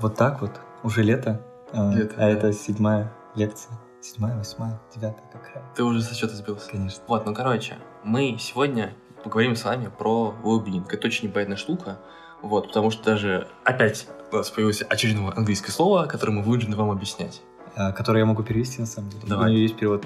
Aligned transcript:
Вот 0.00 0.16
так 0.16 0.40
вот, 0.40 0.52
уже 0.82 1.02
лето, 1.02 1.40
а, 1.72 1.92
Лето, 1.92 2.14
а 2.16 2.20
да. 2.20 2.28
это 2.28 2.52
седьмая 2.52 3.12
лекция. 3.34 3.72
Седьмая, 4.00 4.36
восьмая, 4.38 4.80
девятая 4.94 5.24
какая? 5.32 5.62
Ты 5.74 5.82
уже 5.82 6.02
со 6.02 6.14
счета 6.14 6.34
сбился. 6.34 6.70
Конечно. 6.70 7.02
Вот, 7.08 7.26
ну 7.26 7.34
короче, 7.34 7.78
мы 8.04 8.36
сегодня 8.38 8.94
поговорим 9.24 9.56
с 9.56 9.64
вами 9.64 9.90
про 9.96 10.34
well-being. 10.44 10.84
Это 10.88 11.06
очень 11.08 11.28
непонятная 11.28 11.56
штука, 11.56 11.98
вот, 12.42 12.68
потому 12.68 12.90
что 12.92 13.02
даже 13.02 13.48
опять 13.64 14.06
у 14.30 14.36
нас 14.36 14.50
появилось 14.50 14.82
очередное 14.82 15.32
английское 15.36 15.72
слово, 15.72 16.06
которое 16.06 16.32
мы 16.32 16.42
вынуждены 16.42 16.76
вам 16.76 16.90
объяснять. 16.90 17.42
А, 17.74 17.92
Который 17.92 18.18
я 18.20 18.26
могу 18.26 18.42
перевести, 18.42 18.80
на 18.80 18.86
самом 18.86 19.10
деле. 19.10 19.22
Давай. 19.26 19.46
У 19.46 19.52
нее 19.52 19.62
есть 19.62 19.76
перевод. 19.76 20.04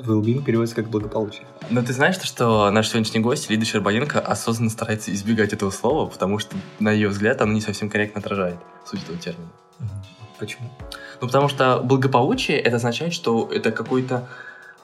Well-being 0.00 0.42
переводится 0.42 0.76
как 0.76 0.88
благополучие. 0.88 1.46
Но 1.70 1.82
ты 1.82 1.92
знаешь, 1.92 2.16
что 2.22 2.70
наш 2.70 2.88
сегодняшний 2.88 3.20
гость, 3.20 3.50
Лида 3.50 3.64
Щербаненко, 3.64 4.20
осознанно 4.20 4.70
старается 4.70 5.12
избегать 5.12 5.52
этого 5.52 5.70
слова, 5.70 6.08
потому 6.08 6.38
что, 6.38 6.56
на 6.78 6.90
ее 6.90 7.08
взгляд, 7.08 7.40
оно 7.40 7.52
не 7.52 7.60
совсем 7.60 7.90
корректно 7.90 8.20
отражает 8.20 8.56
суть 8.86 9.02
этого 9.04 9.18
термина. 9.18 9.50
Почему? 10.38 10.70
Ну, 11.20 11.26
потому 11.26 11.48
что 11.48 11.80
благополучие 11.84 12.58
это 12.58 12.76
означает, 12.76 13.12
что 13.12 13.48
это 13.52 13.70
какой-то 13.70 14.28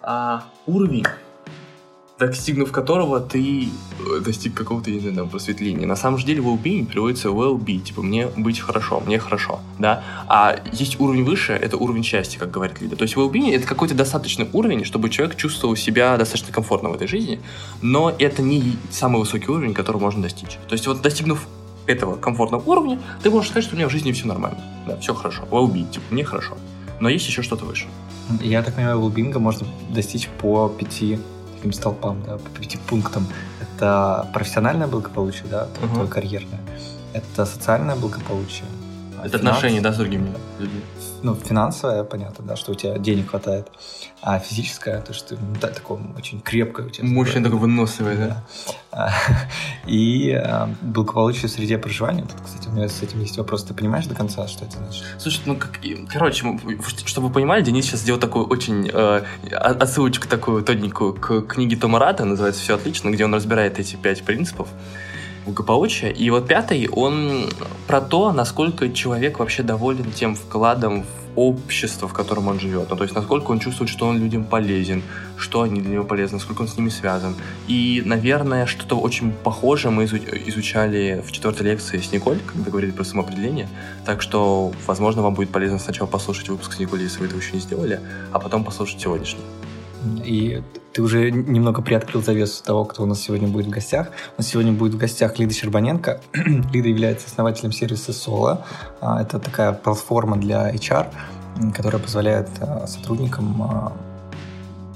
а, 0.02 0.44
уровень, 0.66 1.04
достигнув 2.18 2.72
которого 2.72 3.20
ты 3.20 3.68
э, 3.68 4.20
достиг 4.20 4.54
какого-то, 4.54 4.90
не 4.90 5.00
просветления. 5.28 5.86
На 5.86 5.96
самом 5.96 6.18
же 6.18 6.26
деле 6.26 6.40
well-being 6.42 6.86
переводится 6.86 7.28
well-be, 7.28 7.78
типа 7.80 8.02
мне 8.02 8.26
быть 8.36 8.58
хорошо, 8.58 9.00
мне 9.06 9.18
хорошо, 9.18 9.60
да. 9.78 10.02
А 10.26 10.56
есть 10.72 11.00
уровень 11.00 11.24
выше, 11.24 11.52
это 11.52 11.76
уровень 11.76 12.02
счастья, 12.02 12.38
как 12.38 12.50
говорит 12.50 12.80
Лида. 12.80 12.96
То 12.96 13.02
есть 13.02 13.14
well-being 13.14 13.54
это 13.54 13.66
какой-то 13.66 13.94
достаточный 13.94 14.48
уровень, 14.52 14.84
чтобы 14.84 15.10
человек 15.10 15.36
чувствовал 15.36 15.76
себя 15.76 16.16
достаточно 16.16 16.52
комфортно 16.52 16.88
в 16.88 16.94
этой 16.94 17.06
жизни, 17.06 17.40
но 17.82 18.12
это 18.18 18.42
не 18.42 18.76
самый 18.90 19.18
высокий 19.20 19.50
уровень, 19.50 19.74
который 19.74 20.00
можно 20.00 20.22
достичь. 20.22 20.58
То 20.68 20.72
есть 20.72 20.86
вот 20.86 21.00
достигнув 21.02 21.46
этого 21.86 22.16
комфортного 22.16 22.62
уровня, 22.62 23.00
ты 23.22 23.30
можешь 23.30 23.50
сказать, 23.50 23.64
что 23.64 23.74
у 23.74 23.78
меня 23.78 23.88
в 23.88 23.92
жизни 23.92 24.12
все 24.12 24.26
нормально, 24.26 24.60
да, 24.86 24.96
все 24.98 25.14
хорошо, 25.14 25.44
well-be, 25.50 25.88
типа 25.90 26.04
мне 26.10 26.24
хорошо. 26.24 26.56
Но 27.00 27.08
есть 27.08 27.28
еще 27.28 27.42
что-то 27.42 27.64
выше. 27.64 27.86
Я 28.42 28.62
так 28.62 28.74
понимаю, 28.74 28.98
well 28.98 29.38
можно 29.38 29.66
достичь 29.88 30.28
по 30.40 30.68
пяти 30.68 31.18
таким 31.68 31.72
столпам, 31.72 32.22
да, 32.26 32.36
по 32.38 32.60
пяти 32.60 32.78
пунктам. 32.88 33.26
Это 33.60 34.26
профессиональное 34.32 34.86
благополучие, 34.86 35.44
да, 35.50 35.66
Мгм. 35.82 35.94
твое 35.94 36.08
карьерное. 36.08 36.60
Это 37.12 37.46
социальное 37.46 37.96
благополучие. 37.96 38.64
Это 39.24 39.38
финанс- 39.38 39.56
отношения, 39.58 39.80
да, 39.80 39.92
с 39.92 39.96
другими 39.96 40.32
людьми. 40.60 40.80
Ну, 41.22 41.34
финансовое, 41.34 42.04
понятно, 42.04 42.44
да, 42.44 42.56
что 42.56 42.72
у 42.72 42.74
тебя 42.74 42.98
денег 42.98 43.30
хватает. 43.30 43.68
А 44.20 44.38
физическое, 44.38 45.00
то, 45.00 45.12
что 45.12 45.30
ты 45.30 45.36
ну, 45.36 45.54
да, 45.60 45.68
такое 45.68 46.00
очень 46.16 46.40
крепкое 46.40 46.86
у 46.86 46.90
тебя. 46.90 47.06
Мощный 47.06 47.42
такой 47.42 47.58
выносливый, 47.58 48.16
да? 48.16 48.44
А, 48.90 49.10
И 49.86 50.32
а, 50.32 50.68
благополучие 50.82 51.48
в 51.48 51.52
среде 51.52 51.78
проживания. 51.78 52.22
Тут, 52.22 52.40
кстати, 52.44 52.68
у 52.68 52.72
меня 52.72 52.88
с 52.88 53.02
этим 53.02 53.20
есть 53.20 53.38
вопрос. 53.38 53.64
Ты 53.64 53.74
понимаешь 53.74 54.06
до 54.06 54.14
конца, 54.14 54.46
что 54.48 54.64
это 54.64 54.78
значит? 54.78 55.04
Слушай, 55.18 55.42
ну 55.46 55.56
как, 55.56 55.80
короче, 56.12 56.44
чтобы 57.06 57.28
вы 57.28 57.32
понимали, 57.32 57.62
Денис 57.62 57.86
сейчас 57.86 58.00
сделал 58.00 58.20
такую 58.20 58.46
очень 58.46 58.90
э, 58.92 59.22
отсылочку 59.52 60.28
такую 60.28 60.62
тоненькую 60.64 61.14
к 61.14 61.42
книге 61.42 61.76
Тома 61.76 61.98
Рата, 61.98 62.24
называется 62.24 62.60
«Все 62.60 62.74
отлично», 62.74 63.10
где 63.10 63.24
он 63.24 63.34
разбирает 63.34 63.78
эти 63.78 63.96
пять 63.96 64.24
принципов 64.24 64.68
благополучия. 65.48 66.10
И 66.10 66.30
вот 66.30 66.46
пятый, 66.46 66.88
он 66.88 67.48
про 67.86 68.00
то, 68.00 68.32
насколько 68.32 68.90
человек 68.92 69.38
вообще 69.38 69.62
доволен 69.62 70.12
тем 70.12 70.34
вкладом 70.34 71.02
в 71.02 71.28
общество, 71.38 72.08
в 72.08 72.12
котором 72.12 72.48
он 72.48 72.58
живет. 72.58 72.90
Ну, 72.90 72.96
то 72.96 73.04
есть, 73.04 73.14
насколько 73.14 73.52
он 73.52 73.60
чувствует, 73.60 73.88
что 73.88 74.08
он 74.08 74.18
людям 74.18 74.44
полезен, 74.44 75.02
что 75.36 75.62
они 75.62 75.80
для 75.80 75.92
него 75.92 76.04
полезны, 76.04 76.38
насколько 76.38 76.62
он 76.62 76.68
с 76.68 76.76
ними 76.76 76.88
связан. 76.88 77.34
И, 77.68 78.02
наверное, 78.04 78.66
что-то 78.66 78.98
очень 78.98 79.32
похожее 79.32 79.92
мы 79.92 80.04
изу- 80.04 80.48
изучали 80.48 81.22
в 81.24 81.30
четвертой 81.30 81.66
лекции 81.66 81.98
с 81.98 82.12
Николь, 82.12 82.38
когда 82.44 82.70
говорили 82.70 82.90
про 82.90 83.04
самоопределение. 83.04 83.68
Так 84.04 84.20
что, 84.20 84.72
возможно, 84.86 85.22
вам 85.22 85.34
будет 85.34 85.50
полезно 85.50 85.78
сначала 85.78 86.08
послушать 86.08 86.48
выпуск 86.48 86.72
с 86.72 86.78
Николь, 86.80 87.02
если 87.02 87.20
вы 87.20 87.26
этого 87.26 87.38
еще 87.38 87.52
не 87.52 87.60
сделали, 87.60 88.00
а 88.32 88.40
потом 88.40 88.64
послушать 88.64 89.00
сегодняшний. 89.00 89.44
И 90.24 90.62
ты 90.92 91.02
уже 91.02 91.30
немного 91.30 91.82
приоткрыл 91.82 92.22
завесу 92.22 92.62
того, 92.64 92.84
кто 92.84 93.02
у 93.02 93.06
нас 93.06 93.20
сегодня 93.20 93.48
будет 93.48 93.66
в 93.66 93.70
гостях. 93.70 94.08
У 94.36 94.40
нас 94.40 94.48
сегодня 94.48 94.72
будет 94.72 94.94
в 94.94 94.98
гостях 94.98 95.38
Лида 95.38 95.54
Щербаненко. 95.54 96.20
Лида 96.34 96.88
является 96.88 97.26
основателем 97.26 97.72
сервиса 97.72 98.12
Solo. 98.12 98.64
А, 99.00 99.22
Это 99.22 99.38
такая 99.38 99.72
платформа 99.72 100.36
для 100.36 100.72
HR, 100.74 101.06
которая 101.74 102.00
позволяет 102.00 102.48
а, 102.60 102.86
сотрудникам, 102.86 103.62
а, 103.62 103.92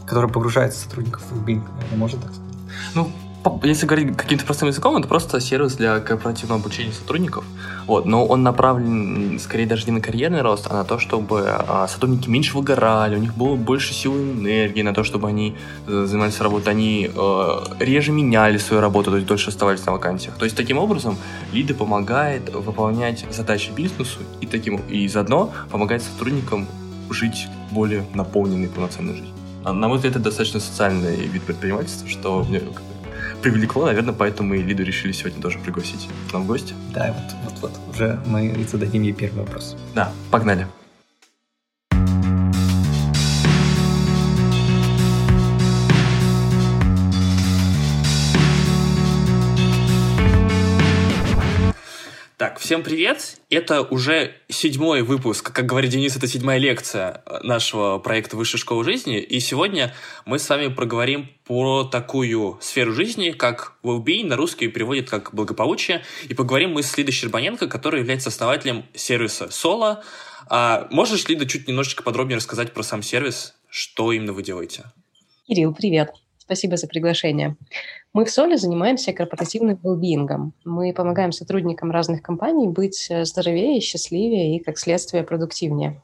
которая 0.07 0.31
погружает 0.31 0.75
сотрудников 0.75 1.23
в 1.31 1.41
наверное, 1.47 1.97
можно 1.97 2.21
так 2.21 2.31
сказать. 2.31 2.57
Ну, 2.95 3.11
если 3.63 3.87
говорить 3.87 4.17
каким-то 4.17 4.45
простым 4.45 4.69
языком, 4.69 4.97
это 4.97 5.09
просто 5.09 5.41
сервис 5.41 5.75
для 5.75 6.01
корпоративного 6.01 6.61
обучения 6.61 6.93
сотрудников. 6.93 7.45
Вот, 7.87 8.07
но 8.07 8.25
он 8.25 8.43
направлен 8.43 9.39
скорее 9.41 9.67
даже 9.67 9.87
не 9.87 9.93
на 9.93 10.01
карьерный 10.01 10.43
рост, 10.43 10.67
а 10.71 10.75
на 10.75 10.85
то, 10.85 10.99
чтобы 10.99 11.45
а, 11.47 11.89
сотрудники 11.89 12.29
меньше 12.29 12.57
выгорали, 12.57 13.17
у 13.17 13.19
них 13.19 13.35
было 13.35 13.57
больше 13.57 13.95
сил 13.95 14.17
и 14.17 14.33
энергии 14.33 14.83
на 14.83 14.95
то, 14.95 15.03
чтобы 15.03 15.29
они 15.29 15.57
э, 15.87 16.05
занимались 16.07 16.41
работой, 16.41 16.71
они 16.71 17.11
э, 17.13 17.65
реже 17.81 18.13
меняли 18.13 18.59
свою 18.59 18.81
работу, 18.81 19.11
то 19.11 19.17
есть 19.17 19.29
дольше 19.29 19.49
оставались 19.49 19.85
на 19.87 19.93
вакансиях. 19.93 20.37
То 20.37 20.45
есть 20.45 20.57
таким 20.57 20.79
образом 20.79 21.17
Лида 21.53 21.75
помогает 21.75 22.53
выполнять 22.55 23.25
задачи 23.31 23.71
бизнесу 23.73 24.21
и 24.41 24.47
таким 24.47 24.77
и 24.89 25.09
заодно 25.09 25.53
помогает 25.71 26.03
сотрудникам 26.03 26.69
жить 27.11 27.49
более 27.71 28.05
наполненной 28.15 28.69
полноценной 28.69 29.15
жизнью. 29.15 29.35
А, 29.65 29.73
На 29.73 29.89
мой 29.89 29.97
взгляд, 29.97 30.17
это 30.17 30.25
достаточно 30.25 30.61
социальный 30.61 31.17
вид 31.27 31.43
предпринимательства, 31.43 32.09
что 32.09 32.45
мне 32.45 32.61
привлекло, 33.41 33.87
наверное, 33.87 34.15
поэтому 34.15 34.55
и 34.55 34.63
Лиду 34.63 34.83
решили 34.83 35.13
сегодня 35.13 35.41
тоже 35.41 35.59
пригласить 35.59 36.09
к 36.29 36.33
нам 36.33 36.45
в 36.45 36.47
гости. 36.47 36.75
Да, 36.95 37.15
вот, 37.45 37.61
вот, 37.61 37.73
вот 37.73 37.95
уже 37.95 38.21
мы 38.27 38.55
зададим 38.71 39.03
ей 39.03 39.13
первый 39.13 39.41
вопрос. 39.41 39.77
Да, 39.95 40.13
погнали. 40.31 40.67
Так, 52.53 52.61
всем 52.61 52.83
привет! 52.83 53.39
Это 53.49 53.81
уже 53.81 54.35
седьмой 54.51 55.01
выпуск, 55.01 55.55
как 55.55 55.65
говорит 55.65 55.91
Денис, 55.91 56.15
это 56.15 56.27
седьмая 56.27 56.59
лекция 56.59 57.25
нашего 57.43 57.99
проекта 57.99 58.37
«Высшая 58.37 58.59
школа 58.59 58.85
жизни», 58.85 59.21
и 59.21 59.41
сегодня 59.41 59.95
мы 60.27 60.39
с 60.39 60.47
вами 60.51 60.69
проговорим 60.69 61.31
про 61.47 61.85
такую 61.85 62.59
сферу 62.61 62.93
жизни, 62.93 63.31
как 63.31 63.79
well-being, 63.83 64.27
на 64.27 64.37
русский 64.37 64.69
переводит 64.69 65.09
как 65.09 65.33
благополучие, 65.33 66.03
и 66.29 66.35
поговорим 66.35 66.73
мы 66.73 66.83
с 66.83 66.95
Лидой 66.99 67.13
Щербаненко, 67.13 67.69
которая 67.69 68.03
является 68.03 68.29
основателем 68.29 68.85
сервиса 68.93 69.51
«Соло». 69.51 70.05
А 70.47 70.89
можешь, 70.91 71.27
Лида, 71.29 71.47
чуть 71.47 71.67
немножечко 71.67 72.03
подробнее 72.03 72.37
рассказать 72.37 72.75
про 72.75 72.83
сам 72.83 73.03
сервис, 73.03 73.55
что 73.71 74.13
именно 74.13 74.35
вы 74.35 74.43
делаете? 74.43 74.93
Кирилл, 75.49 75.73
привет. 75.75 76.11
Спасибо 76.43 76.77
за 76.77 76.89
приглашение. 76.89 77.55
Мы 78.13 78.25
в 78.25 78.31
Соле 78.31 78.57
занимаемся 78.57 79.13
корпоративным 79.13 79.79
велбиингом. 79.81 80.55
Мы 80.65 80.93
помогаем 80.93 81.31
сотрудникам 81.31 81.93
разных 81.93 82.21
компаний 82.21 82.67
быть 82.67 83.07
э, 83.11 83.25
здоровее, 83.25 83.81
счастливее 83.81 84.57
и, 84.57 84.59
как 84.61 84.77
следствие, 84.77 85.23
продуктивнее. 85.23 86.03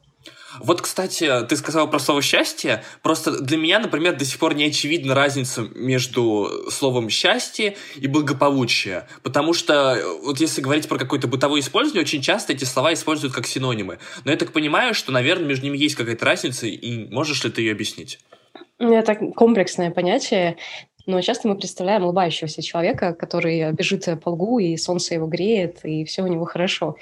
Вот, 0.60 0.80
кстати, 0.80 1.28
ты 1.48 1.56
сказал 1.56 1.90
про 1.90 1.98
слово 1.98 2.22
«счастье». 2.22 2.84
Просто 3.02 3.40
для 3.40 3.56
меня, 3.56 3.80
например, 3.80 4.16
до 4.16 4.24
сих 4.24 4.38
пор 4.38 4.54
не 4.54 4.66
очевидна 4.66 5.16
разница 5.16 5.62
между 5.74 6.48
словом 6.70 7.10
«счастье» 7.10 7.76
и 7.96 8.06
«благополучие». 8.06 9.08
Потому 9.24 9.52
что, 9.52 9.96
э, 9.96 10.04
вот 10.22 10.38
если 10.38 10.60
говорить 10.60 10.86
про 10.86 10.98
какое-то 10.98 11.26
бытовое 11.26 11.60
использование, 11.60 12.02
очень 12.02 12.22
часто 12.22 12.52
эти 12.52 12.64
слова 12.64 12.94
используют 12.94 13.34
как 13.34 13.48
синонимы. 13.48 13.98
Но 14.24 14.30
я 14.30 14.36
так 14.36 14.52
понимаю, 14.52 14.94
что, 14.94 15.10
наверное, 15.10 15.46
между 15.46 15.64
ними 15.64 15.78
есть 15.78 15.96
какая-то 15.96 16.24
разница, 16.24 16.68
и 16.68 17.12
можешь 17.12 17.42
ли 17.42 17.50
ты 17.50 17.62
ее 17.62 17.72
объяснить? 17.72 18.20
Это 18.78 19.14
комплексное 19.14 19.90
понятие, 19.90 20.56
но 21.08 21.22
часто 21.22 21.48
мы 21.48 21.56
представляем 21.56 22.04
улыбающегося 22.04 22.60
человека, 22.60 23.14
который 23.14 23.72
бежит 23.72 24.06
по 24.22 24.28
лгу, 24.28 24.58
и 24.58 24.76
солнце 24.76 25.14
его 25.14 25.26
греет, 25.26 25.80
и 25.84 26.04
все 26.04 26.22
у 26.22 26.26
него 26.26 26.44
хорошо. 26.44 26.96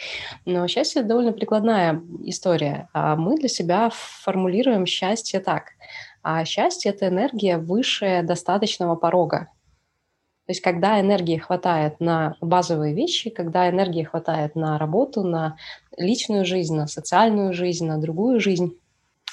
Но 0.45 0.69
счастье 0.69 1.03
довольно 1.03 1.33
прикладная 1.33 2.01
история. 2.23 2.89
А 2.93 3.17
мы 3.17 3.37
для 3.37 3.49
себя 3.49 3.91
формулируем 3.93 4.87
счастье 4.87 5.41
так. 5.41 5.71
А 6.23 6.45
счастье– 6.45 6.91
это 6.93 7.09
энергия 7.09 7.59
выше 7.59 8.23
достаточного 8.23 8.95
порога. 8.95 9.49
То 10.47 10.53
есть 10.53 10.61
когда 10.61 11.01
энергии 11.01 11.39
хватает 11.39 11.99
на 11.99 12.37
базовые 12.41 12.95
вещи, 12.95 13.31
когда 13.31 13.69
энергии 13.69 14.05
хватает 14.05 14.55
на 14.55 14.79
работу, 14.79 15.25
на 15.25 15.57
личную 15.97 16.45
жизнь, 16.45 16.77
на 16.77 16.87
социальную 16.87 17.53
жизнь, 17.53 17.85
на 17.85 17.99
другую 17.99 18.39
жизнь, 18.39 18.79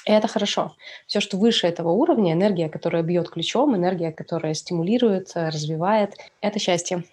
это 0.04 0.28
хорошо. 0.28 0.74
Все, 1.06 1.20
что 1.20 1.36
выше 1.36 1.66
этого 1.66 1.90
уровня, 1.90 2.32
энергия, 2.32 2.68
которая 2.68 3.02
бьет 3.02 3.30
ключом, 3.30 3.76
энергия, 3.76 4.12
которая 4.12 4.54
стимулирует, 4.54 5.32
э, 5.34 5.48
развивает, 5.48 6.14
это 6.40 6.58
счастье. 6.58 7.04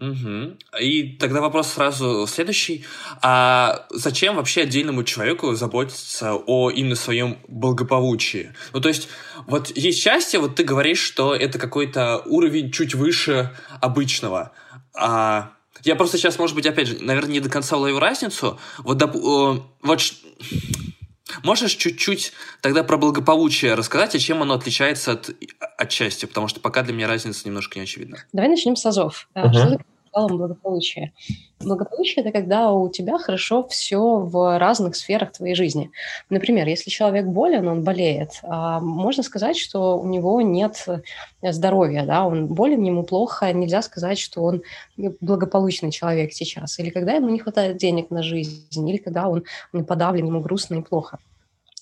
Угу. 0.00 0.56
И 0.80 1.16
тогда 1.20 1.40
вопрос 1.40 1.68
сразу 1.68 2.26
следующий. 2.26 2.84
А 3.22 3.86
зачем 3.90 4.36
вообще 4.36 4.62
отдельному 4.62 5.04
человеку 5.04 5.54
заботиться 5.54 6.34
о 6.34 6.70
именно 6.70 6.96
своем 6.96 7.38
благополучии? 7.46 8.52
Ну, 8.72 8.80
то 8.80 8.88
есть, 8.88 9.08
вот 9.46 9.76
есть 9.76 10.02
счастье, 10.02 10.40
вот 10.40 10.56
ты 10.56 10.64
говоришь, 10.64 10.98
что 10.98 11.34
это 11.34 11.58
какой-то 11.58 12.22
уровень 12.26 12.72
чуть 12.72 12.94
выше 12.94 13.54
обычного. 13.80 14.52
А 14.96 15.52
Я 15.84 15.94
просто 15.94 16.18
сейчас, 16.18 16.38
может 16.38 16.56
быть, 16.56 16.66
опять 16.66 16.88
же, 16.88 16.98
наверное, 17.00 17.32
не 17.32 17.40
до 17.40 17.48
конца 17.48 17.76
уловил 17.76 18.00
разницу. 18.00 18.58
Вот, 18.78 18.98
доп... 18.98 19.14
вот 19.14 20.00
Можешь 21.42 21.74
чуть-чуть 21.74 22.32
тогда 22.60 22.84
про 22.84 22.96
благополучие 22.96 23.74
рассказать, 23.74 24.14
а 24.14 24.18
чем 24.18 24.42
оно 24.42 24.54
отличается 24.54 25.12
от, 25.12 25.30
от 25.78 25.92
счастья? 25.92 26.26
Потому 26.26 26.48
что 26.48 26.60
пока 26.60 26.82
для 26.82 26.92
меня 26.92 27.08
разница 27.08 27.46
немножко 27.46 27.78
не 27.78 27.84
очевидна. 27.84 28.24
Давай 28.32 28.50
начнем 28.50 28.76
с 28.76 28.84
азов. 28.84 29.28
Uh-huh. 29.34 29.52
Что 29.52 29.80
такое 30.14 30.38
благополучие? 30.38 31.12
Благополучие– 31.60 32.24
это 32.24 32.32
когда 32.32 32.70
у 32.72 32.88
тебя 32.88 33.18
хорошо 33.18 33.66
все 33.68 34.18
в 34.18 34.58
разных 34.58 34.96
сферах 34.96 35.32
твоей 35.32 35.54
жизни. 35.54 35.90
Например, 36.30 36.68
если 36.68 36.90
человек 36.90 37.26
болен, 37.26 37.66
он 37.68 37.82
болеет, 37.82 38.40
а 38.42 38.80
можно 38.80 39.22
сказать, 39.22 39.56
что 39.56 39.98
у 39.98 40.06
него 40.06 40.40
нет 40.40 40.86
здоровья, 41.42 42.04
да, 42.04 42.26
он 42.26 42.48
болен, 42.48 42.82
ему 42.82 43.02
плохо, 43.02 43.52
нельзя 43.52 43.82
сказать, 43.82 44.18
что 44.18 44.42
он 44.42 44.62
благополучный 45.20 45.90
человек 45.90 46.32
сейчас. 46.32 46.78
Или 46.78 46.90
когда 46.90 47.12
ему 47.12 47.28
не 47.30 47.38
хватает 47.38 47.78
денег 47.78 48.10
на 48.10 48.22
жизнь, 48.22 48.88
или 48.88 48.98
когда 48.98 49.28
он 49.28 49.44
подавлен, 49.86 50.26
ему 50.26 50.40
грустно 50.40 50.76
и 50.76 50.82
плохо 50.82 51.18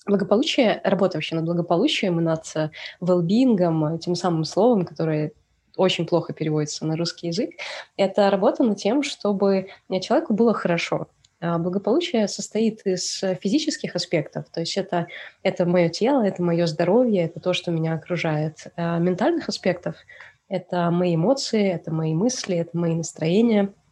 благополучие, 0.05 0.81
работа 0.83 1.17
вообще 1.17 1.35
над 1.35 1.45
благополучием 1.45 2.19
и 2.19 2.23
над 2.23 2.43
well 3.01 3.99
тем 3.99 4.15
самым 4.15 4.43
словом, 4.43 4.85
которое 4.85 5.31
очень 5.77 6.05
плохо 6.05 6.33
переводится 6.33 6.85
на 6.85 6.95
русский 6.95 7.27
язык, 7.27 7.51
это 7.97 8.29
работа 8.29 8.63
над 8.63 8.77
тем, 8.77 9.03
чтобы 9.03 9.67
человеку 10.01 10.33
было 10.33 10.53
хорошо. 10.53 11.07
А 11.39 11.57
благополучие 11.57 12.27
состоит 12.29 12.85
из 12.85 13.21
физических 13.41 13.95
аспектов, 13.95 14.45
то 14.49 14.61
есть 14.61 14.77
это, 14.77 15.07
это 15.41 15.65
мое 15.65 15.89
тело, 15.89 16.25
это 16.25 16.41
мое 16.41 16.65
здоровье, 16.67 17.23
это 17.23 17.39
то, 17.39 17.51
что 17.51 17.71
меня 17.71 17.95
окружает. 17.95 18.67
А 18.77 18.97
ментальных 18.97 19.49
аспектов– 19.49 19.95
это 20.47 20.89
мои 20.89 21.15
эмоции, 21.15 21.67
это 21.67 21.91
мои 21.91 22.13
мысли, 22.13 22.55
это 22.55 22.77
мои 22.77 22.95
настроения– 22.95 23.73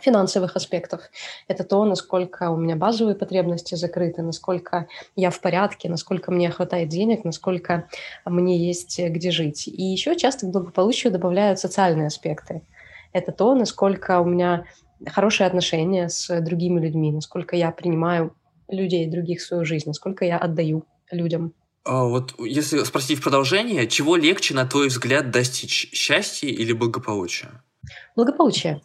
финансовых 0.00 0.56
аспектов. 0.56 1.02
Это 1.48 1.64
то, 1.64 1.84
насколько 1.84 2.50
у 2.50 2.56
меня 2.56 2.76
базовые 2.76 3.16
потребности 3.16 3.74
закрыты, 3.74 4.22
насколько 4.22 4.88
я 5.14 5.30
в 5.30 5.40
порядке, 5.40 5.88
насколько 5.88 6.30
мне 6.30 6.50
хватает 6.50 6.88
денег, 6.88 7.24
насколько 7.24 7.88
мне 8.24 8.58
есть 8.58 8.98
где 8.98 9.30
жить. 9.30 9.68
И 9.68 9.82
еще 9.82 10.16
часто 10.16 10.46
к 10.46 10.50
благополучию 10.50 11.12
добавляют 11.12 11.58
социальные 11.58 12.08
аспекты. 12.08 12.62
Это 13.12 13.32
то, 13.32 13.54
насколько 13.54 14.20
у 14.20 14.24
меня 14.24 14.64
хорошие 15.06 15.46
отношения 15.46 16.08
с 16.08 16.40
другими 16.40 16.80
людьми, 16.80 17.12
насколько 17.12 17.56
я 17.56 17.70
принимаю 17.70 18.34
людей 18.68 19.06
других 19.06 19.40
в 19.40 19.44
свою 19.44 19.64
жизнь, 19.64 19.88
насколько 19.88 20.24
я 20.24 20.38
отдаю 20.38 20.84
людям. 21.10 21.54
А 21.84 22.04
вот 22.04 22.34
если 22.38 22.82
спросить 22.82 23.20
в 23.20 23.22
продолжение, 23.22 23.86
чего 23.86 24.16
легче, 24.16 24.54
на 24.54 24.66
твой 24.66 24.88
взгляд, 24.88 25.30
достичь 25.30 25.88
счастья 25.92 26.48
или 26.48 26.72
благополучия? 26.72 27.62
Благополучие. 28.16 28.82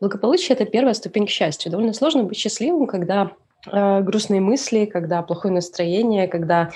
Благополучие– 0.00 0.56
это 0.58 0.64
первая 0.64 0.94
ступень 0.94 1.26
к 1.26 1.30
счастью. 1.30 1.70
Довольно 1.70 1.92
сложно 1.92 2.24
быть 2.24 2.38
счастливым, 2.38 2.86
когда 2.86 3.32
э, 3.70 4.00
грустные 4.00 4.40
мысли, 4.40 4.86
когда 4.86 5.22
плохое 5.22 5.52
настроение, 5.52 6.26
когда 6.26 6.70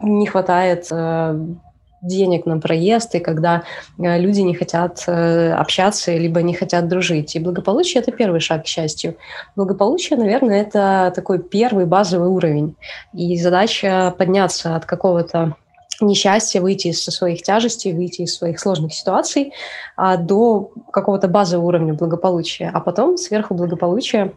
не 0.00 0.26
хватает 0.26 0.86
э, 0.92 1.38
денег 2.02 2.46
на 2.46 2.60
проезд, 2.60 3.14
и 3.16 3.18
когда 3.18 3.64
э, 3.98 4.18
люди 4.20 4.40
не 4.40 4.54
хотят 4.54 5.02
э, 5.08 5.52
общаться, 5.52 6.14
либо 6.14 6.40
не 6.42 6.54
хотят 6.54 6.86
дружить. 6.88 7.34
И 7.34 7.40
благополучие– 7.40 8.00
это 8.02 8.12
первый 8.12 8.40
шаг 8.40 8.64
к 8.64 8.66
счастью. 8.66 9.16
Благополучие, 9.56 10.18
наверное, 10.18 10.62
это 10.62 11.12
такой 11.14 11.42
первый 11.42 11.86
базовый 11.86 12.28
уровень. 12.28 12.76
И 13.12 13.36
задача 13.38 14.14
подняться 14.16 14.76
от 14.76 14.84
какого-то 14.84 15.56
несчастье, 16.00 16.60
выйти 16.60 16.88
из 16.88 17.02
своих 17.02 17.42
тяжестей, 17.42 17.92
выйти 17.92 18.22
из 18.22 18.36
своих 18.36 18.60
сложных 18.60 18.94
ситуаций 18.94 19.52
а, 19.96 20.16
до 20.16 20.70
какого-то 20.92 21.28
базового 21.28 21.66
уровня 21.66 21.94
благополучия, 21.94 22.70
а 22.72 22.80
потом 22.80 23.16
сверху 23.16 23.54
благополучия 23.54 24.32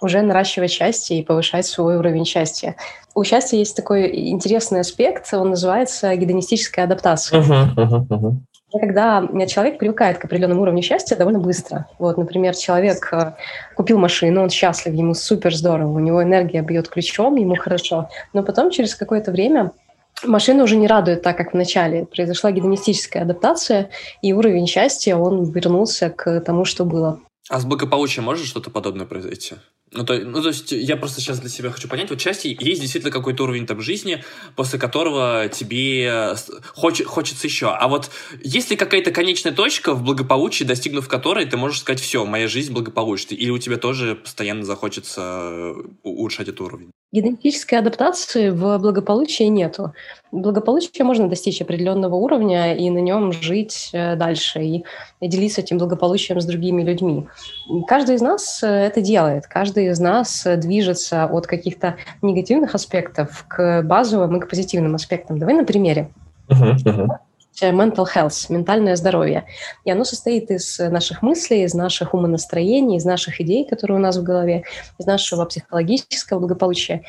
уже 0.00 0.22
наращивать 0.22 0.70
счастье 0.70 1.18
и 1.18 1.24
повышать 1.24 1.66
свой 1.66 1.96
уровень 1.96 2.24
счастья. 2.24 2.76
У 3.14 3.24
счастья 3.24 3.56
есть 3.56 3.76
такой 3.76 4.30
интересный 4.30 4.80
аспект, 4.80 5.32
он 5.32 5.50
называется 5.50 6.14
гедонистическая 6.16 6.86
адаптация. 6.86 7.40
Uh-huh, 7.40 7.74
uh-huh, 7.76 8.06
uh-huh. 8.08 8.32
Когда 8.80 9.28
человек 9.46 9.78
привыкает 9.78 10.18
к 10.18 10.24
определенному 10.24 10.62
уровню 10.62 10.82
счастья 10.82 11.14
довольно 11.14 11.38
быстро. 11.38 11.86
Вот, 11.98 12.16
например, 12.16 12.56
человек 12.56 13.06
э, 13.12 13.34
купил 13.76 13.98
машину, 13.98 14.42
он 14.42 14.48
счастлив, 14.48 14.94
ему 14.94 15.12
супер 15.12 15.54
здорово, 15.54 15.92
у 15.92 15.98
него 15.98 16.22
энергия 16.22 16.62
бьет 16.62 16.88
ключом, 16.88 17.36
ему 17.36 17.54
хорошо. 17.54 18.08
Но 18.32 18.42
потом 18.42 18.70
через 18.70 18.94
какое-то 18.94 19.30
время 19.30 19.72
машина 20.24 20.64
уже 20.64 20.76
не 20.76 20.86
радует 20.86 21.22
так, 21.22 21.36
как 21.36 21.52
в 21.52 21.56
начале. 21.56 22.06
Произошла 22.06 22.50
гедонистическая 22.52 23.22
адаптация, 23.22 23.90
и 24.22 24.32
уровень 24.32 24.66
счастья, 24.66 25.16
он 25.16 25.50
вернулся 25.50 26.10
к 26.10 26.40
тому, 26.40 26.64
что 26.64 26.84
было. 26.84 27.20
А 27.48 27.58
с 27.58 27.64
благополучием 27.64 28.24
может 28.24 28.46
что-то 28.46 28.70
подобное 28.70 29.06
произойти? 29.06 29.56
Ну 29.90 30.04
то, 30.04 30.18
ну, 30.18 30.40
то 30.40 30.48
есть 30.48 30.72
я 30.72 30.96
просто 30.96 31.20
сейчас 31.20 31.38
для 31.40 31.50
себя 31.50 31.70
хочу 31.70 31.86
понять, 31.86 32.08
вот 32.08 32.18
части 32.18 32.56
есть 32.58 32.80
действительно 32.80 33.12
какой-то 33.12 33.42
уровень 33.44 33.66
там 33.66 33.82
жизни, 33.82 34.24
после 34.56 34.78
которого 34.78 35.50
тебе 35.52 36.34
хоч, 36.74 37.04
хочется 37.04 37.46
еще. 37.46 37.68
А 37.68 37.88
вот 37.88 38.10
есть 38.42 38.70
ли 38.70 38.76
какая-то 38.76 39.10
конечная 39.10 39.52
точка 39.52 39.92
в 39.92 40.02
благополучии, 40.02 40.64
достигнув 40.64 41.08
которой 41.08 41.44
ты 41.44 41.58
можешь 41.58 41.80
сказать, 41.80 42.00
все, 42.00 42.24
моя 42.24 42.48
жизнь 42.48 42.72
благополучна, 42.72 43.34
или 43.34 43.50
у 43.50 43.58
тебя 43.58 43.76
тоже 43.76 44.14
постоянно 44.14 44.64
захочется 44.64 45.74
улучшать 46.02 46.48
этот 46.48 46.62
уровень? 46.62 46.90
Генетической 47.12 47.74
адаптации 47.74 48.48
в 48.48 48.78
благополучии 48.78 49.44
нету. 49.44 49.92
Благополучие 50.30 51.04
можно 51.04 51.28
достичь 51.28 51.60
определенного 51.60 52.14
уровня 52.14 52.74
и 52.74 52.88
на 52.88 52.98
нем 52.98 53.32
жить 53.32 53.90
э, 53.92 54.16
дальше, 54.16 54.62
и 54.62 54.84
делиться 55.20 55.60
этим 55.60 55.76
благополучием 55.76 56.40
с 56.40 56.46
другими 56.46 56.82
людьми. 56.82 57.26
Каждый 57.86 58.14
из 58.14 58.22
нас 58.22 58.62
э, 58.62 58.66
это 58.66 59.02
делает, 59.02 59.46
каждый 59.46 59.88
из 59.88 60.00
нас 60.00 60.46
э, 60.46 60.56
движется 60.56 61.26
от 61.26 61.46
каких-то 61.46 61.96
негативных 62.22 62.74
аспектов 62.74 63.44
к 63.46 63.82
базовым 63.82 64.34
и 64.38 64.40
к 64.40 64.48
позитивным 64.48 64.94
аспектам. 64.94 65.38
Давай 65.38 65.54
на 65.54 65.64
примере. 65.64 66.08
Uh-huh, 66.48 66.76
uh-huh 66.82 67.08
mental 67.60 68.06
health, 68.14 68.46
ментальное 68.48 68.96
здоровье. 68.96 69.44
И 69.84 69.90
оно 69.90 70.04
состоит 70.04 70.50
из 70.50 70.78
наших 70.78 71.22
мыслей, 71.22 71.64
из 71.64 71.74
наших 71.74 72.14
умонастроений, 72.14 72.96
из 72.96 73.04
наших 73.04 73.40
идей, 73.40 73.66
которые 73.68 73.98
у 73.98 74.00
нас 74.00 74.16
в 74.16 74.22
голове, 74.22 74.64
из 74.98 75.06
нашего 75.06 75.44
психологического 75.44 76.38
благополучия. 76.38 77.02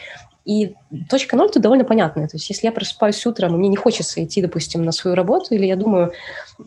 И 0.46 0.76
точка 1.10 1.38
ноль 1.38 1.50
тут 1.50 1.64
довольно 1.64 1.86
понятная. 1.86 2.28
То 2.28 2.36
есть 2.36 2.50
если 2.50 2.68
я 2.68 2.74
просыпаюсь 2.74 3.26
утром, 3.26 3.56
и 3.56 3.58
мне 3.58 3.70
не 3.70 3.78
хочется 3.78 4.24
идти, 4.24 4.42
допустим, 4.42 4.84
на 4.84 4.92
свою 4.92 5.16
работу, 5.16 5.54
или 5.56 5.66
я 5.66 5.78
думаю, 5.78 6.12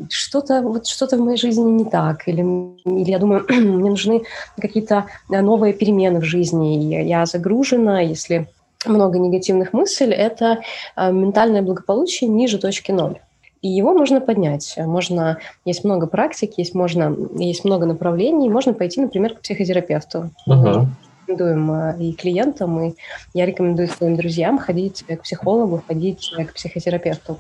что-то 0.09 0.63
вот 0.63 0.87
что-то 0.87 1.19
в 1.19 1.21
моей 1.21 1.37
жизни 1.37 1.71
не 1.71 1.85
так, 1.85 2.27
или, 2.27 2.41
или 2.41 3.11
я 3.11 3.19
думаю, 3.19 3.45
мне 3.49 3.91
нужны 3.91 4.23
какие-то 4.59 5.07
новые 5.29 5.75
перемены 5.75 6.21
в 6.21 6.25
жизни, 6.25 7.03
и 7.03 7.07
я 7.07 7.27
загружена, 7.27 8.01
если 8.01 8.49
много 8.87 9.19
негативных 9.19 9.73
мыслей, 9.73 10.15
это 10.15 10.61
э, 10.97 11.13
ментальное 11.13 11.61
благополучие 11.61 12.31
ниже 12.31 12.59
точки 12.59 12.93
ноль. 12.93 13.19
И 13.67 13.69
его 13.69 13.93
можно 13.93 14.21
поднять. 14.21 14.75
Можно, 14.79 15.39
есть 15.65 15.83
много 15.83 16.07
практик, 16.07 16.53
есть, 16.57 16.73
можно, 16.73 17.17
есть 17.37 17.65
много 17.65 17.85
направлений. 17.85 18.49
Можно 18.49 18.75
пойти, 18.75 19.01
например, 19.01 19.35
к 19.35 19.41
психотерапевту. 19.41 20.31
Uh-huh. 20.49 20.87
Рекомендуем 21.27 21.73
э, 21.73 21.97
и 21.99 22.13
клиентам, 22.13 22.81
и 22.81 22.95
я 23.35 23.45
рекомендую 23.45 23.89
своим 23.89 24.15
друзьям 24.15 24.59
ходить 24.59 25.03
к 25.03 25.23
психологу, 25.23 25.83
ходить 25.85 26.33
к 26.49 26.53
психотерапевту. 26.55 27.39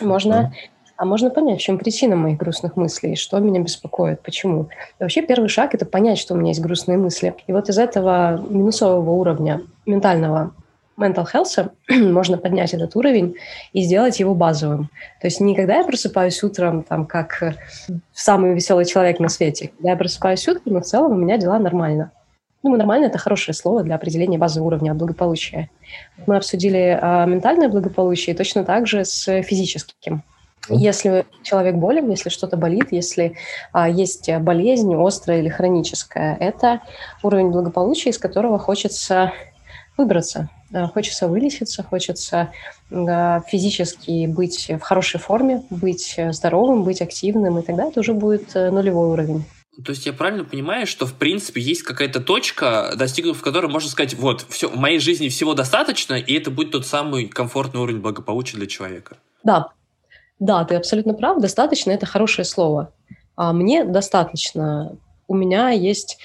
Можно 0.00 0.34
uh-huh. 0.34 0.70
А 0.96 1.04
можно 1.04 1.28
понять, 1.28 1.58
в 1.58 1.62
чем 1.62 1.76
причина 1.76 2.14
моих 2.14 2.38
грустных 2.38 2.76
мыслей, 2.76 3.16
что 3.16 3.40
меня 3.40 3.60
беспокоит, 3.60 4.22
почему. 4.22 4.68
И 5.00 5.02
вообще 5.02 5.22
первый 5.22 5.48
шаг– 5.48 5.70
это 5.74 5.84
понять, 5.84 6.18
что 6.18 6.34
у 6.34 6.36
меня 6.36 6.50
есть 6.50 6.60
грустные 6.60 6.98
мысли. 6.98 7.34
И 7.48 7.52
вот 7.52 7.68
из 7.68 7.78
этого 7.78 8.40
минусового 8.48 9.10
уровня 9.10 9.62
ментального 9.86 10.52
mental 10.98 11.26
health 11.32 11.70
можно 11.88 12.38
поднять 12.38 12.74
этот 12.74 12.94
уровень 12.96 13.36
и 13.72 13.82
сделать 13.82 14.20
его 14.20 14.34
базовым. 14.34 14.90
То 15.20 15.26
есть 15.26 15.40
не 15.40 15.54
когда 15.54 15.78
я 15.78 15.84
просыпаюсь 15.84 16.42
утром, 16.42 16.82
там, 16.82 17.06
как 17.06 17.56
самый 18.12 18.54
веселый 18.54 18.84
человек 18.84 19.20
на 19.20 19.28
свете. 19.28 19.70
Когда 19.76 19.90
я 19.90 19.96
просыпаюсь 19.96 20.46
утром, 20.48 20.78
и 20.78 20.80
в 20.80 20.84
целом 20.84 21.12
у 21.12 21.16
меня 21.16 21.38
дела 21.38 21.58
нормально. 21.58 22.12
Ну, 22.62 22.74
нормально– 22.76 23.04
это 23.06 23.18
хорошее 23.18 23.54
слово 23.54 23.82
для 23.82 23.94
определения 23.94 24.38
базового 24.38 24.68
уровня 24.68 24.94
благополучия. 24.94 25.68
Мы 26.26 26.36
обсудили 26.36 26.98
а, 26.98 27.26
ментальное 27.26 27.68
благополучие 27.68 28.34
точно 28.34 28.64
так 28.64 28.86
же 28.86 29.04
с 29.04 29.42
физическим. 29.42 30.22
Если 30.70 31.26
человек 31.42 31.74
болен, 31.74 32.08
если 32.08 32.30
что-то 32.30 32.56
болит, 32.56 32.86
если 32.90 33.34
а, 33.72 33.86
есть 33.86 34.30
болезнь 34.38 34.94
острая 34.94 35.40
или 35.40 35.50
хроническая, 35.50 36.38
это 36.40 36.80
уровень 37.22 37.50
благополучия, 37.50 38.08
из 38.08 38.18
которого 38.18 38.58
хочется 38.58 39.32
выбраться. 39.96 40.50
Хочется 40.92 41.28
вылечиться, 41.28 41.82
хочется 41.82 42.50
физически 42.90 44.26
быть 44.26 44.68
в 44.68 44.80
хорошей 44.80 45.20
форме, 45.20 45.62
быть 45.70 46.18
здоровым, 46.30 46.82
быть 46.82 47.00
активным, 47.00 47.58
и 47.58 47.62
тогда 47.62 47.86
это 47.86 48.00
уже 48.00 48.12
будет 48.12 48.54
э, 48.56 48.70
нулевой 48.70 49.08
уровень. 49.08 49.44
То 49.84 49.90
есть 49.90 50.06
я 50.06 50.12
правильно 50.12 50.44
понимаю, 50.44 50.86
что 50.86 51.06
в 51.06 51.14
принципе 51.14 51.60
есть 51.60 51.82
какая-то 51.82 52.20
точка, 52.20 52.94
достигнув 52.96 53.40
которой 53.42 53.70
можно 53.70 53.90
сказать, 53.90 54.14
вот, 54.14 54.46
все, 54.48 54.68
в 54.68 54.76
моей 54.76 54.98
жизни 54.98 55.28
всего 55.28 55.54
достаточно, 55.54 56.14
и 56.14 56.34
это 56.34 56.50
будет 56.50 56.72
тот 56.72 56.86
самый 56.86 57.26
комфортный 57.26 57.80
уровень 57.80 58.00
благополучия 58.00 58.56
для 58.56 58.66
человека. 58.66 59.16
Да, 59.42 59.68
да, 60.38 60.64
ты 60.64 60.76
абсолютно 60.76 61.14
прав, 61.14 61.40
достаточно– 61.40 61.90
это 61.92 62.06
хорошее 62.06 62.44
слово. 62.44 62.92
А 63.36 63.52
мне 63.52 63.84
достаточно 63.84 64.96
у 65.26 65.34
меня 65.34 65.70
есть 65.70 66.18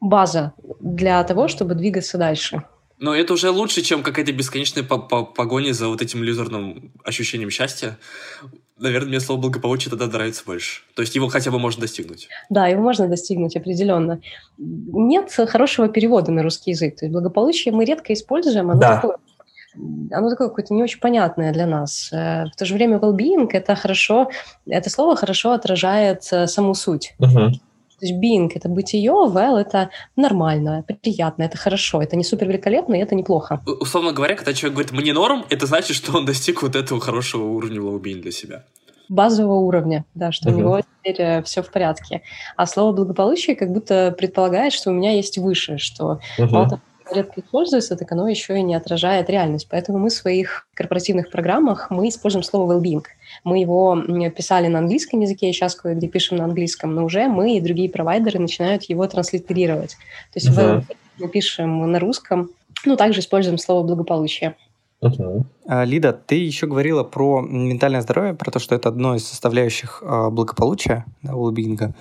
база 0.00 0.52
для 0.80 1.22
того, 1.24 1.48
чтобы 1.48 1.74
двигаться 1.74 2.18
дальше. 2.18 2.62
Но 2.98 3.14
это 3.14 3.34
уже 3.34 3.50
лучше, 3.50 3.82
чем 3.82 4.02
какая-то 4.02 4.32
бесконечная 4.32 4.82
погоня 4.82 5.72
за 5.72 5.88
вот 5.88 6.00
этим 6.00 6.24
иллюзорным 6.24 6.92
ощущением 7.04 7.50
счастья. 7.50 7.98
Наверное, 8.78 9.08
мне 9.08 9.20
слово 9.20 9.40
благополучие 9.40 9.90
тогда 9.90 10.06
нравится 10.06 10.42
больше. 10.46 10.82
То 10.94 11.02
есть 11.02 11.14
его 11.14 11.28
хотя 11.28 11.50
бы 11.50 11.58
можно 11.58 11.82
достигнуть. 11.82 12.28
Да, 12.50 12.66
его 12.66 12.82
можно 12.82 13.08
достигнуть 13.08 13.56
определенно. 13.56 14.20
Нет 14.58 15.30
хорошего 15.32 15.88
перевода 15.88 16.32
на 16.32 16.42
русский 16.42 16.70
язык. 16.70 16.96
То 16.96 17.04
есть 17.04 17.12
благополучие 17.12 17.72
мы 17.74 17.84
редко 17.84 18.12
используем, 18.12 18.70
оно 18.70 18.80
да. 18.80 18.94
такое 18.96 19.16
оно 20.10 20.30
такое 20.30 20.48
какое-то 20.48 20.72
не 20.72 20.82
очень 20.82 21.00
понятное 21.00 21.52
для 21.52 21.66
нас. 21.66 22.10
Э, 22.12 22.46
в 22.46 22.56
то 22.56 22.64
же 22.64 22.74
время 22.74 22.96
well-being 22.96 23.48
это 23.52 23.74
хорошо, 23.76 24.30
это 24.66 24.88
слово 24.88 25.16
хорошо 25.16 25.52
отражает 25.52 26.22
э, 26.32 26.46
саму 26.46 26.74
суть. 26.74 27.14
Uh-huh. 27.18 27.50
То 27.98 28.06
есть 28.06 28.22
being– 28.22 28.50
это 28.54 28.68
бытие, 28.68 29.10
well– 29.10 29.56
это 29.60 29.90
нормально, 30.16 30.84
приятно, 31.02 31.44
это 31.44 31.56
хорошо, 31.56 32.02
это 32.02 32.16
не 32.16 32.24
супер 32.24 32.48
великолепно, 32.48 32.94
и 32.94 32.98
это 32.98 33.14
неплохо. 33.14 33.62
Условно 33.80 34.12
говоря, 34.12 34.34
когда 34.34 34.52
человек 34.52 34.74
говорит 34.74 34.92
«мне 34.92 35.12
норм», 35.12 35.44
это 35.48 35.66
значит, 35.66 35.96
что 35.96 36.16
он 36.16 36.26
достиг 36.26 36.62
вот 36.62 36.76
этого 36.76 37.00
хорошего 37.00 37.44
уровня 37.44 37.80
well-being 37.80 38.20
для 38.20 38.32
себя. 38.32 38.64
Базового 39.08 39.60
уровня, 39.60 40.04
да, 40.14 40.32
что 40.32 40.50
uh-huh. 40.50 40.54
у 40.54 40.58
него 40.58 40.80
теперь 40.80 41.22
э, 41.22 41.42
все 41.42 41.62
в 41.62 41.70
порядке. 41.70 42.22
А 42.56 42.66
слово 42.66 42.92
«благополучие» 42.92 43.54
как 43.56 43.72
будто 43.72 44.14
предполагает, 44.18 44.72
что 44.72 44.90
у 44.90 44.92
меня 44.92 45.12
есть 45.12 45.38
выше, 45.38 45.78
что 45.78 46.20
uh-huh. 46.38 46.50
мало 46.50 46.68
того, 46.68 46.82
редко 47.12 47.40
используется, 47.40 47.96
так 47.96 48.10
оно 48.12 48.28
еще 48.28 48.58
и 48.58 48.62
не 48.62 48.74
отражает 48.74 49.30
реальность. 49.30 49.68
Поэтому 49.70 49.98
мы 49.98 50.08
в 50.08 50.12
своих 50.12 50.66
корпоративных 50.74 51.30
программах 51.30 51.90
мы 51.90 52.08
используем 52.08 52.42
слово 52.42 52.72
well-being. 52.72 53.04
Мы 53.44 53.60
его 53.60 54.00
писали 54.30 54.68
на 54.68 54.78
английском 54.78 55.20
языке, 55.20 55.52
сейчас 55.52 55.74
кое-где 55.74 56.08
пишем 56.08 56.38
на 56.38 56.44
английском, 56.44 56.94
но 56.94 57.04
уже 57.04 57.28
мы 57.28 57.56
и 57.56 57.60
другие 57.60 57.90
провайдеры 57.90 58.38
начинают 58.38 58.84
его 58.84 59.06
транслитерировать. 59.06 59.96
То 60.32 60.36
есть 60.36 60.48
uh-huh. 60.48 60.82
мы 61.18 61.28
пишем 61.28 61.90
на 61.90 61.98
русском, 61.98 62.50
ну, 62.84 62.96
также 62.96 63.20
используем 63.20 63.58
слово 63.58 63.86
благополучие. 63.86 64.56
Uh-huh. 65.02 65.44
Лида, 65.84 66.12
ты 66.12 66.36
еще 66.36 66.66
говорила 66.66 67.04
про 67.04 67.42
ментальное 67.42 68.00
здоровье, 68.00 68.34
про 68.34 68.50
то, 68.50 68.58
что 68.58 68.74
это 68.74 68.88
одно 68.88 69.14
из 69.14 69.26
составляющих 69.26 70.02
а, 70.04 70.30
благополучия, 70.30 71.04
да, 71.22 71.32
well 71.32 71.54
а 71.80 71.94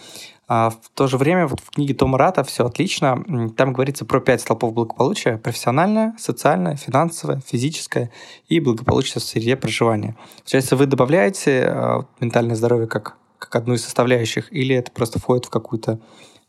в 0.47 0.91
то 0.93 1.07
же 1.07 1.17
время 1.17 1.47
вот 1.47 1.59
в 1.59 1.71
книге 1.71 1.93
Тома 1.95 2.17
Рата 2.17 2.43
«Все 2.43 2.65
отлично» 2.65 3.51
там 3.57 3.73
говорится 3.73 4.05
про 4.05 4.19
пять 4.19 4.41
столпов 4.41 4.73
благополучия. 4.73 5.37
Профессиональное, 5.37 6.15
социальное, 6.19 6.75
финансовое, 6.75 7.41
физическое 7.45 8.11
и 8.47 8.59
благополучие 8.59 9.21
в 9.21 9.23
среде 9.23 9.55
проживания. 9.55 10.15
Получается, 10.37 10.75
вы 10.75 10.85
добавляете 10.85 11.63
э, 11.67 12.01
ментальное 12.19 12.55
здоровье 12.55 12.87
как, 12.87 13.17
как 13.39 13.55
одну 13.55 13.73
из 13.73 13.83
составляющих 13.83 14.53
или 14.53 14.75
это 14.75 14.91
просто 14.91 15.19
входит 15.19 15.45
в 15.45 15.49
какую-то 15.49 15.99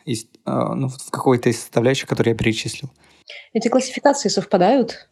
из, 0.05 0.25
э, 0.25 0.27
ну, 0.45 0.89
в 0.89 1.11
какой-то 1.11 1.49
из 1.49 1.61
составляющих, 1.61 2.09
которые 2.09 2.33
я 2.33 2.39
перечислил? 2.39 2.91
Эти 3.53 3.69
классификации 3.69 4.29
совпадают. 4.29 5.09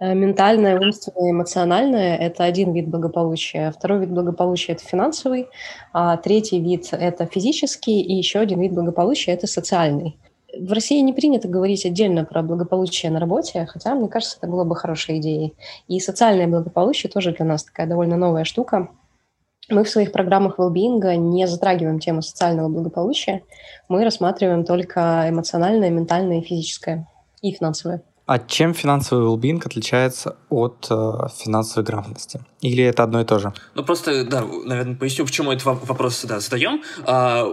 Э, 0.00 0.12
ментальное, 0.14 0.78
умственное, 0.78 1.30
эмоциональное– 1.30 2.16
это 2.18 2.44
один 2.44 2.72
вид 2.72 2.88
благополучия. 2.88 3.70
Второй 3.70 4.00
вид 4.00 4.10
благополучия– 4.10 4.72
это 4.74 4.84
финансовый. 4.84 5.46
А 5.92 6.16
третий 6.16 6.60
вид– 6.60 6.88
это 6.92 7.26
физический. 7.26 8.00
И 8.00 8.14
еще 8.14 8.40
один 8.40 8.60
вид 8.60 8.72
благополучия– 8.72 9.32
это 9.32 9.46
социальный. 9.46 10.18
В 10.58 10.72
России 10.72 11.00
не 11.00 11.12
принято 11.12 11.48
говорить 11.48 11.84
отдельно 11.84 12.24
про 12.24 12.42
благополучие 12.42 13.10
на 13.10 13.18
работе, 13.18 13.66
хотя, 13.66 13.94
мне 13.94 14.08
кажется, 14.08 14.38
это 14.40 14.48
было 14.48 14.64
бы 14.64 14.76
хорошей 14.76 15.18
идеей. 15.18 15.54
И 15.88 15.98
социальное 16.00 16.46
благополучие 16.46 17.10
тоже 17.10 17.32
для 17.32 17.44
нас 17.44 17.64
такая 17.64 17.86
довольно 17.86 18.16
новая 18.16 18.44
штука. 18.44 18.88
Мы 19.68 19.82
в 19.84 19.88
своих 19.88 20.12
программах 20.12 20.58
well 20.58 21.16
не 21.16 21.46
затрагиваем 21.46 21.98
тему 21.98 22.20
социального 22.22 22.68
благополучия. 22.68 23.42
Мы 23.88 24.04
рассматриваем 24.04 24.64
только 24.64 25.26
эмоциональное, 25.28 25.90
ментальное, 25.90 26.42
физическое 26.42 27.08
и 27.40 27.52
финансовое. 27.52 28.02
А 28.26 28.38
чем 28.38 28.72
финансовый 28.72 29.36
well 29.36 29.62
отличается 29.66 30.36
от 30.48 30.86
э, 30.90 31.12
финансовой 31.36 31.84
грамотности? 31.84 32.40
Или 32.62 32.82
это 32.82 33.02
одно 33.02 33.20
и 33.20 33.24
то 33.24 33.38
же? 33.38 33.52
Ну, 33.74 33.84
просто, 33.84 34.24
да, 34.24 34.42
наверное, 34.64 34.96
поясню, 34.96 35.26
почему 35.26 35.52
этот 35.52 35.64
вопрос 35.64 36.16
сюда 36.16 36.40
задаем. 36.40 36.82
А, 37.06 37.44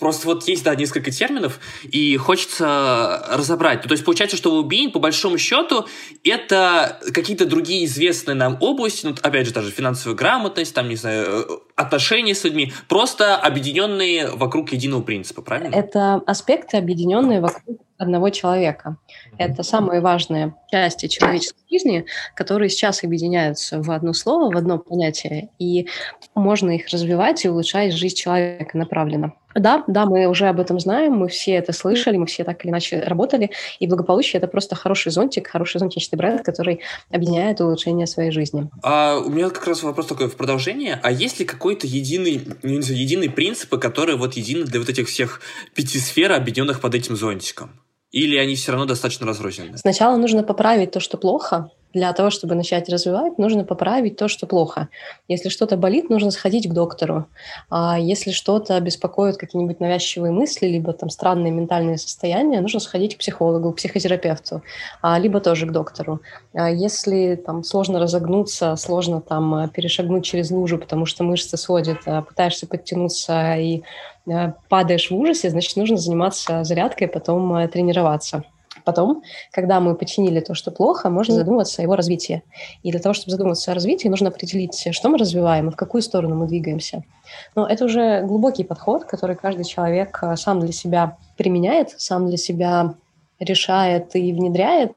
Просто 0.00 0.26
вот 0.26 0.48
есть, 0.48 0.64
да, 0.64 0.74
несколько 0.74 1.10
терминов, 1.10 1.60
и 1.84 2.16
хочется 2.16 3.24
разобрать. 3.30 3.82
То 3.82 3.92
есть 3.92 4.04
получается, 4.04 4.36
что 4.36 4.62
well 4.62 4.90
по 4.90 4.98
большому 4.98 5.38
счету, 5.38 5.86
это 6.24 6.98
какие-то 7.12 7.46
другие 7.46 7.84
известные 7.84 8.34
нам 8.34 8.56
области, 8.60 9.06
ну, 9.06 9.14
опять 9.22 9.46
же, 9.46 9.52
даже 9.52 9.70
финансовая 9.70 10.16
грамотность, 10.16 10.74
там, 10.74 10.88
не 10.88 10.96
знаю, 10.96 11.26
э, 11.26 11.44
отношения 11.76 12.34
с 12.34 12.42
людьми, 12.44 12.72
просто 12.88 13.36
объединенные 13.36 14.30
вокруг 14.30 14.72
единого 14.72 15.02
принципа, 15.02 15.42
правильно? 15.42 15.74
Это 15.74 16.22
аспекты, 16.26 16.78
объединенные 16.78 17.40
вокруг 17.40 17.80
одного 17.98 18.30
человека. 18.30 18.96
Это 19.36 19.62
самые 19.62 20.00
важные 20.00 20.54
части 20.70 21.06
человеческой 21.06 21.60
жизни, 21.70 22.06
которые 22.34 22.70
сейчас 22.70 23.04
объединяются 23.04 23.82
в 23.82 23.90
одно 23.90 24.14
слово, 24.14 24.52
в 24.52 24.56
одно 24.56 24.78
понятие, 24.78 25.50
и 25.58 25.86
можно 26.34 26.70
их 26.70 26.88
развивать 26.88 27.44
и 27.44 27.50
улучшать 27.50 27.92
жизнь 27.92 28.16
человека 28.16 28.78
направленно. 28.78 29.34
Да, 29.54 29.84
да, 29.86 30.06
мы 30.06 30.26
уже 30.26 30.46
об 30.46 30.60
этом 30.60 30.78
знаем, 30.78 31.14
мы 31.14 31.28
все 31.28 31.52
это 31.52 31.72
слышали, 31.72 32.16
мы 32.16 32.26
все 32.26 32.44
так 32.44 32.64
или 32.64 32.70
иначе 32.70 33.00
работали, 33.00 33.50
и 33.78 33.86
благополучие– 33.86 34.38
это 34.40 34.46
просто 34.46 34.76
хороший 34.76 35.10
зонтик, 35.10 35.48
хороший 35.48 35.78
зонтичный 35.78 36.16
бренд, 36.16 36.42
который 36.42 36.80
объединяет 37.10 37.60
улучшение 37.60 38.06
своей 38.06 38.30
жизни. 38.30 38.70
А 38.82 39.18
у 39.18 39.28
меня 39.28 39.50
как 39.50 39.66
раз 39.66 39.82
вопрос 39.82 40.06
такой 40.06 40.28
в 40.28 40.36
продолжение. 40.36 41.00
А 41.02 41.10
есть 41.10 41.40
ли 41.40 41.44
какой-то 41.44 41.86
единый, 41.86 42.46
не 42.62 42.82
знаю, 42.82 43.00
единый 43.00 43.30
принципы, 43.30 43.78
которые 43.78 44.16
вот 44.16 44.34
едины 44.34 44.64
для 44.64 44.78
вот 44.78 44.88
этих 44.88 45.08
всех 45.08 45.40
пяти 45.74 45.98
сфер, 45.98 46.32
объединенных 46.32 46.80
под 46.80 46.94
этим 46.94 47.16
зонтиком? 47.16 47.70
Или 48.12 48.36
они 48.36 48.56
все 48.56 48.72
равно 48.72 48.86
достаточно 48.86 49.26
разрознены? 49.26 49.78
Сначала 49.78 50.16
нужно 50.16 50.42
поправить 50.42 50.90
то, 50.90 51.00
что 51.00 51.16
плохо, 51.16 51.70
для 51.92 52.12
того, 52.12 52.30
чтобы 52.30 52.54
начать 52.54 52.88
развивать, 52.88 53.38
нужно 53.38 53.64
поправить 53.64 54.16
то, 54.16 54.28
что 54.28 54.46
плохо. 54.46 54.88
Если 55.28 55.48
что-то 55.48 55.76
болит, 55.76 56.08
нужно 56.08 56.30
сходить 56.30 56.68
к 56.68 56.72
доктору. 56.72 57.26
А 57.68 57.98
если 57.98 58.30
что-то 58.30 58.78
беспокоит 58.80 59.36
какие-нибудь 59.36 59.80
навязчивые 59.80 60.32
мысли, 60.32 60.66
либо 60.66 60.92
там 60.92 61.10
странные 61.10 61.52
ментальные 61.52 61.98
состояния, 61.98 62.60
нужно 62.60 62.80
сходить 62.80 63.16
к 63.16 63.18
психологу, 63.18 63.72
к 63.72 63.76
психотерапевту, 63.76 64.62
а, 65.02 65.18
либо 65.18 65.40
тоже 65.40 65.66
к 65.66 65.72
доктору. 65.72 66.20
А 66.54 66.70
если 66.70 67.34
там 67.34 67.64
сложно 67.64 67.98
разогнуться, 67.98 68.76
сложно 68.76 69.20
там 69.20 69.68
перешагнуть 69.70 70.24
через 70.24 70.50
лужу, 70.50 70.78
потому 70.78 71.06
что 71.06 71.24
мышцы 71.24 71.56
сводят, 71.56 71.98
а 72.06 72.22
пытаешься 72.22 72.66
подтянуться 72.66 73.56
и 73.56 73.82
падаешь 74.68 75.10
в 75.10 75.16
ужасе, 75.16 75.50
значит, 75.50 75.76
нужно 75.76 75.96
заниматься 75.96 76.62
зарядкой, 76.62 77.08
потом 77.08 77.68
тренироваться. 77.68 78.44
Потом, 78.84 79.22
когда 79.52 79.80
мы 79.80 79.94
починили 79.94 80.40
то, 80.40 80.54
что 80.54 80.70
плохо, 80.70 81.10
можно 81.10 81.34
задумываться 81.34 81.82
о 81.82 81.84
его 81.84 81.96
развитии. 81.96 82.42
И 82.82 82.90
для 82.90 83.00
того, 83.00 83.14
чтобы 83.14 83.30
задуматься 83.30 83.70
о 83.70 83.74
развитии, 83.74 84.08
нужно 84.08 84.28
определить, 84.28 84.88
что 84.92 85.08
мы 85.08 85.18
развиваем 85.18 85.68
и 85.68 85.72
в 85.72 85.76
какую 85.76 86.02
сторону 86.02 86.34
мы 86.36 86.46
двигаемся. 86.46 87.04
Но 87.54 87.66
это 87.66 87.84
уже 87.84 88.22
глубокий 88.22 88.64
подход, 88.64 89.04
который 89.04 89.36
каждый 89.36 89.64
человек 89.64 90.18
э, 90.22 90.36
сам 90.36 90.60
для 90.60 90.72
себя 90.72 91.16
применяет, 91.36 91.94
сам 91.98 92.26
для 92.26 92.36
себя 92.36 92.94
решает 93.38 94.14
и 94.14 94.32
внедряет. 94.32 94.92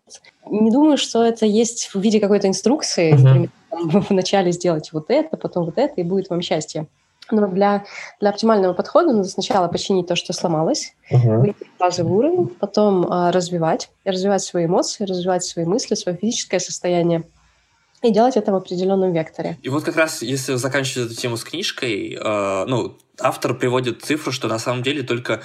Не 0.49 0.71
думаю, 0.71 0.97
что 0.97 1.23
это 1.23 1.45
есть 1.45 1.89
в 1.93 1.99
виде 1.99 2.19
какой-то 2.19 2.47
инструкции, 2.47 3.13
uh-huh. 3.13 3.17
например, 3.17 3.49
вначале 4.09 4.51
сделать 4.51 4.91
вот 4.91 5.05
это, 5.09 5.37
потом 5.37 5.65
вот 5.65 5.77
это, 5.77 5.93
и 5.95 6.03
будет 6.03 6.29
вам 6.29 6.41
счастье. 6.41 6.87
Но 7.31 7.47
для, 7.47 7.85
для 8.19 8.29
оптимального 8.29 8.73
подхода 8.73 9.13
надо 9.13 9.27
сначала 9.27 9.67
починить 9.67 10.07
то, 10.07 10.15
что 10.15 10.33
сломалось, 10.33 10.93
uh-huh. 11.11 11.39
выйти 11.39 11.63
в 11.63 11.79
базовый 11.79 12.11
уровень, 12.11 12.47
потом 12.47 13.07
а, 13.09 13.31
развивать, 13.31 13.89
развивать 14.05 14.43
свои 14.43 14.65
эмоции, 14.65 15.05
развивать 15.05 15.43
свои 15.43 15.65
мысли, 15.65 15.95
свое 15.95 16.17
физическое 16.17 16.59
состояние 16.59 17.23
и 18.03 18.11
делать 18.11 18.35
это 18.35 18.51
в 18.51 18.55
определенном 18.55 19.13
векторе. 19.13 19.57
И 19.63 19.69
вот 19.69 19.83
как 19.83 19.95
раз, 19.95 20.21
если 20.21 20.55
заканчивать 20.55 21.11
эту 21.11 21.19
тему 21.19 21.37
с 21.37 21.43
книжкой, 21.43 22.17
э, 22.19 22.65
ну, 22.67 22.97
автор 23.19 23.53
приводит 23.53 24.03
цифру, 24.03 24.31
что 24.31 24.47
на 24.47 24.59
самом 24.59 24.83
деле 24.83 25.03
только 25.03 25.41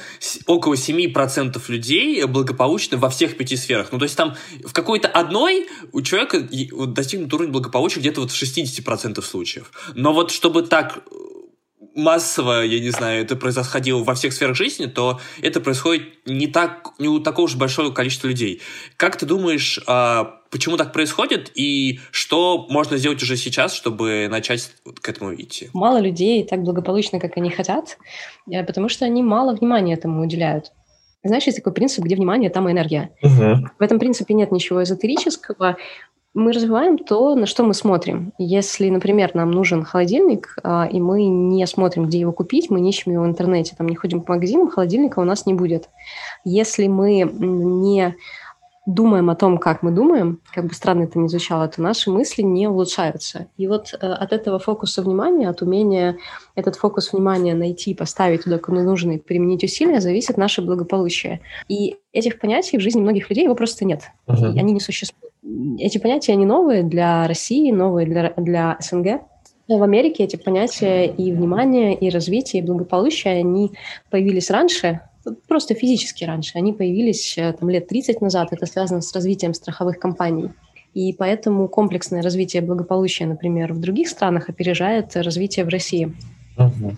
около 0.46 0.74
7% 0.74 1.60
людей 1.68 2.24
благополучны 2.24 2.96
во 2.96 3.10
всех 3.10 3.36
пяти 3.36 3.56
сферах. 3.56 3.92
Ну, 3.92 3.98
то 3.98 4.04
есть 4.04 4.16
там 4.16 4.34
в 4.64 4.72
какой-то 4.72 5.08
одной 5.08 5.68
у 5.92 6.02
человека 6.02 6.40
достигнут 6.40 7.32
уровень 7.32 7.52
благополучия 7.52 8.00
где-то 8.00 8.22
вот 8.22 8.32
в 8.32 8.42
60% 8.42 9.22
случаев. 9.22 9.70
Но 9.94 10.12
вот 10.12 10.32
чтобы 10.32 10.62
так 10.62 11.04
массово, 11.98 12.62
я 12.64 12.80
не 12.80 12.90
знаю, 12.90 13.22
это 13.22 13.36
происходило 13.36 14.02
во 14.04 14.14
всех 14.14 14.32
сферах 14.32 14.56
жизни, 14.56 14.86
то 14.86 15.20
это 15.42 15.60
происходит 15.60 16.04
не 16.26 16.46
так, 16.46 16.92
не 16.98 17.08
у 17.08 17.18
такого 17.18 17.48
же 17.48 17.58
большого 17.58 17.90
количества 17.90 18.28
людей. 18.28 18.62
Как 18.96 19.16
ты 19.16 19.26
думаешь, 19.26 19.80
а, 19.86 20.38
почему 20.50 20.76
так 20.76 20.92
происходит 20.92 21.50
и 21.54 21.98
что 22.12 22.66
можно 22.70 22.96
сделать 22.98 23.20
уже 23.22 23.36
сейчас, 23.36 23.74
чтобы 23.74 24.28
начать 24.30 24.70
к 25.02 25.08
этому 25.08 25.34
идти? 25.34 25.70
Мало 25.74 25.98
людей 25.98 26.44
так 26.44 26.62
благополучно, 26.62 27.18
как 27.18 27.36
они 27.36 27.50
хотят, 27.50 27.98
э, 28.50 28.62
потому 28.64 28.88
что 28.88 29.04
они 29.04 29.22
мало 29.22 29.54
внимания 29.54 29.94
этому 29.94 30.22
уделяют. 30.22 30.72
Знаешь, 31.24 31.44
есть 31.44 31.58
такой 31.58 31.72
принцип, 31.72 32.04
где 32.04 32.14
внимание, 32.14 32.48
там 32.48 32.68
и 32.68 32.72
энергия. 32.72 33.10
Угу. 33.22 33.70
В 33.80 33.82
этом 33.82 33.98
принципе 33.98 34.34
нет 34.34 34.52
ничего 34.52 34.84
эзотерического 34.84 35.76
Мы 36.38 36.52
развиваем 36.52 36.98
то, 36.98 37.34
на 37.34 37.46
что 37.46 37.64
мы 37.64 37.74
смотрим. 37.74 38.32
Если, 38.38 38.88
например, 38.90 39.32
нам 39.34 39.50
нужен 39.50 39.82
холодильник, 39.82 40.54
а, 40.62 40.88
и 40.90 41.00
мы 41.00 41.24
не 41.24 41.66
смотрим, 41.66 42.06
где 42.06 42.20
его 42.20 42.30
купить, 42.30 42.70
мы 42.70 42.80
не 42.80 42.90
ищем 42.90 43.10
его 43.10 43.24
в 43.24 43.26
интернете, 43.26 43.74
там 43.76 43.88
не 43.88 43.96
ходим 43.96 44.20
по 44.20 44.34
магазинам, 44.34 44.70
холодильника 44.70 45.18
у 45.18 45.24
нас 45.24 45.46
не 45.46 45.54
будет. 45.54 45.88
Если 46.44 46.86
мы 46.86 47.22
не 47.22 48.14
думаем 48.86 49.30
о 49.30 49.34
том, 49.34 49.58
как 49.58 49.82
мы 49.82 49.90
думаем, 49.90 50.40
как 50.54 50.66
бы 50.66 50.74
странно 50.74 51.02
это 51.02 51.18
ни 51.18 51.26
звучало, 51.26 51.66
то 51.66 51.82
наши 51.82 52.08
мысли 52.08 52.42
не 52.42 52.68
улучшаются. 52.68 53.48
И 53.56 53.66
вот 53.66 53.92
э, 53.92 53.96
от 54.06 54.32
этого 54.32 54.60
фокуса 54.60 55.02
внимания, 55.02 55.48
от 55.48 55.60
умения 55.60 56.18
этот 56.54 56.76
фокус 56.76 57.12
внимания 57.12 57.54
найти, 57.54 57.94
поставить 57.94 58.44
туда, 58.44 58.58
куда 58.58 58.82
нужно, 58.82 59.12
и 59.12 59.18
применить 59.18 59.64
усилия, 59.64 60.00
зависит 60.00 60.36
наше 60.36 60.62
благополучие. 60.62 61.40
И 61.66 61.96
этих 62.12 62.38
понятий 62.38 62.78
в 62.78 62.80
жизни 62.80 63.00
многих 63.00 63.28
людей 63.28 63.44
его 63.44 63.56
просто 63.56 63.84
нет. 63.84 64.04
Uh-huh. 64.28 64.54
И 64.54 64.58
они 64.60 64.72
не 64.72 64.80
существуют. 64.80 65.27
Эти 65.78 65.98
понятия, 65.98 66.32
они 66.32 66.44
новые 66.44 66.82
для 66.82 67.26
России, 67.26 67.70
новые 67.70 68.06
для, 68.06 68.34
для 68.36 68.76
СНГ. 68.80 69.22
В 69.68 69.82
Америке 69.82 70.24
эти 70.24 70.36
понятия 70.36 71.06
и 71.06 71.32
внимание, 71.32 71.94
и 71.94 72.10
развитие, 72.10 72.62
и 72.62 72.66
благополучие, 72.66 73.34
они 73.34 73.72
появились 74.10 74.50
раньше, 74.50 75.00
просто 75.46 75.74
физически 75.74 76.24
раньше. 76.24 76.52
Они 76.56 76.72
появились 76.72 77.36
э, 77.36 77.52
там, 77.52 77.68
лет 77.68 77.86
30 77.88 78.20
назад. 78.20 78.48
Это 78.50 78.66
связано 78.66 79.00
с 79.00 79.12
развитием 79.12 79.54
страховых 79.54 79.98
компаний. 79.98 80.50
И 80.94 81.12
поэтому 81.12 81.68
комплексное 81.68 82.22
развитие 82.22 82.62
благополучия, 82.62 83.26
например, 83.26 83.72
в 83.72 83.80
других 83.80 84.08
странах 84.08 84.48
опережает 84.48 85.14
развитие 85.16 85.64
в 85.64 85.68
России. 85.68 86.14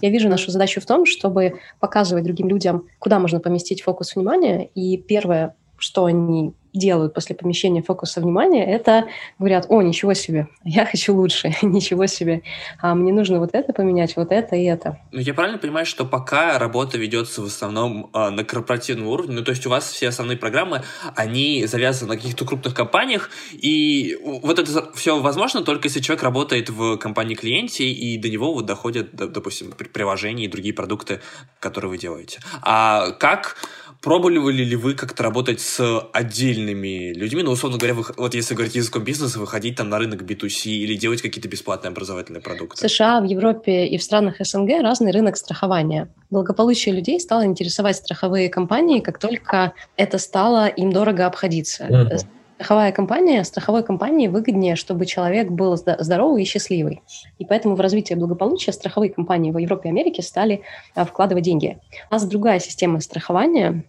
Я 0.01 0.09
вижу 0.09 0.29
нашу 0.29 0.51
задачу 0.51 0.81
в 0.81 0.87
том, 0.87 1.05
чтобы 1.05 1.55
показывать 1.81 2.25
другим 2.25 2.49
людям, 2.49 2.87
куда 2.99 3.19
можно 3.19 3.41
поместить 3.41 3.83
фокус 3.83 4.17
внимания. 4.17 4.71
И 4.75 4.97
первое, 4.97 5.55
что 5.81 6.05
они 6.05 6.55
делают 6.73 7.15
после 7.15 7.35
помещения 7.35 7.83
фокуса 7.83 8.21
внимания, 8.21 8.65
это 8.65 9.09
говорят, 9.39 9.67
о, 9.69 9.83
ничего 9.83 10.15
себе, 10.15 10.49
я 10.65 10.87
хочу 10.87 11.15
лучше, 11.15 11.53
ничего 11.63 12.07
себе, 12.07 12.43
а 12.81 12.95
мне 12.95 13.13
нужно 13.13 13.39
вот 13.39 13.51
это 13.55 13.73
поменять, 13.73 14.17
вот 14.17 14.33
это 14.33 14.57
и 14.57 14.65
это. 14.65 14.99
Ну, 15.13 15.21
я 15.21 15.35
правильно 15.35 15.59
понимаю, 15.59 15.87
что 15.87 16.05
пока 16.05 16.59
работа 16.59 16.99
ведется 16.99 17.43
в 17.43 17.47
основном 17.47 18.11
э, 18.15 18.31
на 18.31 18.45
корпоративном 18.45 19.09
уровне, 19.09 19.35
ну, 19.35 19.45
то 19.45 19.51
есть 19.51 19.67
у 19.67 19.71
вас 19.71 19.91
все 19.91 20.09
основные 20.09 20.37
программы, 20.37 20.83
они 21.17 21.67
завязаны 21.67 22.11
на 22.11 22.17
каких-то 22.17 22.45
крупных 22.45 22.75
компаниях, 22.75 23.31
и 23.53 24.17
вот 24.23 24.59
это 24.59 24.93
все 24.95 25.21
возможно 25.21 25.63
только 25.63 25.89
если 25.89 26.01
человек 26.01 26.23
работает 26.23 26.71
в 26.71 26.99
компании-клиенте, 26.99 27.85
и 27.85 28.17
до 28.19 28.29
него 28.29 28.53
вот 28.53 28.67
доходят, 28.67 29.15
допустим, 29.15 29.73
приложения 29.73 30.45
и 30.45 30.49
другие 30.49 30.75
продукты, 30.75 31.21
которые 31.59 31.91
вы 31.91 31.99
делаете. 31.99 32.41
А 32.63 33.11
как 33.13 33.57
Пробовали 34.03 34.65
ли 34.65 34.77
вы 34.77 34.95
как-то 34.95 35.23
работать 35.23 35.61
с 35.61 36.01
отдельными 36.13 37.13
людьми? 37.13 37.43
Ну, 37.43 37.51
условно 37.51 37.77
говоря, 37.77 37.95
вы, 37.95 38.05
вот 38.17 38.35
если 38.35 38.55
говорить 38.55 38.75
языком 38.75 39.05
бизнеса, 39.05 39.39
выходить 39.39 39.77
там 39.77 39.91
на 39.91 39.99
рынок 39.99 40.23
B2C 40.23 40.71
или 40.71 40.95
делать 40.95 41.21
какие-то 41.21 41.49
бесплатные 41.49 41.91
образовательные 41.91 42.41
продукты? 42.41 42.77
В 42.77 42.91
США, 42.91 43.21
в 43.21 43.25
Европе 43.25 43.87
и 43.87 43.99
в 43.99 44.03
странах 44.03 44.37
СНГ 44.41 44.81
разный 44.81 45.13
рынок 45.13 45.37
страхования. 45.37 46.09
Благополучие 46.31 46.95
людей 46.95 47.21
стало 47.21 47.45
интересовать 47.45 47.97
страховые 47.97 48.49
компании, 48.49 49.01
как 49.01 49.19
только 49.19 49.75
это 49.97 50.17
стало 50.17 50.67
им 50.67 50.93
дорого 50.93 51.27
обходиться. 51.27 51.85
Uh-huh 51.85 52.21
страховая 52.61 52.93
компания, 52.93 53.43
страховой 53.43 53.83
компании 53.83 54.29
выгоднее, 54.29 54.77
чтобы 54.77 55.07
человек 55.07 55.51
был 55.51 55.79
здоровый 55.79 56.43
и 56.43 56.45
счастливый. 56.45 57.01
И 57.39 57.47
поэтому 57.47 57.75
в 57.75 57.81
развитие 57.81 58.19
благополучия 58.19 58.73
страховые 58.73 59.11
компании 59.11 59.51
в 59.51 59.57
Европе 59.57 59.89
и 59.89 59.93
Америке 59.93 60.23
стали 60.23 60.61
а, 60.95 61.07
вкладывать 61.07 61.45
деньги. 61.45 61.79
У 62.11 62.13
нас 62.15 62.27
другая 62.27 62.61
система 62.61 63.01
страхования, 63.01 63.85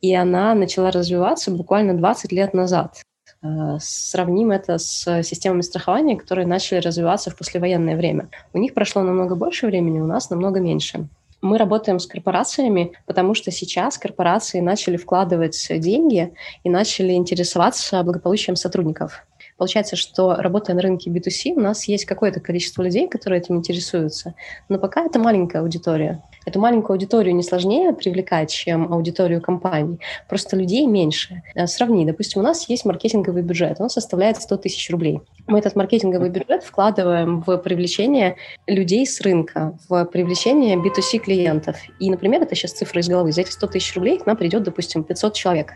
и 0.00 0.14
она 0.14 0.54
начала 0.54 0.92
развиваться 0.92 1.50
буквально 1.50 1.94
20 1.94 2.30
лет 2.30 2.54
назад. 2.54 3.02
А, 3.42 3.78
сравним 3.80 4.52
это 4.52 4.78
с 4.78 5.24
системами 5.24 5.62
страхования, 5.62 6.16
которые 6.16 6.46
начали 6.46 6.78
развиваться 6.78 7.28
в 7.30 7.36
послевоенное 7.36 7.96
время. 7.96 8.28
У 8.52 8.58
них 8.58 8.72
прошло 8.72 9.02
намного 9.02 9.34
больше 9.34 9.66
времени, 9.66 9.98
у 9.98 10.06
нас 10.06 10.30
намного 10.30 10.60
меньше. 10.60 11.08
Мы 11.42 11.58
работаем 11.58 11.98
с 11.98 12.06
корпорациями, 12.06 12.92
потому 13.04 13.34
что 13.34 13.50
сейчас 13.50 13.98
корпорации 13.98 14.60
начали 14.60 14.96
вкладывать 14.96 15.66
деньги 15.80 16.32
и 16.62 16.70
начали 16.70 17.12
интересоваться 17.12 18.00
благополучием 18.04 18.54
сотрудников. 18.54 19.26
Получается, 19.62 19.94
что 19.94 20.34
работая 20.34 20.74
на 20.74 20.82
рынке 20.82 21.08
B2C, 21.08 21.52
у 21.54 21.60
нас 21.60 21.84
есть 21.84 22.04
какое-то 22.04 22.40
количество 22.40 22.82
людей, 22.82 23.06
которые 23.06 23.40
этим 23.40 23.58
интересуются, 23.58 24.34
но 24.68 24.76
пока 24.76 25.04
это 25.04 25.20
маленькая 25.20 25.60
аудитория. 25.60 26.20
Эту 26.44 26.58
маленькую 26.58 26.94
аудиторию 26.94 27.32
не 27.32 27.44
сложнее 27.44 27.92
привлекать, 27.92 28.50
чем 28.50 28.92
аудиторию 28.92 29.40
компаний. 29.40 30.00
Просто 30.28 30.56
людей 30.56 30.84
меньше. 30.86 31.44
Э, 31.54 31.68
сравни, 31.68 32.04
допустим, 32.04 32.40
у 32.40 32.44
нас 32.44 32.68
есть 32.68 32.84
маркетинговый 32.84 33.44
бюджет, 33.44 33.80
он 33.80 33.88
составляет 33.88 34.42
100 34.42 34.56
тысяч 34.56 34.90
рублей. 34.90 35.20
Мы 35.46 35.60
этот 35.60 35.76
маркетинговый 35.76 36.30
бюджет 36.30 36.64
вкладываем 36.64 37.44
в 37.46 37.56
привлечение 37.58 38.34
людей 38.66 39.06
с 39.06 39.20
рынка, 39.20 39.78
в 39.88 40.06
привлечение 40.06 40.76
B2C 40.76 41.18
клиентов. 41.20 41.76
И, 42.00 42.10
например, 42.10 42.42
это 42.42 42.56
сейчас 42.56 42.72
цифра 42.72 43.00
из 43.00 43.08
головы. 43.08 43.30
За 43.30 43.42
эти 43.42 43.50
100 43.50 43.64
тысяч 43.68 43.94
рублей 43.94 44.18
к 44.18 44.26
нам 44.26 44.36
придет, 44.36 44.64
допустим, 44.64 45.04
500 45.04 45.34
человек. 45.34 45.74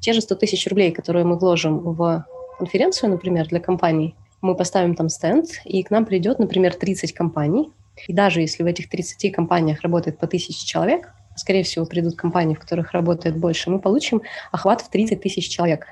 Те 0.00 0.14
же 0.14 0.22
100 0.22 0.36
тысяч 0.36 0.66
рублей, 0.66 0.90
которые 0.90 1.26
мы 1.26 1.36
вложим 1.36 1.80
в 1.80 2.24
конференцию, 2.60 3.10
например, 3.10 3.48
для 3.48 3.58
компаний, 3.58 4.14
мы 4.40 4.54
поставим 4.54 4.94
там 4.94 5.08
стенд, 5.08 5.46
и 5.64 5.82
к 5.82 5.90
нам 5.90 6.04
придет, 6.04 6.38
например, 6.38 6.74
30 6.74 7.12
компаний, 7.12 7.72
и 8.06 8.12
даже 8.12 8.40
если 8.40 8.62
в 8.62 8.66
этих 8.66 8.88
30 8.88 9.32
компаниях 9.32 9.82
работает 9.82 10.18
по 10.18 10.26
тысяче 10.26 10.64
человек, 10.64 11.12
скорее 11.36 11.62
всего, 11.62 11.84
придут 11.86 12.16
компании, 12.16 12.54
в 12.54 12.60
которых 12.60 12.92
работает 12.92 13.36
больше, 13.36 13.70
мы 13.70 13.78
получим 13.78 14.22
охват 14.52 14.80
в 14.82 14.90
30 14.90 15.20
тысяч 15.20 15.48
человек. 15.48 15.88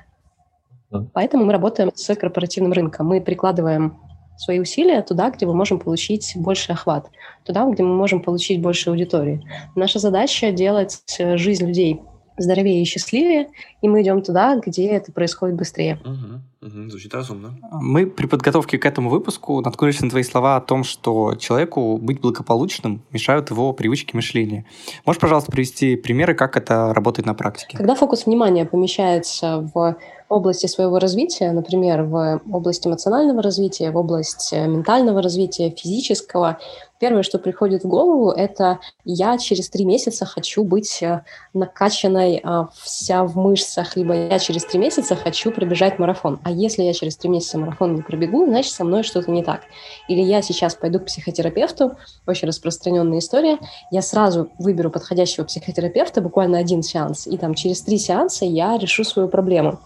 Поэтому 1.13 1.45
мы 1.45 1.53
работаем 1.53 1.91
с 1.93 2.15
корпоративным 2.15 2.73
рынком. 2.73 3.07
Мы 3.07 3.21
прикладываем 3.21 3.99
свои 4.37 4.59
усилия 4.59 5.01
туда, 5.01 5.29
где 5.29 5.45
мы 5.45 5.53
можем 5.53 5.79
получить 5.79 6.33
больше 6.35 6.71
охват, 6.71 7.09
туда, 7.43 7.69
где 7.69 7.83
мы 7.83 7.95
можем 7.95 8.21
получить 8.21 8.61
больше 8.61 8.89
аудитории. 8.89 9.45
Наша 9.75 9.99
задача 9.99 10.51
делать 10.51 11.03
жизнь 11.17 11.65
людей 11.67 12.01
здоровее 12.37 12.81
и 12.81 12.85
счастливее, 12.85 13.49
и 13.81 13.89
мы 13.89 14.01
идем 14.01 14.21
туда, 14.21 14.59
где 14.65 14.87
это 14.87 15.11
происходит 15.11 15.57
быстрее. 15.57 15.99
Угу, 16.05 16.58
угу, 16.61 16.89
звучит 16.89 17.13
разумно. 17.13 17.57
Мы 17.71 18.05
при 18.05 18.25
подготовке 18.25 18.77
к 18.77 18.85
этому 18.85 19.09
выпуску 19.09 19.61
наткнулись 19.61 20.01
на 20.01 20.09
твои 20.09 20.23
слова 20.23 20.55
о 20.57 20.61
том, 20.61 20.83
что 20.83 21.35
человеку 21.35 21.97
быть 21.97 22.21
благополучным 22.21 23.01
мешают 23.11 23.49
его 23.49 23.73
привычки 23.73 24.15
мышления. 24.15 24.65
Можешь, 25.05 25.19
пожалуйста, 25.19 25.51
привести 25.51 25.95
примеры, 25.95 26.33
как 26.33 26.57
это 26.57 26.93
работает 26.93 27.25
на 27.25 27.33
практике? 27.33 27.77
Когда 27.77 27.95
фокус 27.95 28.25
внимания 28.25 28.65
помещается 28.65 29.69
в 29.73 29.97
области 30.27 30.67
своего 30.67 30.99
развития, 30.99 31.51
например, 31.51 32.03
в 32.03 32.41
область 32.51 32.85
эмоционального 32.85 33.41
развития, 33.41 33.91
в 33.91 33.97
область 33.97 34.51
ментального 34.51 35.21
развития, 35.21 35.71
физического, 35.75 36.59
Первое, 36.99 37.23
что 37.23 37.39
приходит 37.39 37.83
в 37.83 37.87
голову, 37.87 38.29
это 38.31 38.79
я 39.05 39.37
через 39.37 39.69
три 39.69 39.85
месяца 39.85 40.25
хочу 40.25 40.65
быть 40.65 41.01
э, 41.01 41.23
накачанной 41.53 42.41
а, 42.43 42.67
вся 42.73 43.23
в 43.23 43.37
мышцах, 43.37 43.95
либо 43.95 44.13
я 44.13 44.37
через 44.37 44.65
три 44.65 44.79
месяца 44.79 45.15
хочу 45.15 45.51
пробежать 45.51 45.97
марафон. 45.97 46.39
А 46.49 46.51
если 46.51 46.81
я 46.81 46.93
через 46.93 47.15
три 47.15 47.29
месяца 47.29 47.59
марафон 47.59 47.93
не 47.93 48.01
пробегу, 48.01 48.43
значит, 48.47 48.73
со 48.73 48.83
мной 48.83 49.03
что-то 49.03 49.29
не 49.29 49.43
так. 49.43 49.61
Или 50.07 50.21
я 50.21 50.41
сейчас 50.41 50.73
пойду 50.73 50.99
к 50.99 51.05
психотерапевту, 51.05 51.95
очень 52.25 52.47
распространенная 52.47 53.19
история, 53.19 53.59
я 53.91 54.01
сразу 54.01 54.49
выберу 54.57 54.89
подходящего 54.89 55.43
психотерапевта, 55.45 56.21
буквально 56.21 56.57
один 56.57 56.81
сеанс, 56.81 57.27
и 57.27 57.37
там 57.37 57.53
через 57.53 57.83
три 57.83 57.99
сеанса 57.99 58.45
я 58.45 58.79
решу 58.79 59.03
свою 59.03 59.27
проблему. 59.29 59.79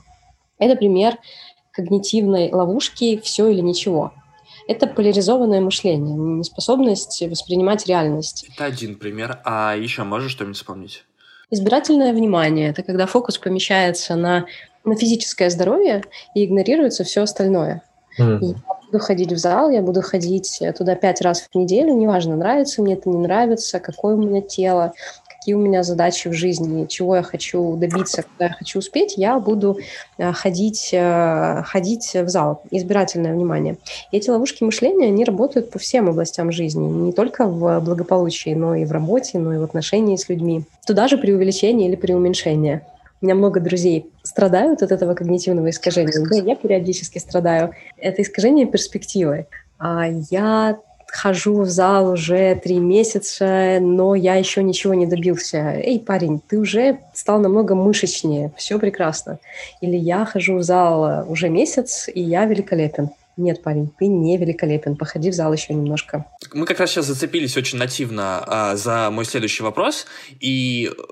Это 0.58 0.78
пример 0.78 1.18
когнитивной 1.74 2.50
ловушки 2.54 3.20
«все 3.22 3.50
или 3.50 3.60
ничего» 3.60 4.14
это 4.66 4.88
поляризованное 4.88 5.60
мышление, 5.60 6.16
неспособность 6.16 7.22
воспринимать 7.30 7.86
реальность. 7.86 8.48
Это 8.54 8.64
один 8.64 8.96
пример. 8.96 9.42
А 9.44 9.76
еще 9.76 10.04
можешь 10.04 10.32
что-нибудь 10.32 10.56
вспомнить? 10.56 11.04
Избирательное 11.50 12.14
внимание– 12.14 12.70
это 12.72 12.82
когда 12.82 13.06
фокус 13.06 13.38
помещается 13.38 14.16
на, 14.16 14.46
на 14.86 14.96
физическое 14.96 15.50
здоровье 15.50 16.04
и 16.36 16.46
игнорируется 16.46 17.04
все 17.04 17.24
остальное. 17.24 17.82
Mm. 18.20 18.40
Я 18.42 18.56
буду 18.86 19.00
ходить 19.00 19.32
в 19.32 19.38
зал, 19.38 19.70
я 19.70 19.82
буду 19.82 20.02
ходить 20.02 20.62
туда 20.78 20.96
пять 20.96 21.22
раз 21.22 21.42
в 21.42 21.56
неделю, 21.56 21.94
неважно, 21.94 22.36
нравится 22.36 22.82
мне 22.82 22.94
это, 22.94 23.10
не 23.10 23.18
нравится, 23.18 23.80
какое 23.80 24.16
у 24.16 24.22
меня 24.22 24.42
тело, 24.42 24.94
какие 25.44 25.56
у 25.56 25.60
меня 25.60 25.84
задачи 25.84 26.30
в 26.30 26.34
жизни, 26.34 26.86
чего 26.86 27.18
я 27.18 27.22
хочу 27.22 27.76
добиться, 27.76 28.24
куда 28.24 28.46
я 28.46 28.54
хочу 28.54 28.80
успеть, 28.80 29.16
я 29.18 29.40
буду 29.40 29.78
э, 30.18 30.32
ходить, 30.32 30.92
э, 30.94 31.64
ходить 31.66 32.14
в 32.14 32.30
зал, 32.30 32.62
избирательное 32.72 33.34
внимание. 33.34 33.78
И 34.12 34.18
эти 34.18 34.30
ловушки 34.30 34.64
мышления, 34.64 35.08
они 35.08 35.26
работают 35.26 35.70
по 35.70 35.80
всем 35.80 36.08
областям 36.08 36.50
жизни, 36.54 36.88
не 36.88 37.12
только 37.12 37.46
в 37.46 37.82
благополучии, 37.82 38.54
но 38.54 38.76
и 38.76 38.86
в 38.86 38.94
работе, 38.94 39.38
но 39.38 39.54
и 39.54 39.58
в 39.58 39.64
отношении 39.64 40.16
с 40.16 40.30
людьми. 40.30 40.64
Туда 40.88 41.10
же 41.10 41.18
при 41.18 41.34
увеличении 41.34 41.90
или 41.90 41.98
при 41.98 42.14
уменьшении. 42.14 42.82
У 43.24 43.26
меня 43.26 43.36
много 43.36 43.62
друзей 43.62 44.12
страдают 44.22 44.84
от 44.84 44.92
этого 44.92 45.14
когнитивного 45.14 45.70
искажения. 45.70 46.14
Да, 46.30 46.36
я 46.36 46.58
периодически 46.58 47.20
страдаю. 47.20 47.74
Это 47.96 48.22
искажение 48.22 48.66
перспективы. 48.66 49.48
А 49.80 50.08
я 50.30 50.78
хожу 51.08 51.62
в 51.62 51.70
зал 51.70 52.12
уже 52.12 52.60
три 52.62 52.80
месяца, 52.80 53.78
но 53.80 54.14
я 54.14 54.36
еще 54.36 54.62
ничего 54.62 54.94
не 54.94 55.06
добился. 55.06 55.58
Эй, 55.58 56.02
парень, 56.02 56.42
ты 56.46 56.60
уже 56.60 57.00
стал 57.14 57.40
намного 57.40 57.76
мышечнее, 57.76 58.52
все 58.58 58.78
прекрасно. 58.78 59.40
Или 59.80 59.96
я 59.96 60.26
хожу 60.26 60.58
в 60.58 60.64
зал 60.64 61.24
уже 61.32 61.48
месяц, 61.48 62.10
и 62.14 62.20
я 62.20 62.44
великолепен. 62.44 63.12
Нет, 63.38 63.64
парень, 63.64 63.90
ты 63.98 64.08
не 64.08 64.38
великолепен. 64.38 64.98
Походи 64.98 65.32
в 65.32 65.34
зал 65.34 65.54
еще 65.54 65.74
немножко. 65.74 66.26
Мы 66.54 66.66
как 66.66 66.80
раз 66.80 66.92
сейчас 66.92 67.06
зацепились 67.06 67.56
очень 67.56 67.80
нативно 67.80 68.44
а, 68.46 68.76
за 68.76 69.10
мой 69.12 69.26
следующий 69.26 69.64
вопрос. 69.64 70.08
И 70.40 70.92
э, 70.92 71.04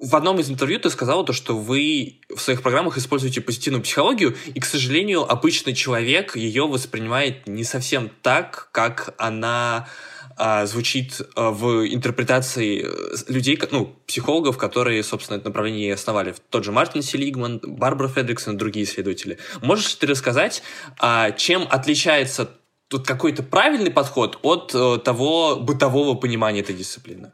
в 0.00 0.14
одном 0.14 0.38
из 0.38 0.50
интервью 0.50 0.78
ты 0.78 0.90
сказала 0.90 1.24
то, 1.24 1.32
что 1.32 1.56
вы 1.56 2.20
в 2.34 2.38
своих 2.40 2.62
программах 2.62 2.98
используете 2.98 3.40
позитивную 3.40 3.82
психологию, 3.82 4.36
и, 4.54 4.60
к 4.60 4.66
сожалению, 4.66 5.30
обычный 5.30 5.74
человек 5.74 6.36
ее 6.36 6.66
воспринимает 6.66 7.46
не 7.46 7.64
совсем 7.64 8.10
так, 8.22 8.68
как 8.72 9.14
она 9.18 9.88
а, 10.36 10.66
звучит 10.66 11.22
а, 11.34 11.50
в 11.50 11.86
интерпретации 11.86 12.84
э, 12.84 13.32
людей, 13.32 13.58
ну, 13.70 13.96
психологов, 14.06 14.58
которые, 14.58 15.02
собственно, 15.02 15.38
это 15.38 15.46
направление 15.46 15.94
основали. 15.94 16.34
Тот 16.50 16.62
же 16.64 16.72
Мартин 16.72 17.00
Селигман, 17.00 17.60
Барбара 17.64 18.08
Федриксон 18.08 18.56
и 18.56 18.58
другие 18.58 18.84
исследователи. 18.84 19.38
Можешь 19.62 19.94
ты 19.94 20.06
рассказать, 20.06 20.62
а, 20.98 21.30
чем 21.30 21.66
отличается 21.70 22.50
тут 22.88 23.06
какой-то 23.06 23.42
правильный 23.42 23.90
подход 23.90 24.38
от 24.42 24.72
а, 24.74 24.98
того 24.98 25.56
бытового 25.56 26.14
понимания 26.14 26.60
этой 26.60 26.74
дисциплины? 26.74 27.32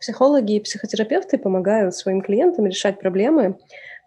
Психологи 0.00 0.54
и 0.56 0.60
психотерапевты 0.60 1.38
помогают 1.38 1.94
своим 1.94 2.20
клиентам 2.20 2.66
решать 2.66 3.00
проблемы, 3.00 3.58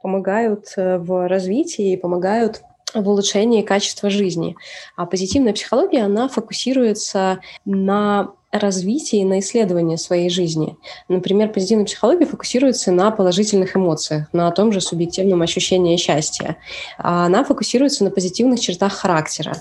помогают 0.02 0.74
э, 0.78 0.98
в 0.98 1.28
развитии, 1.28 1.96
помогают 1.96 2.62
в 2.94 3.10
улучшении 3.10 3.62
качества 3.62 4.10
жизни. 4.10 4.56
А 4.96 5.06
позитивная 5.06 5.54
психология, 5.54 6.04
она 6.04 6.28
фокусируется 6.28 7.40
на 7.66 8.32
развитии, 8.52 9.24
на 9.24 9.40
исследовании 9.40 9.98
своей 9.98 10.30
жизни. 10.30 10.78
Например, 11.10 11.50
позитивная 11.52 11.86
психология 11.86 12.26
фокусируется 12.26 12.92
на 12.92 13.12
положительных 13.12 13.76
эмоциях, 13.76 14.28
на 14.32 14.50
том 14.52 14.72
же 14.72 14.80
субъективном 14.80 15.42
ощущении 15.42 15.98
счастья. 15.98 16.58
А 16.98 17.26
она 17.26 17.44
фокусируется 17.44 18.04
на 18.04 18.10
позитивных 18.10 18.60
чертах 18.60 18.94
характера. 18.94 19.58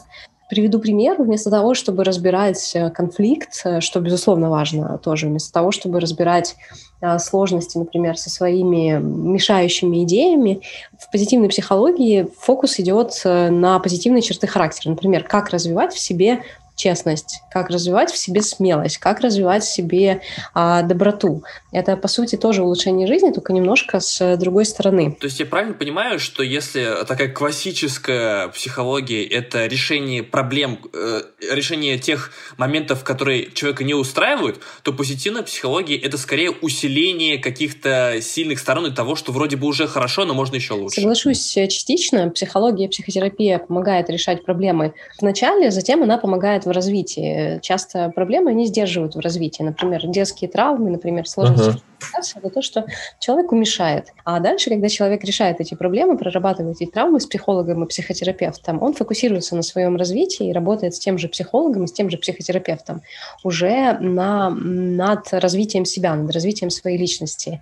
Приведу 0.49 0.79
пример. 0.79 1.21
Вместо 1.21 1.51
того, 1.51 1.75
чтобы 1.75 2.05
разбирать 2.05 2.73
э, 2.75 2.91
конфликт, 2.91 3.61
э, 3.65 3.81
что, 3.81 3.99
безусловно, 3.99 4.49
важно 4.49 4.97
тоже, 4.99 5.27
вместо 5.27 5.53
того, 5.53 5.73
чтобы 5.73 5.99
разбирать 5.99 6.55
э, 7.01 7.19
сложности, 7.19 7.79
например, 7.79 8.17
со 8.17 8.31
своими 8.31 8.97
мешающими 9.01 10.05
идеями, 10.05 10.61
в 10.97 11.11
позитивной 11.11 11.49
психологии 11.49 12.29
фокус 12.39 12.79
идет 12.79 13.23
на 13.25 13.81
позитивные 13.81 14.23
черты 14.23 14.47
характера. 14.47 14.91
Например, 14.91 15.25
как 15.25 15.51
развивать 15.51 15.93
в 15.93 15.99
себе 15.99 16.43
честность, 16.77 17.41
как 17.51 17.71
развивать 17.71 18.11
в 18.11 18.17
себе 18.17 18.43
смелость, 18.43 18.99
как 18.99 19.21
развивать 19.21 19.65
в 19.65 19.73
себе 19.73 20.21
а, 20.55 20.83
доброту. 20.83 21.43
Это, 21.73 21.97
по 21.97 22.09
сути, 22.09 22.37
тоже 22.37 22.63
улучшение 22.63 23.07
жизни, 23.07 23.33
только 23.33 23.53
немножко 23.53 24.01
с 24.01 24.37
другой 24.37 24.67
стороны. 24.67 25.17
То 25.19 25.27
есть 25.27 25.41
я 25.41 25.47
правильно 25.47 25.75
понимаю, 25.75 26.19
что 26.19 26.43
если 26.43 27.05
такая 27.07 27.29
классическая 27.29 28.49
психология— 28.49 29.25
это 29.27 29.67
решение 29.67 30.23
проблем, 30.23 30.79
э, 30.93 31.23
решение 31.51 31.99
тех 31.99 32.33
моментов, 32.59 33.05
которые 33.05 33.51
человека 33.53 33.85
не 33.85 33.95
устраивают, 33.95 34.61
то 34.83 34.93
позитивная 34.93 35.43
психология— 35.43 35.97
это 36.03 36.19
скорее 36.19 36.51
усиление 36.51 37.39
каких-то 37.39 38.19
сильных 38.21 38.59
сторон 38.59 38.87
и 38.87 38.95
того, 38.95 39.17
что 39.17 39.33
вроде 39.33 39.57
бы 39.57 39.67
уже 39.67 39.87
хорошо, 39.87 40.25
но 40.25 40.35
можно 40.35 40.57
еще 40.57 40.75
лучше. 40.75 41.01
Соглашусь 41.01 41.57
э, 41.57 41.69
частично. 41.69 42.29
Психология, 42.31 42.89
психотерапия 42.89 43.59
помогает 43.59 44.11
решать 44.11 44.45
проблемы 44.45 44.93
вначале, 45.21 45.71
затем 45.71 46.03
она 46.03 46.19
помогает 46.19 46.66
в 46.67 46.71
развитии. 46.71 47.59
Часто 47.63 48.11
проблемы 48.15 48.53
не 48.53 48.67
сдерживают 48.67 49.15
в 49.15 49.21
развитии. 49.21 49.63
Например, 49.63 50.07
детские 50.07 50.51
травмы, 50.51 50.91
например, 50.91 51.29
сложности 51.29 51.83
uh-huh. 52.01 52.39
это 52.39 52.51
то, 52.51 52.63
что 52.63 52.85
человеку 53.19 53.55
мешает. 53.57 54.13
А 54.25 54.41
дальше, 54.41 54.71
когда 54.71 54.89
человек 54.89 55.25
решает 55.25 55.61
эти 55.61 55.75
проблемы, 55.75 56.19
прорабатывает 56.19 56.77
эти 56.81 56.91
травмы 56.91 57.21
с 57.21 57.27
психологом 57.27 57.85
и 57.85 57.89
психотерапевтом, 57.89 58.83
он 58.83 58.95
фокусируется 58.95 59.57
на 59.57 59.63
своем 59.63 59.97
развитии 59.97 60.49
и 60.49 60.53
работает 60.53 60.95
с 60.95 60.99
тем 60.99 61.19
же 61.19 61.29
психологом 61.29 61.85
и 61.85 61.87
с 61.87 61.93
тем 61.93 62.11
же 62.11 62.19
психотерапевтом 62.19 63.03
уже 63.45 63.99
на, 64.01 64.51
над 64.51 65.33
развитием 65.33 65.85
себя, 65.85 66.15
над 66.15 66.31
развитием 66.33 66.71
своей 66.71 66.99
личности 66.99 67.61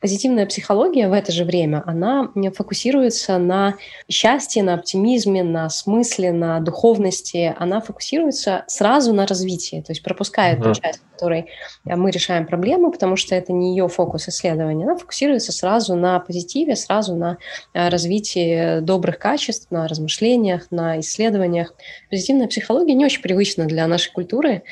позитивная 0.00 0.46
психология 0.46 1.08
в 1.08 1.12
это 1.12 1.32
же 1.32 1.44
время, 1.44 1.82
она 1.86 2.30
фокусируется 2.54 3.38
на 3.38 3.74
счастье, 4.08 4.62
на 4.62 4.74
оптимизме, 4.74 5.42
на 5.42 5.68
смысле, 5.68 6.32
на 6.32 6.60
духовности. 6.60 7.54
Она 7.58 7.80
фокусируется 7.80 8.64
сразу 8.66 9.12
на 9.12 9.26
развитии, 9.26 9.82
то 9.84 9.92
есть 9.92 10.02
пропускает 10.02 10.58
uh-huh. 10.58 10.74
ту 10.74 10.80
часть, 10.80 10.98
в 11.00 11.12
которой 11.12 11.46
э, 11.86 11.96
мы 11.96 12.10
решаем 12.10 12.46
проблему, 12.46 12.90
потому 12.90 13.16
что 13.16 13.34
это 13.34 13.52
не 13.52 13.70
ее 13.70 13.88
фокус 13.88 14.28
исследования. 14.28 14.84
Она 14.84 14.96
фокусируется 14.96 15.52
сразу 15.52 15.94
на 15.94 16.20
позитиве, 16.20 16.76
сразу 16.76 17.14
на 17.16 17.38
э, 17.72 17.88
развитии 17.88 18.80
добрых 18.80 19.18
качеств, 19.18 19.70
на 19.70 19.88
размышлениях, 19.88 20.70
на 20.70 21.00
исследованиях. 21.00 21.74
Позитивная 22.10 22.48
психология 22.48 22.94
не 22.94 23.04
очень 23.04 23.22
привычна 23.22 23.64
для 23.66 23.86
нашей 23.86 24.12
культуры. 24.12 24.62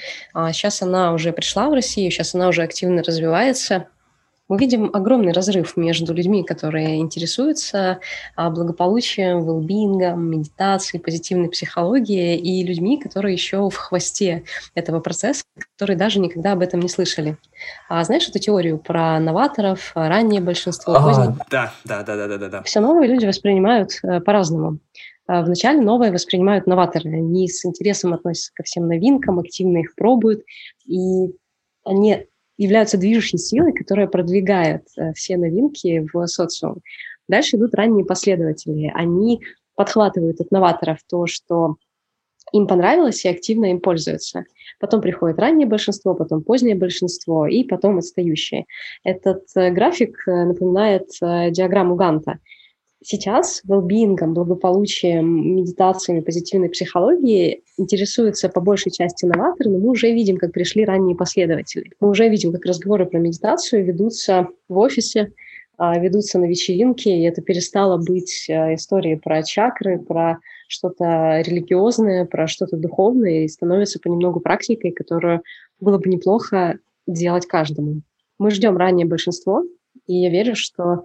Сейчас 0.52 0.82
а 0.82 0.86
она 0.86 1.12
уже 1.12 1.32
пришла 1.32 1.68
в 1.68 1.72
Россию, 1.72 2.10
сейчас 2.10 2.34
она 2.34 2.48
уже 2.48 2.62
активно 2.62 3.02
развивается 3.02 3.86
мы 4.48 4.58
видим 4.58 4.90
огромный 4.92 5.32
разрыв 5.32 5.76
между 5.76 6.12
людьми, 6.12 6.44
которые 6.44 6.98
интересуются 6.98 8.00
а, 8.36 8.50
благополучием, 8.50 9.44
велбингом, 9.44 10.30
медитацией, 10.30 11.02
позитивной 11.02 11.48
психологией, 11.48 12.36
и 12.36 12.62
людьми, 12.62 13.00
которые 13.00 13.32
еще 13.32 13.68
в 13.70 13.76
хвосте 13.76 14.44
этого 14.74 15.00
процесса, 15.00 15.44
которые 15.76 15.96
даже 15.96 16.20
никогда 16.20 16.52
об 16.52 16.60
этом 16.60 16.80
не 16.80 16.88
слышали. 16.88 17.38
А 17.88 18.04
знаешь 18.04 18.28
эту 18.28 18.38
теорию 18.38 18.78
про 18.78 19.18
новаторов, 19.18 19.92
раннее 19.94 20.40
большинство, 20.40 20.94
а, 20.94 21.36
Да, 21.50 21.72
да, 21.84 22.02
да, 22.02 22.16
да, 22.28 22.38
да, 22.38 22.48
да. 22.48 22.62
Все 22.64 22.80
новые 22.80 23.08
люди 23.08 23.24
воспринимают 23.24 23.92
э, 24.02 24.20
по-разному. 24.20 24.78
А, 25.26 25.42
вначале 25.42 25.80
новое 25.80 26.12
воспринимают 26.12 26.66
новаторы. 26.66 27.10
Они 27.10 27.48
с 27.48 27.64
интересом 27.64 28.12
относятся 28.12 28.52
ко 28.54 28.62
всем 28.62 28.86
новинкам, 28.88 29.38
активно 29.38 29.78
их 29.78 29.94
пробуют, 29.94 30.42
и 30.86 31.30
они 31.84 32.26
являются 32.56 32.98
движущей 32.98 33.38
силой, 33.38 33.72
которая 33.72 34.06
продвигает 34.06 34.86
э, 34.96 35.12
все 35.14 35.36
новинки 35.36 36.06
в 36.12 36.26
социум. 36.26 36.80
Дальше 37.28 37.56
идут 37.56 37.74
ранние 37.74 38.04
последователи. 38.04 38.92
Они 38.94 39.40
подхватывают 39.74 40.40
от 40.40 40.50
новаторов 40.50 40.98
то, 41.08 41.26
что 41.26 41.76
им 42.52 42.66
понравилось 42.66 43.24
и 43.24 43.28
активно 43.28 43.66
им 43.66 43.80
пользуются. 43.80 44.44
Потом 44.78 45.00
приходит 45.00 45.38
раннее 45.38 45.66
большинство, 45.66 46.14
потом 46.14 46.42
позднее 46.42 46.76
большинство 46.76 47.46
и 47.46 47.64
потом 47.64 47.98
отстающее. 47.98 48.66
Этот 49.02 49.44
э, 49.56 49.70
график 49.70 50.16
э, 50.26 50.44
напоминает 50.44 51.08
диаграмму 51.20 51.96
Ганта– 51.96 52.38
сейчас 53.04 53.60
велбингом, 53.64 54.34
благополучием, 54.34 55.56
медитациями, 55.56 56.20
позитивной 56.20 56.70
психологией 56.70 57.62
интересуются 57.76 58.48
по 58.48 58.60
большей 58.60 58.90
части 58.90 59.24
новаторы, 59.24 59.70
но 59.70 59.78
мы 59.78 59.90
уже 59.90 60.10
видим, 60.10 60.36
как 60.36 60.52
пришли 60.52 60.84
ранние 60.84 61.16
последователи. 61.16 61.90
Мы 62.00 62.08
уже 62.10 62.28
видим, 62.28 62.52
как 62.52 62.64
разговоры 62.64 63.06
про 63.06 63.18
медитацию 63.18 63.84
ведутся 63.84 64.48
в 64.68 64.78
офисе, 64.78 65.32
а, 65.76 65.98
ведутся 65.98 66.38
на 66.38 66.46
вечеринке, 66.46 67.16
и 67.16 67.22
это 67.22 67.42
перестало 67.42 67.98
быть 67.98 68.48
а, 68.48 68.74
историей 68.74 69.16
про 69.16 69.42
чакры, 69.42 69.98
про 69.98 70.38
что-то 70.68 71.42
религиозное, 71.44 72.24
про 72.24 72.46
что-то 72.46 72.76
духовное, 72.76 73.44
и 73.44 73.48
становится 73.48 73.98
понемногу 74.00 74.40
практикой, 74.40 74.92
которую 74.92 75.42
было 75.80 75.98
бы 75.98 76.08
неплохо 76.08 76.78
делать 77.06 77.46
каждому. 77.46 78.02
Мы 78.38 78.50
ждем 78.50 78.76
раннее 78.76 79.06
большинство, 79.06 79.64
и 80.06 80.14
я 80.14 80.30
верю, 80.30 80.54
что 80.54 81.02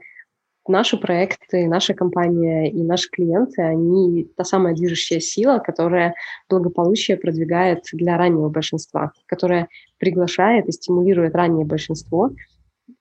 наши 0.69 0.97
проекты, 0.97 1.67
наша 1.67 1.93
компания 1.93 2.71
и 2.71 2.81
наши 2.83 3.09
клиенты, 3.09 3.61
они 3.61 4.29
та 4.37 4.43
самая 4.43 4.75
движущая 4.75 5.19
сила, 5.19 5.59
которая 5.59 6.13
благополучие 6.49 7.17
продвигает 7.17 7.85
для 7.91 8.17
раннего 8.17 8.49
большинства, 8.49 9.11
которая 9.25 9.67
приглашает 9.97 10.67
и 10.67 10.71
стимулирует 10.71 11.35
раннее 11.35 11.65
большинство 11.65 12.31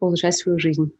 улучшать 0.00 0.37
свою 0.37 0.59
жизнь. 0.59 0.92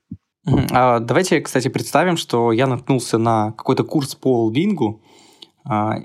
А 0.70 1.00
давайте, 1.00 1.40
кстати, 1.40 1.68
представим, 1.68 2.16
что 2.16 2.52
я 2.52 2.66
наткнулся 2.66 3.18
на 3.18 3.52
какой-то 3.52 3.85
курс 3.85 4.14
по 4.14 4.44
Лбингу 4.44 5.02
а, 5.64 5.96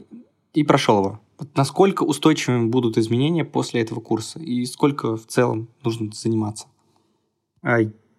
и 0.53 0.63
прошел 0.63 0.99
его. 0.99 1.19
Насколько 1.55 2.03
устойчивыми 2.03 2.67
будут 2.69 2.97
изменения 2.97 3.45
после 3.45 3.81
этого 3.81 3.99
курса 3.99 4.39
и 4.39 4.65
сколько 4.65 5.17
в 5.17 5.25
целом 5.27 5.69
нужно 5.83 6.11
заниматься? 6.13 6.67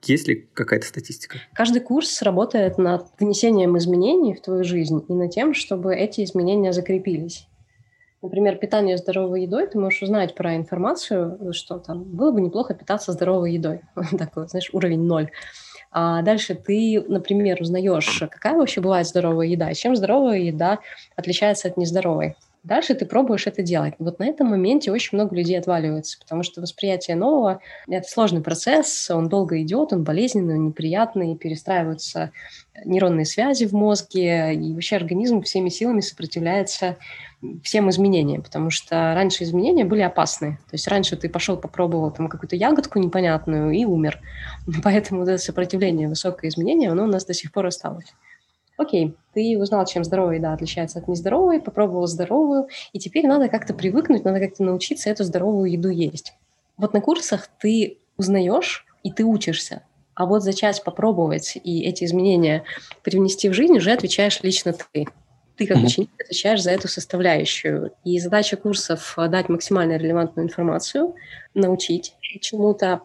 Есть 0.07 0.29
ли 0.29 0.49
какая-то 0.55 0.87
статистика? 0.87 1.38
Каждый 1.53 1.81
курс 1.81 2.23
работает 2.23 2.79
над 2.79 3.07
внесением 3.19 3.77
изменений 3.79 4.35
в 4.35 4.40
твою 4.40 4.64
жизнь 4.64 5.05
и 5.09 5.12
над 5.12 5.31
тем, 5.31 5.55
чтобы 5.55 5.95
эти 5.95 6.25
изменения 6.25 6.73
закрепились. 6.73 7.49
Например, 8.23 8.57
питание 8.57 8.97
здоровой 8.97 9.43
едой, 9.43 9.67
ты 9.67 9.79
можешь 9.79 10.03
узнать 10.03 10.35
про 10.35 10.57
информацию, 10.57 11.53
что 11.53 11.79
там 11.79 12.05
было 12.05 12.33
бы 12.33 12.40
неплохо 12.40 12.73
питаться 12.73 13.12
здоровой 13.12 13.53
едой. 13.53 13.83
Такой, 14.19 14.49
знаешь, 14.49 14.71
уровень 14.73 15.03
ноль. 15.03 15.31
А 15.93 16.23
дальше 16.23 16.55
ты, 16.55 17.05
например, 17.07 17.61
узнаешь, 17.61 18.23
какая 18.31 18.55
вообще 18.55 18.81
бывает 18.81 19.07
здоровая 19.07 19.47
еда, 19.47 19.73
чем 19.75 19.95
здоровая 19.95 20.38
еда 20.38 20.81
отличается 21.17 21.69
от 21.69 21.77
нездоровой. 21.77 22.35
Дальше 22.64 22.94
ты 22.94 23.05
пробуешь 23.05 23.46
это 23.46 23.62
делать. 23.62 23.92
Вот 23.98 24.18
на 24.18 24.24
этом 24.24 24.48
моменте 24.48 24.90
очень 24.90 25.18
много 25.18 25.37
людей 25.37 25.59
отваливается, 25.59 26.18
потому 26.18 26.42
что 26.42 26.62
восприятие 26.62 27.14
нового— 27.14 27.61
это 27.88 28.09
сложный 28.09 28.40
процесс, 28.40 29.11
он 29.11 29.29
долго 29.29 29.61
идет, 29.61 29.92
он 29.92 30.03
болезненный, 30.03 30.55
он 30.55 30.68
неприятный, 30.68 31.37
перестраиваются 31.37 32.33
нейронные 32.87 33.27
связи 33.27 33.66
в 33.66 33.74
мозге, 33.74 34.55
и 34.55 34.72
вообще 34.72 34.96
организм 34.96 35.42
всеми 35.42 35.68
силами 35.68 36.00
сопротивляется 36.00 36.96
всем 37.62 37.90
изменениям, 37.90 38.42
потому 38.42 38.70
что 38.70 39.12
раньше 39.14 39.44
изменения 39.44 39.85
были 39.85 40.00
опасны. 40.00 40.59
То 40.70 40.74
есть 40.74 40.88
раньше 40.88 41.16
ты 41.16 41.29
пошел, 41.29 41.59
попробовал 41.59 42.11
там 42.11 42.29
какую-то 42.29 42.57
ягодку 42.57 42.98
непонятную 42.98 43.72
и 43.72 43.85
умер. 43.85 44.20
Поэтому 44.83 45.24
это 45.24 45.37
сопротивление, 45.37 46.09
высокое 46.09 46.48
изменение, 46.48 46.90
оно 46.90 47.05
у 47.05 47.09
нас 47.09 47.27
до 47.27 47.35
сих 47.35 47.53
пор 47.53 47.66
осталось. 47.66 48.14
Окей, 48.76 49.14
ты 49.32 49.56
узнал, 49.58 49.87
чем 49.87 50.02
здоровая 50.02 50.37
еда 50.37 50.52
отличается 50.52 50.98
от 50.98 51.06
нездоровой, 51.06 51.60
попробовал 51.60 52.06
здоровую, 52.06 52.68
и 52.92 52.98
теперь 52.98 53.26
надо 53.26 53.48
как-то 53.48 53.72
привыкнуть, 53.72 54.24
надо 54.24 54.40
как-то 54.40 54.64
научиться 54.64 55.10
эту 55.10 55.22
здоровую 55.24 55.70
еду 55.70 55.90
есть. 55.90 56.34
Вот 56.76 56.92
на 56.92 57.00
курсах 57.00 57.48
ты 57.60 57.98
узнаешь 58.16 58.84
и 59.04 59.12
ты 59.12 59.24
учишься, 59.24 59.82
а 60.14 60.26
вот 60.26 60.42
зачать 60.42 60.82
попробовать 60.82 61.56
и 61.62 61.84
эти 61.84 62.04
изменения 62.04 62.64
привнести 63.02 63.48
в 63.48 63.52
жизнь 63.52 63.76
уже 63.76 63.92
отвечаешь 63.92 64.40
лично 64.42 64.72
ты. 64.72 65.06
Ты 65.56 65.66
как 65.68 65.76
ученик 65.76 66.10
отвечаешь 66.18 66.62
за 66.62 66.72
эту 66.72 66.88
составляющую. 66.88 67.92
И 68.02 68.18
задача 68.18 68.56
курсов— 68.56 69.14
дать 69.16 69.48
максимально 69.48 69.96
релевантную 69.96 70.48
информацию, 70.48 71.14
научить 71.54 72.16
чему-то, 72.20 73.02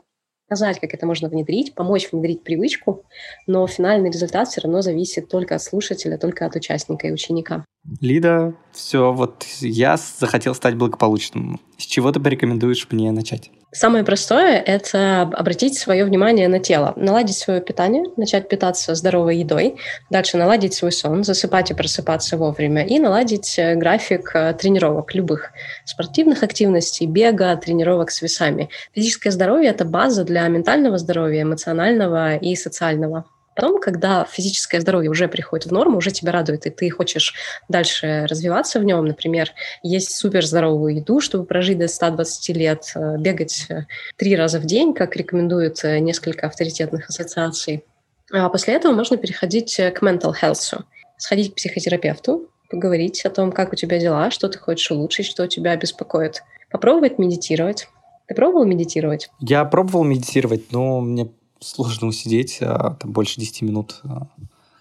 показать, 0.50 0.80
как 0.80 0.94
это 0.94 1.06
можно 1.06 1.30
внедрить, 1.30 1.76
помочь 1.76 2.12
внедрить 2.12 2.44
привычку, 2.44 3.06
но 3.46 3.68
финальный 3.68 4.10
результат 4.10 4.48
все 4.48 4.62
равно 4.62 4.82
зависит 4.82 5.30
только 5.30 5.56
от 5.56 5.62
слушателя, 5.62 6.18
только 6.18 6.46
от 6.46 6.56
участника 6.56 7.08
и 7.08 7.12
ученика. 7.12 7.64
Лида, 8.02 8.56
все, 8.72 9.14
вот 9.14 9.46
я 9.62 9.98
захотел 9.98 10.56
стать 10.56 10.76
благополучным. 10.76 11.60
С 11.78 11.84
чего 11.84 12.12
ты 12.12 12.20
порекомендуешь 12.20 12.88
мне 12.90 13.12
начать? 13.12 13.52
Самое 13.71 14.03
простое– 14.03 14.58
это 14.65 15.21
обратить 15.21 15.77
свое 15.77 16.03
внимание 16.03 16.47
на 16.47 16.60
тело, 16.60 16.93
наладить 16.95 17.38
свое 17.38 17.62
питание, 17.62 18.05
начать 18.17 18.49
питаться 18.49 18.95
здоровой 18.95 19.38
едой, 19.38 19.75
дальше 20.10 20.38
наладить 20.38 20.73
свой 20.73 20.91
сон, 20.91 21.23
засыпать 21.23 21.69
и 21.69 21.75
просыпаться 21.75 22.36
вовремя, 22.36 22.84
и 22.84 22.97
наладить 22.97 23.60
э, 23.60 23.75
график 23.75 24.32
э, 24.34 24.53
тренировок 24.53 25.13
любых, 25.13 25.51
спортивных 25.86 26.41
активностей, 26.41 27.05
бега, 27.05 27.55
тренировок 27.58 28.10
с 28.10 28.23
весами. 28.23 28.69
Физическое 28.95 29.29
здоровье– 29.29 29.69
это 29.71 29.86
база 29.86 30.23
для 30.23 30.47
ментального 30.47 30.97
здоровья, 30.97 31.43
эмоционального 31.43 32.38
и 32.38 32.55
социального. 32.55 33.25
Потом, 33.60 33.82
когда 33.82 34.24
физическое 34.24 34.80
здоровье 34.80 35.10
уже 35.10 35.28
приходит 35.28 35.65
в 35.65 35.74
норму, 35.74 35.98
уже 35.98 36.12
тебя 36.12 36.32
радует, 36.32 36.65
и 36.65 36.69
ты 36.69 36.89
хочешь 36.89 37.34
дальше 37.67 38.26
развиваться 38.30 38.80
в 38.80 38.86
нем, 38.86 39.04
например, 39.04 39.52
есть 39.84 40.15
супер 40.15 40.45
здоровую 40.45 40.95
еду, 40.95 41.19
чтобы 41.19 41.43
прожить 41.43 41.78
до 41.78 41.89
120 41.89 42.56
лет, 42.56 42.93
э, 42.95 43.17
бегать 43.17 43.65
э, 43.67 43.82
три 44.15 44.38
раза 44.38 44.62
в 44.62 44.65
день, 44.65 44.93
как 44.93 45.17
рекомендуют 45.17 45.84
э, 45.84 46.00
несколько 46.00 46.48
авторитетных 46.48 47.10
ассоциаций. 47.10 47.84
А 48.32 48.48
после 48.48 48.76
этого 48.76 48.93
можно 48.93 49.17
переходить 49.17 49.76
к 49.76 50.02
mental 50.02 50.34
health, 50.41 50.82
сходить 51.17 51.52
к 51.52 51.56
психотерапевту, 51.56 52.50
поговорить 52.69 53.26
о 53.26 53.30
том, 53.30 53.52
как 53.52 53.74
у 53.74 53.76
тебя 53.76 54.00
дела, 54.00 54.32
что 54.32 54.48
ты 54.48 54.58
хочешь 54.58 54.89
улучшить, 54.89 55.26
что 55.26 55.45
тебя 55.48 55.76
беспокоит. 55.76 56.43
Попробовать 56.72 57.19
медитировать. 57.19 57.89
Ты 58.30 58.36
пробовал 58.36 58.63
медитировать? 58.63 59.30
Я 59.41 59.65
пробовал 59.65 60.06
медитировать, 60.06 60.72
но 60.72 61.02
мне 61.02 61.30
сложно 61.60 62.08
усидеть 62.08 62.60
а, 62.62 62.95
там, 63.00 63.12
больше 63.12 63.39
10 63.39 63.62
минут. 63.63 64.02
А. 64.04 64.28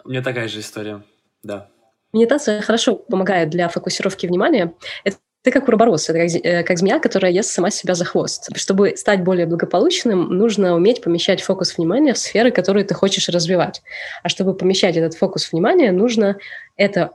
У 0.04 0.10
меня 0.10 0.22
такая 0.22 0.48
же 0.48 0.60
история, 0.60 1.02
да. 1.42 1.68
Медитация 2.12 2.62
хорошо 2.62 2.96
помогает 2.96 3.50
для 3.50 3.68
фокусировки 3.68 4.26
внимания. 4.26 4.74
Это 5.04 5.18
ты 5.42 5.52
как 5.52 5.68
уроборос, 5.68 6.08
это 6.10 6.18
как, 6.18 6.44
э, 6.44 6.62
как 6.64 6.78
змея, 6.78 6.98
которая 6.98 7.30
ест 7.30 7.50
сама 7.50 7.70
себя 7.70 7.94
за 7.94 8.04
хвост. 8.04 8.50
Чтобы 8.56 8.96
стать 8.96 9.22
более 9.22 9.46
благополучным, 9.46 10.36
нужно 10.36 10.74
уметь 10.74 11.00
помещать 11.00 11.42
фокус 11.42 11.78
внимания 11.78 12.12
в 12.12 12.18
сферы, 12.18 12.50
которые 12.50 12.84
ты 12.84 12.94
хочешь 12.94 13.28
развивать. 13.28 13.82
А 14.22 14.28
чтобы 14.28 14.54
помещать 14.54 14.96
этот 14.96 15.14
фокус 15.14 15.52
внимания, 15.52 15.92
нужно 15.92 16.38
это 16.76 17.12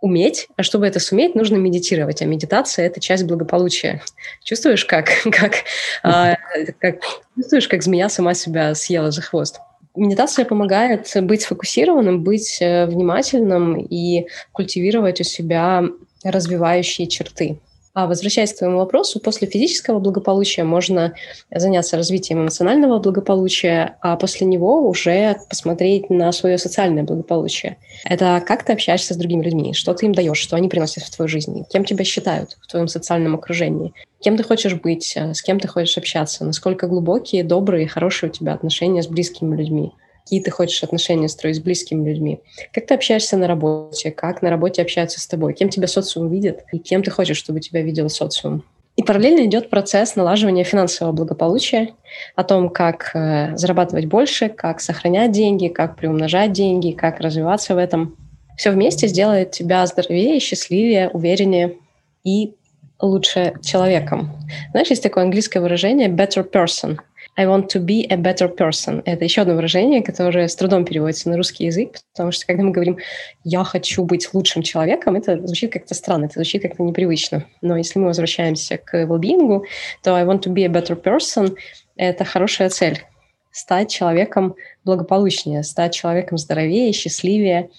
уметь, 0.00 0.48
а 0.56 0.62
чтобы 0.62 0.86
это 0.86 1.00
суметь, 1.00 1.34
нужно 1.34 1.56
медитировать. 1.56 2.22
А 2.22 2.26
медитация— 2.26 2.86
это 2.88 3.00
часть 3.00 3.24
благополучия. 3.24 4.02
Чувствуешь, 4.44 4.84
как, 4.84 5.08
как, 5.32 5.64
а, 6.02 6.36
как, 6.78 7.00
чувствуешь, 7.36 7.68
как 7.68 7.82
змея 7.82 8.08
сама 8.08 8.34
себя 8.34 8.74
съела 8.74 9.10
за 9.10 9.22
хвост? 9.22 9.60
Медитация 9.94 10.44
помогает 10.44 11.10
быть 11.22 11.42
сфокусированным, 11.42 12.22
быть 12.22 12.58
э, 12.60 12.84
внимательным 12.84 13.80
и 13.80 14.26
культивировать 14.52 15.22
у 15.22 15.24
себя 15.24 15.84
развивающие 16.22 17.06
черты. 17.06 17.58
А 17.96 18.06
возвращаясь 18.06 18.52
к 18.52 18.58
твоему 18.58 18.76
вопросу, 18.76 19.20
после 19.20 19.48
физического 19.48 20.00
благополучия 20.00 20.64
можно 20.64 21.14
заняться 21.50 21.96
развитием 21.96 22.42
эмоционального 22.42 22.98
благополучия, 22.98 23.96
а 24.02 24.16
после 24.16 24.46
него 24.46 24.86
уже 24.86 25.36
посмотреть 25.48 26.10
на 26.10 26.30
свое 26.32 26.58
социальное 26.58 27.04
благополучие. 27.04 27.78
Это 28.04 28.44
как 28.46 28.64
ты 28.64 28.74
общаешься 28.74 29.14
с 29.14 29.16
другими 29.16 29.42
людьми, 29.44 29.72
что 29.72 29.94
ты 29.94 30.04
им 30.04 30.12
даешь, 30.12 30.36
что 30.36 30.56
они 30.56 30.68
приносят 30.68 31.04
в 31.04 31.16
твою 31.16 31.26
жизнь, 31.26 31.64
кем 31.70 31.86
тебя 31.86 32.04
считают 32.04 32.58
в 32.60 32.66
твоем 32.66 32.86
социальном 32.86 33.34
окружении, 33.34 33.94
кем 34.20 34.36
ты 34.36 34.42
хочешь 34.42 34.74
быть, 34.74 35.16
с 35.16 35.40
кем 35.40 35.58
ты 35.58 35.66
хочешь 35.66 35.96
общаться, 35.96 36.44
насколько 36.44 36.88
глубокие, 36.88 37.44
добрые, 37.44 37.88
хорошие 37.88 38.28
у 38.28 38.32
тебя 38.32 38.52
отношения 38.52 39.02
с 39.02 39.06
близкими 39.06 39.56
людьми 39.56 39.94
какие 40.26 40.40
ты 40.40 40.50
хочешь 40.50 40.82
отношения 40.82 41.28
строить 41.28 41.56
с 41.56 41.60
близкими 41.60 42.08
людьми, 42.08 42.40
как 42.72 42.86
ты 42.86 42.94
общаешься 42.94 43.36
на 43.36 43.46
работе, 43.46 44.10
как 44.10 44.42
на 44.42 44.50
работе 44.50 44.82
общаются 44.82 45.20
с 45.20 45.26
тобой, 45.28 45.54
кем 45.54 45.68
тебя 45.68 45.86
социум 45.86 46.28
видит 46.28 46.64
и 46.72 46.78
кем 46.78 47.04
ты 47.04 47.12
хочешь, 47.12 47.36
чтобы 47.36 47.60
тебя 47.60 47.80
видел 47.80 48.08
социум. 48.08 48.64
И 48.96 49.04
параллельно 49.04 49.46
идет 49.46 49.70
процесс 49.70 50.16
налаживания 50.16 50.64
финансового 50.64 51.12
благополучия, 51.12 51.90
о 52.34 52.42
том, 52.42 52.70
как 52.70 53.12
э, 53.14 53.56
зарабатывать 53.56 54.06
больше, 54.06 54.48
как 54.48 54.80
сохранять 54.80 55.30
деньги, 55.30 55.68
как 55.68 55.94
приумножать 55.96 56.50
деньги, 56.52 56.90
как 56.90 57.20
развиваться 57.20 57.76
в 57.76 57.78
этом. 57.78 58.16
Все 58.56 58.72
вместе 58.72 59.06
сделает 59.06 59.52
тебя 59.52 59.86
здоровее, 59.86 60.40
счастливее, 60.40 61.08
увереннее 61.10 61.76
и 62.24 62.54
лучше 63.00 63.54
человеком. 63.62 64.32
Знаешь, 64.72 64.88
есть 64.88 65.04
такое 65.04 65.22
английское 65.22 65.60
выражение 65.60 66.08
«better 66.08 66.50
person», 66.50 66.98
I 67.38 67.44
want 67.44 67.68
to 67.74 67.84
be 67.84 68.06
a 68.10 68.16
better 68.16 68.48
person. 68.48 69.02
Это 69.04 69.24
еще 69.24 69.42
одно 69.42 69.54
выражение, 69.54 70.02
которое 70.02 70.48
с 70.48 70.56
трудом 70.56 70.86
переводится 70.86 71.28
на 71.28 71.36
русский 71.36 71.66
язык, 71.66 71.98
потому 72.12 72.32
что 72.32 72.46
когда 72.46 72.62
мы 72.62 72.70
говорим 72.70 72.98
«я 73.44 73.62
хочу 73.62 74.04
быть 74.04 74.32
лучшим 74.32 74.62
человеком», 74.62 75.16
это 75.16 75.46
звучит 75.46 75.72
как-то 75.72 75.94
странно, 75.94 76.24
это 76.24 76.34
звучит 76.34 76.62
как-то 76.62 76.82
непривычно. 76.82 77.44
Но 77.60 77.76
если 77.76 77.98
мы 77.98 78.06
возвращаемся 78.06 78.78
к 78.78 79.04
well 79.04 79.62
то 80.02 80.14
I 80.14 80.24
want 80.24 80.42
to 80.44 80.52
be 80.52 80.64
a 80.64 80.68
better 80.68 81.00
person— 81.00 81.56
это 81.96 82.24
хорошая 82.24 82.70
цель. 82.70 83.04
Стать 83.50 83.90
человеком 83.90 84.54
благополучнее, 84.84 85.62
стать 85.62 85.94
человеком 85.94 86.38
здоровее, 86.38 86.92
счастливее 86.92 87.70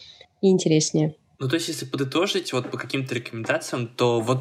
и 0.41 0.50
интереснее. 0.50 1.15
Ну, 1.39 1.48
то 1.48 1.56
есть, 1.56 1.67
если 1.67 1.86
подытожить 1.86 2.52
вот 2.54 2.72
по 2.72 2.78
каким-то 2.78 3.13
рекомендациям, 3.13 3.88
то 3.88 4.22
вот 4.22 4.39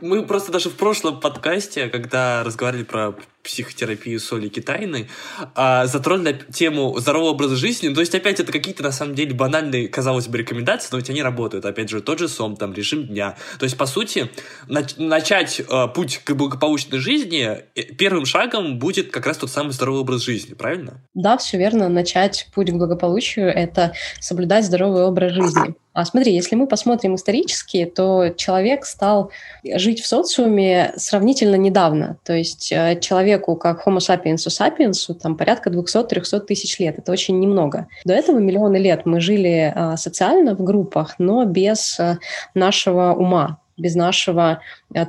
мы 0.00 0.24
просто 0.24 0.52
даже 0.52 0.70
в 0.70 0.76
прошлом 0.76 1.20
подкасте, 1.20 1.88
когда 1.88 2.42
разговаривали 2.44 2.84
про 2.84 3.14
психотерапию 3.42 4.18
соли 4.18 4.48
китайной, 4.48 5.08
а, 5.54 5.86
затронули 5.86 6.40
тему 6.52 6.98
здорового 6.98 7.30
образа 7.30 7.56
жизни. 7.56 7.92
То 7.92 8.00
есть, 8.00 8.14
опять, 8.14 8.40
это 8.40 8.50
какие-то, 8.50 8.82
на 8.82 8.90
самом 8.90 9.14
деле, 9.14 9.34
банальные, 9.34 9.88
казалось 9.88 10.26
бы, 10.26 10.38
рекомендации, 10.38 10.88
но 10.90 10.98
ведь 10.98 11.10
они 11.10 11.22
работают. 11.22 11.64
Опять 11.66 11.90
же, 11.90 12.00
тот 12.00 12.18
же 12.18 12.28
сон, 12.28 12.56
там, 12.56 12.72
режим 12.72 13.06
дня. 13.06 13.36
То 13.58 13.64
есть, 13.64 13.76
по 13.76 13.86
сути, 13.86 14.30
нач- 14.66 14.94
начать 14.96 15.60
э, 15.60 15.88
путь 15.94 16.22
к 16.24 16.32
благополучной 16.32 16.98
жизни 16.98 17.64
э, 17.74 17.82
первым 17.98 18.24
шагом 18.24 18.78
будет 18.78 19.10
как 19.10 19.26
раз 19.26 19.36
тот 19.36 19.50
самый 19.50 19.72
здоровый 19.72 20.00
образ 20.00 20.22
жизни, 20.22 20.54
правильно? 20.54 21.02
Да, 21.12 21.36
все 21.36 21.58
верно. 21.58 21.88
Начать 21.90 22.48
путь 22.54 22.70
к 22.70 22.74
благополучию– 22.74 23.48
это 23.54 23.92
соблюдать 24.20 24.64
здоровый 24.64 25.02
образ 25.02 25.32
жизни. 25.32 25.74
А 25.92 26.04
смотри, 26.04 26.34
если 26.34 26.56
мы 26.56 26.66
посмотрим 26.66 27.14
исторически, 27.14 27.84
то 27.84 28.30
человек 28.30 28.84
стал 28.84 29.30
жить 29.62 30.00
в 30.00 30.06
социуме 30.06 30.92
сравнительно 30.96 31.56
недавно. 31.56 32.18
То 32.24 32.34
есть 32.34 32.72
э, 32.72 32.98
человеку, 33.00 33.56
как 33.56 33.86
Homo 33.86 33.98
sapiens 33.98 34.36
sapiens, 34.36 35.14
там 35.14 35.36
порядка 35.36 35.70
200-300 35.70 36.40
тысяч 36.40 36.78
лет. 36.78 36.98
Это 36.98 37.12
очень 37.12 37.38
немного. 37.40 37.88
До 38.04 38.14
этого 38.14 38.38
миллионы 38.38 38.76
лет 38.76 39.06
мы 39.06 39.20
жили 39.20 39.72
э, 39.74 39.96
социально 39.96 40.54
в 40.54 40.62
группах, 40.62 41.16
но 41.18 41.44
без 41.44 41.98
э, 41.98 42.18
нашего 42.54 43.14
ума, 43.14 43.58
без 43.76 43.96
нашего 43.96 44.60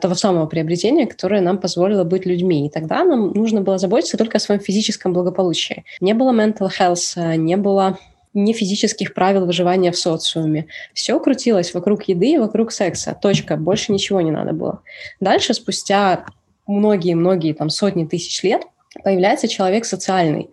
того 0.02 0.16
самого 0.16 0.48
приобретения, 0.48 1.06
которое 1.06 1.42
нам 1.42 1.60
позволило 1.60 2.04
быть 2.04 2.26
людьми. 2.26 2.66
И 2.66 2.70
тогда 2.70 3.04
нам 3.04 3.32
нужно 3.32 3.62
было 3.62 3.78
заботиться 3.78 4.18
только 4.18 4.38
о 4.38 4.40
своем 4.40 4.60
физическом 4.60 5.14
благополучии. 5.14 5.86
Не 6.02 6.14
было 6.14 6.32
mental 6.32 6.70
health, 6.80 7.38
не 7.38 7.58
было 7.58 8.00
не 8.36 8.54
физических 8.54 9.14
правил 9.14 9.46
выживания 9.46 9.92
в 9.92 9.98
социуме. 9.98 10.68
Все 10.94 11.20
крутилось 11.20 11.74
вокруг 11.74 12.04
еды 12.04 12.34
и 12.34 12.38
вокруг 12.38 12.72
секса. 12.72 13.18
Точка. 13.20 13.56
Больше 13.58 13.92
ничего 13.92 14.22
не 14.22 14.32
надо 14.32 14.54
было. 14.54 14.82
Дальше, 15.20 15.54
спустя 15.54 16.26
многие-многие 16.68 17.54
там 17.54 17.70
сотни 17.70 18.06
тысяч 18.06 18.44
лет, 18.44 18.64
появляется 19.04 19.48
человек 19.48 19.86
социальный. 19.86 20.50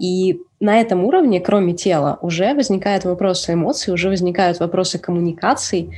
И 0.00 0.40
на 0.58 0.80
этом 0.80 1.04
уровне, 1.04 1.40
кроме 1.40 1.74
тела, 1.74 2.18
уже 2.22 2.54
возникают 2.54 3.04
вопросы 3.04 3.52
эмоций, 3.52 3.92
уже 3.92 4.08
возникают 4.08 4.58
вопросы 4.58 4.98
коммуникаций, 4.98 5.90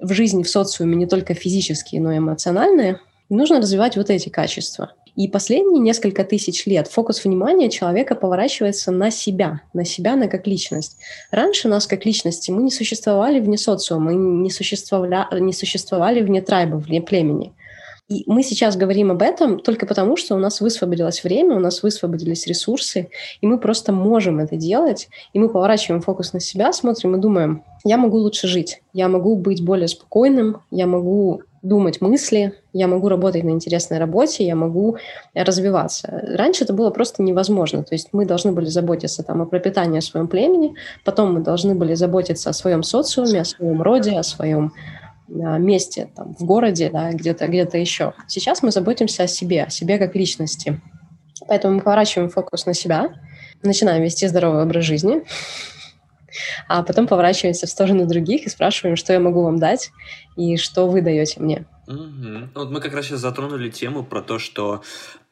в 0.00 0.12
жизни, 0.12 0.42
в 0.42 0.48
социуме 0.48 0.96
не 0.96 1.06
только 1.06 1.34
физические, 1.34 2.00
но 2.00 2.12
и 2.12 2.18
эмоциональные, 2.18 3.00
нужно 3.28 3.60
развивать 3.60 3.96
вот 3.96 4.10
эти 4.10 4.28
качества. 4.28 4.92
И 5.18 5.26
последние 5.26 5.80
несколько 5.80 6.22
тысяч 6.22 6.64
лет 6.66 6.86
фокус 6.86 7.24
внимания 7.24 7.70
человека 7.70 8.14
поворачивается 8.14 8.92
на 8.92 9.10
себя, 9.10 9.62
на 9.72 9.84
себя, 9.84 10.14
на 10.14 10.28
как 10.28 10.46
личность. 10.46 10.96
Раньше 11.32 11.66
нас 11.66 11.88
как 11.88 12.06
личности 12.06 12.52
мы 12.52 12.62
не 12.62 12.70
существовали 12.70 13.40
вне 13.40 13.58
социума, 13.58 14.12
мы 14.12 14.14
не 14.14 14.50
существовали, 14.50 15.40
не 15.40 15.52
существовали 15.52 16.20
вне 16.20 16.40
трайба, 16.40 16.76
вне 16.76 17.02
племени. 17.02 17.52
И 18.08 18.22
мы 18.26 18.44
сейчас 18.44 18.76
говорим 18.76 19.10
об 19.10 19.20
этом 19.20 19.58
только 19.58 19.86
потому, 19.86 20.16
что 20.16 20.36
у 20.36 20.38
нас 20.38 20.60
высвободилось 20.60 21.24
время, 21.24 21.56
у 21.56 21.60
нас 21.60 21.82
высвободились 21.82 22.46
ресурсы, 22.46 23.10
и 23.40 23.46
мы 23.48 23.58
просто 23.58 23.92
можем 23.92 24.38
это 24.38 24.54
делать, 24.54 25.08
и 25.32 25.40
мы 25.40 25.48
поворачиваем 25.48 26.00
фокус 26.00 26.32
на 26.32 26.38
себя, 26.38 26.72
смотрим 26.72 27.16
и 27.16 27.20
думаем, 27.20 27.64
я 27.84 27.96
могу 27.98 28.18
лучше 28.18 28.46
жить, 28.46 28.82
я 28.92 29.08
могу 29.08 29.34
быть 29.34 29.64
более 29.64 29.88
спокойным, 29.88 30.62
я 30.70 30.86
могу 30.86 31.42
думать 31.68 32.00
мысли, 32.00 32.54
я 32.72 32.88
могу 32.88 33.08
работать 33.08 33.44
на 33.44 33.50
интересной 33.50 33.98
работе, 33.98 34.44
я 34.44 34.56
могу 34.56 34.96
развиваться. 35.34 36.22
Раньше 36.34 36.64
это 36.64 36.72
было 36.72 36.90
просто 36.90 37.22
невозможно. 37.22 37.82
То 37.82 37.94
есть 37.94 38.08
мы 38.12 38.24
должны 38.26 38.52
были 38.52 38.66
заботиться 38.66 39.22
там, 39.22 39.42
о 39.42 39.46
пропитании 39.46 39.98
о 39.98 40.02
своем 40.02 40.28
племени, 40.28 40.74
потом 41.04 41.34
мы 41.34 41.40
должны 41.40 41.74
были 41.74 41.94
заботиться 41.94 42.50
о 42.50 42.52
своем 42.52 42.82
социуме, 42.82 43.42
о 43.42 43.44
своем 43.44 43.82
роде, 43.82 44.12
о 44.12 44.22
своем 44.22 44.72
месте, 45.28 46.08
там, 46.16 46.34
в 46.38 46.44
городе, 46.44 46.88
да, 46.90 47.12
где-то 47.12 47.46
где 47.48 47.68
еще. 47.74 48.14
Сейчас 48.26 48.62
мы 48.62 48.70
заботимся 48.70 49.24
о 49.24 49.26
себе, 49.26 49.64
о 49.64 49.70
себе 49.70 49.98
как 49.98 50.16
личности. 50.16 50.80
Поэтому 51.46 51.74
мы 51.74 51.80
поворачиваем 51.82 52.30
фокус 52.30 52.64
на 52.64 52.72
себя, 52.72 53.10
начинаем 53.62 54.02
вести 54.02 54.26
здоровый 54.26 54.62
образ 54.62 54.84
жизни, 54.84 55.22
а 56.68 56.82
потом 56.82 57.06
поворачиваемся 57.06 57.66
в 57.66 57.70
сторону 57.70 58.06
других 58.06 58.46
и 58.46 58.48
спрашиваем, 58.48 58.96
что 58.96 59.12
я 59.12 59.20
могу 59.20 59.42
вам 59.42 59.58
дать 59.58 59.90
и 60.36 60.56
что 60.56 60.88
вы 60.88 61.02
даете 61.02 61.40
мне. 61.40 61.64
Угу. 61.88 62.50
Вот 62.54 62.70
мы 62.70 62.80
как 62.80 62.92
раз 62.92 63.06
сейчас 63.06 63.20
затронули 63.20 63.70
тему 63.70 64.04
про 64.04 64.20
то, 64.20 64.38
что 64.38 64.82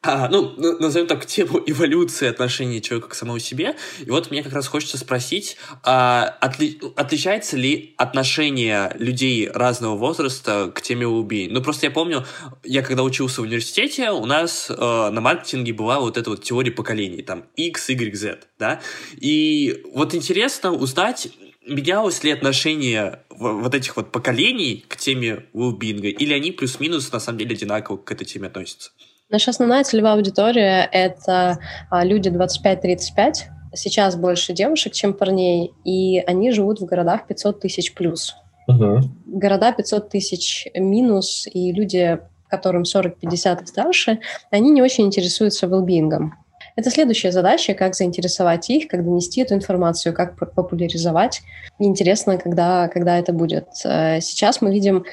а, 0.01 0.27
ну, 0.29 0.53
назовем 0.79 1.05
так, 1.05 1.25
тему 1.25 1.61
эволюции 1.65 2.27
отношений 2.27 2.81
человека 2.81 3.09
к 3.09 3.13
самому 3.13 3.37
себе. 3.37 3.75
И 4.03 4.09
вот 4.09 4.31
мне 4.31 4.41
как 4.41 4.53
раз 4.53 4.67
хочется 4.67 4.97
спросить, 4.97 5.57
а, 5.83 6.35
отли, 6.41 6.79
отличается 6.95 7.57
ли 7.57 7.93
отношение 7.97 8.91
людей 8.97 9.49
разного 9.49 9.95
возраста 9.97 10.71
к 10.73 10.81
теме 10.81 11.05
убий? 11.05 11.47
Ну, 11.47 11.61
просто 11.61 11.87
я 11.87 11.91
помню, 11.91 12.25
я 12.63 12.81
когда 12.81 13.03
учился 13.03 13.41
в 13.41 13.43
университете, 13.43 14.09
у 14.09 14.25
нас 14.25 14.69
э, 14.69 14.75
на 14.75 15.21
маркетинге 15.21 15.73
была 15.73 15.99
вот 15.99 16.17
эта 16.17 16.29
вот 16.29 16.43
теория 16.43 16.71
поколений, 16.71 17.21
там, 17.21 17.45
X, 17.55 17.89
Y, 17.89 18.15
Z, 18.15 18.39
да? 18.57 18.81
И 19.15 19.83
вот 19.93 20.15
интересно 20.15 20.71
узнать, 20.71 21.27
менялось 21.67 22.23
ли 22.23 22.31
отношение 22.31 23.19
вот 23.29 23.73
этих 23.73 23.95
вот 23.95 24.11
поколений 24.11 24.85
к 24.87 24.97
теме 24.97 25.45
уилбинга, 25.53 26.07
или 26.07 26.33
они 26.33 26.51
плюс-минус 26.51 27.11
на 27.11 27.19
самом 27.19 27.39
деле 27.39 27.55
одинаково 27.55 27.97
к 27.97 28.11
этой 28.11 28.25
теме 28.25 28.47
относятся? 28.47 28.91
Наша 29.29 29.51
основная 29.51 29.83
целевая 29.83 30.13
аудитория— 30.13 30.87
это 30.91 31.59
а, 31.89 32.05
люди 32.05 32.29
25-35. 32.29 33.33
Сейчас 33.73 34.15
больше 34.15 34.53
девушек, 34.53 34.93
чем 34.93 35.13
парней, 35.13 35.73
и 35.83 36.19
они 36.19 36.51
живут 36.51 36.79
в 36.79 36.85
городах 36.85 37.27
500 37.27 37.59
тысяч 37.59 37.93
плюс. 37.93 38.35
Uh-huh. 38.69 39.01
Города 39.25 39.73
500 39.73 40.09
тысяч 40.09 40.67
минус, 40.73 41.45
и 41.53 41.73
люди, 41.73 42.19
которым 42.49 42.83
40-50 42.83 43.63
и 43.63 43.65
старше, 43.65 44.19
они 44.49 44.71
не 44.71 44.81
очень 44.81 45.05
интересуются 45.05 45.67
велбингом. 45.67 46.33
Это 46.77 46.91
следующая 46.91 47.31
задача, 47.31 47.73
как 47.73 47.95
заинтересовать 47.95 48.69
их, 48.69 48.87
как 48.87 49.03
донести 49.03 49.41
эту 49.41 49.55
информацию, 49.55 50.13
как 50.13 50.37
популяризовать. 50.37 51.41
Интересно, 51.79 52.37
когда, 52.37 52.87
когда 52.87 53.17
это 53.17 53.33
будет. 53.33 53.65
Э, 53.83 54.21
сейчас 54.21 54.61
мы 54.61 54.71
видим 54.71 55.03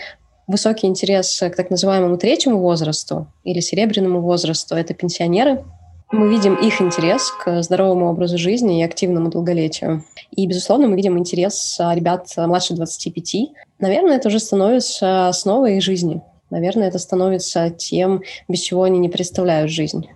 высокий 0.46 0.86
интерес 0.86 1.40
к 1.40 1.56
так 1.56 1.70
называемому 1.70 2.18
третьему 2.18 2.58
возрасту 2.58 3.28
или 3.44 3.60
серебряному 3.60 4.20
возрасту. 4.20 4.74
Это 4.76 4.92
пенсионеры. 4.92 5.64
Мы 6.12 6.28
видим 6.28 6.54
их 6.54 6.82
интерес 6.82 7.30
к 7.30 7.62
здоровому 7.62 8.10
образу 8.10 8.36
жизни 8.36 8.80
и 8.80 8.84
активному 8.84 9.30
долголетию. 9.30 10.04
И, 10.32 10.46
безусловно, 10.46 10.86
мы 10.86 10.96
видим 10.96 11.16
интерес 11.18 11.78
ребят 11.80 12.26
младше 12.36 12.74
25. 12.74 13.36
Наверное, 13.78 14.16
это 14.16 14.28
уже 14.28 14.38
становится 14.38 15.28
основой 15.28 15.78
их 15.78 15.82
жизни. 15.82 16.20
Наверное, 16.50 16.88
это 16.88 16.98
становится 16.98 17.70
тем, 17.70 18.22
без 18.48 18.60
чего 18.60 18.82
они 18.82 18.98
не 18.98 19.08
представляют 19.08 19.70
жизнь. 19.70 20.06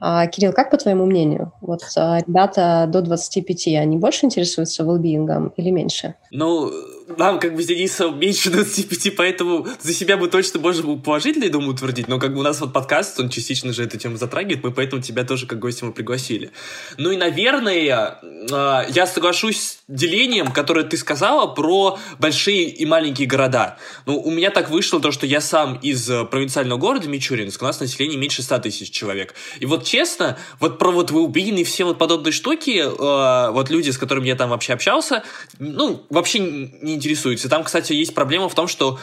А, 0.00 0.26
Кирилл, 0.26 0.52
как 0.52 0.70
по 0.70 0.78
твоему 0.78 1.04
мнению, 1.04 1.52
вот 1.60 1.82
а, 1.96 2.18
ребята 2.18 2.86
до 2.88 3.02
25, 3.02 3.68
они 3.76 3.98
больше 3.98 4.26
интересуются 4.26 4.82
велбиингом 4.82 5.48
или 5.56 5.70
меньше? 5.70 6.14
Ну, 6.30 6.70
нам 7.16 7.40
как 7.40 7.54
бы 7.54 7.62
с 7.62 7.66
Денисом 7.66 8.18
меньше 8.18 8.50
25, 8.50 9.16
поэтому 9.16 9.66
за 9.80 9.92
себя 9.92 10.16
мы 10.16 10.28
точно 10.28 10.60
можем 10.60 11.00
положительно, 11.00 11.44
я 11.44 11.50
думаю, 11.50 11.72
утвердить, 11.72 12.08
но 12.08 12.18
как 12.18 12.34
бы 12.34 12.40
у 12.40 12.42
нас 12.42 12.60
вот 12.60 12.72
подкаст, 12.72 13.18
он 13.20 13.30
частично 13.30 13.72
же 13.72 13.84
эту 13.84 13.98
тему 13.98 14.16
затрагивает, 14.16 14.62
мы 14.62 14.70
поэтому 14.70 15.02
тебя 15.02 15.24
тоже 15.24 15.46
как 15.46 15.58
гостя 15.58 15.86
мы 15.86 15.92
пригласили. 15.92 16.50
Ну 16.98 17.10
и, 17.10 17.16
наверное, 17.16 18.20
а, 18.50 18.86
я 18.88 19.06
соглашусь 19.06 19.60
с 19.60 19.78
делением, 19.88 20.52
которое 20.52 20.84
ты 20.84 20.96
сказала 20.96 21.46
про 21.46 21.98
большие 22.18 22.64
и 22.68 22.86
маленькие 22.86 23.26
города. 23.26 23.78
Ну, 24.06 24.20
у 24.20 24.30
меня 24.30 24.50
так 24.50 24.70
вышло 24.70 25.00
то, 25.00 25.10
что 25.10 25.26
я 25.26 25.40
сам 25.40 25.78
из 25.82 26.08
э, 26.08 26.24
провинциального 26.24 26.78
города 26.78 27.08
Мичуринск, 27.08 27.62
у 27.62 27.64
нас 27.64 27.80
население 27.80 28.18
меньше 28.18 28.42
100 28.42 28.58
тысяч 28.60 28.90
человек. 28.90 29.34
И 29.58 29.66
вот 29.66 29.84
честно, 29.84 30.38
вот 30.58 30.78
про 30.78 30.90
вот 30.90 31.10
Wellbeing 31.10 31.60
и 31.60 31.64
все 31.64 31.84
вот 31.84 31.98
подобные 31.98 32.32
штуки, 32.32 32.78
э, 32.80 33.50
вот 33.50 33.70
люди, 33.70 33.90
с 33.90 33.98
которыми 33.98 34.28
я 34.28 34.36
там 34.36 34.50
вообще 34.50 34.74
общался, 34.74 35.24
ну, 35.58 36.04
вообще 36.08 36.38
не 36.38 36.99
интересуются. 37.00 37.48
Там, 37.48 37.64
кстати, 37.64 37.92
есть 37.92 38.14
проблема 38.14 38.48
в 38.48 38.54
том, 38.54 38.68
что 38.68 38.98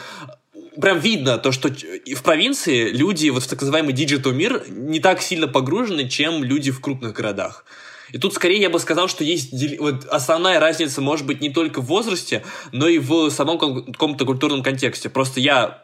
прям 0.80 1.00
видно 1.00 1.38
то, 1.38 1.52
что 1.52 1.70
в 1.70 2.24
провинции 2.24 2.90
люди 2.90 3.30
вот 3.30 3.44
в 3.44 3.48
так 3.48 3.60
называемый 3.60 3.94
digital 3.94 4.32
мир 4.32 4.64
не 4.70 5.00
так 5.00 5.22
сильно 5.22 5.48
погружены, 5.48 6.08
чем 6.08 6.44
люди 6.44 6.72
в 6.72 6.80
крупных 6.80 7.14
городах. 7.14 7.66
И 8.12 8.20
тут 8.20 8.34
скорее 8.34 8.62
я 8.62 8.70
бы 8.70 8.80
сказал, 8.80 9.08
что 9.08 9.24
есть 9.24 9.52
вот 9.80 10.06
основная 10.06 10.60
разница 10.60 11.02
может 11.02 11.26
быть 11.26 11.42
не 11.42 11.50
только 11.50 11.82
в 11.82 11.86
возрасте, 11.86 12.44
но 12.72 12.88
и 12.88 13.00
в 13.00 13.30
самом 13.32 13.58
каком-то 13.58 14.26
культурном 14.26 14.64
контексте. 14.64 15.10
Просто 15.10 15.40
я 15.40 15.84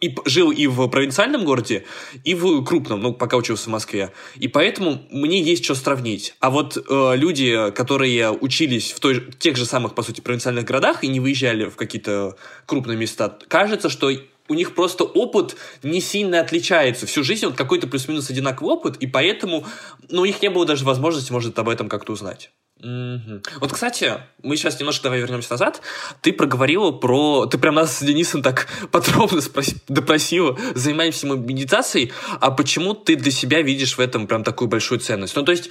и 0.00 0.14
жил 0.24 0.50
и 0.50 0.66
в 0.66 0.86
провинциальном 0.88 1.44
городе, 1.44 1.84
и 2.24 2.34
в 2.34 2.64
крупном, 2.64 3.00
ну, 3.00 3.12
пока 3.14 3.36
учился 3.36 3.64
в 3.64 3.72
Москве. 3.72 4.12
И 4.36 4.48
поэтому 4.48 5.02
мне 5.10 5.40
есть 5.40 5.64
что 5.64 5.74
сравнить. 5.74 6.34
А 6.40 6.50
вот 6.50 6.76
э, 6.76 7.12
люди, 7.16 7.70
которые 7.74 8.30
учились 8.30 8.92
в 8.92 9.00
той, 9.00 9.32
тех 9.38 9.56
же 9.56 9.64
самых, 9.64 9.94
по 9.94 10.02
сути, 10.02 10.20
провинциальных 10.20 10.64
городах 10.64 11.04
и 11.04 11.08
не 11.08 11.20
выезжали 11.20 11.66
в 11.66 11.76
какие-то 11.76 12.36
крупные 12.66 12.96
места, 12.96 13.38
кажется, 13.48 13.88
что 13.88 14.10
у 14.48 14.54
них 14.54 14.74
просто 14.74 15.04
опыт 15.04 15.56
не 15.82 16.00
сильно 16.00 16.40
отличается. 16.40 17.06
Всю 17.06 17.24
жизнь 17.24 17.46
вот 17.46 17.56
какой-то 17.56 17.86
плюс-минус 17.86 18.30
одинаковый 18.30 18.74
опыт, 18.74 18.96
и 18.98 19.06
поэтому 19.06 19.66
ну, 20.08 20.22
у 20.22 20.24
них 20.24 20.40
не 20.42 20.50
было 20.50 20.64
даже 20.64 20.84
возможности, 20.84 21.32
может, 21.32 21.58
об 21.58 21.68
этом 21.68 21.88
как-то 21.88 22.12
узнать. 22.12 22.50
Mm-hmm. 22.82 23.42
Вот, 23.60 23.72
кстати, 23.72 24.12
мы 24.42 24.56
сейчас 24.56 24.78
немножко 24.78 25.04
давай 25.04 25.20
вернемся 25.20 25.52
назад. 25.52 25.80
Ты 26.20 26.32
проговорила 26.32 26.92
про... 26.92 27.46
Ты 27.46 27.56
прям 27.56 27.76
нас 27.76 27.98
с 27.98 28.02
Денисом 28.02 28.42
так 28.42 28.68
подробно 28.90 29.40
спроси... 29.40 29.76
допросила. 29.88 30.58
Занимаемся 30.74 31.26
мы 31.26 31.38
медитацией. 31.38 32.12
А 32.40 32.50
почему 32.50 32.94
ты 32.94 33.16
для 33.16 33.30
себя 33.30 33.62
видишь 33.62 33.96
в 33.96 34.00
этом 34.00 34.26
прям 34.26 34.44
такую 34.44 34.68
большую 34.68 35.00
ценность? 35.00 35.34
Ну, 35.36 35.42
то 35.42 35.52
есть, 35.52 35.70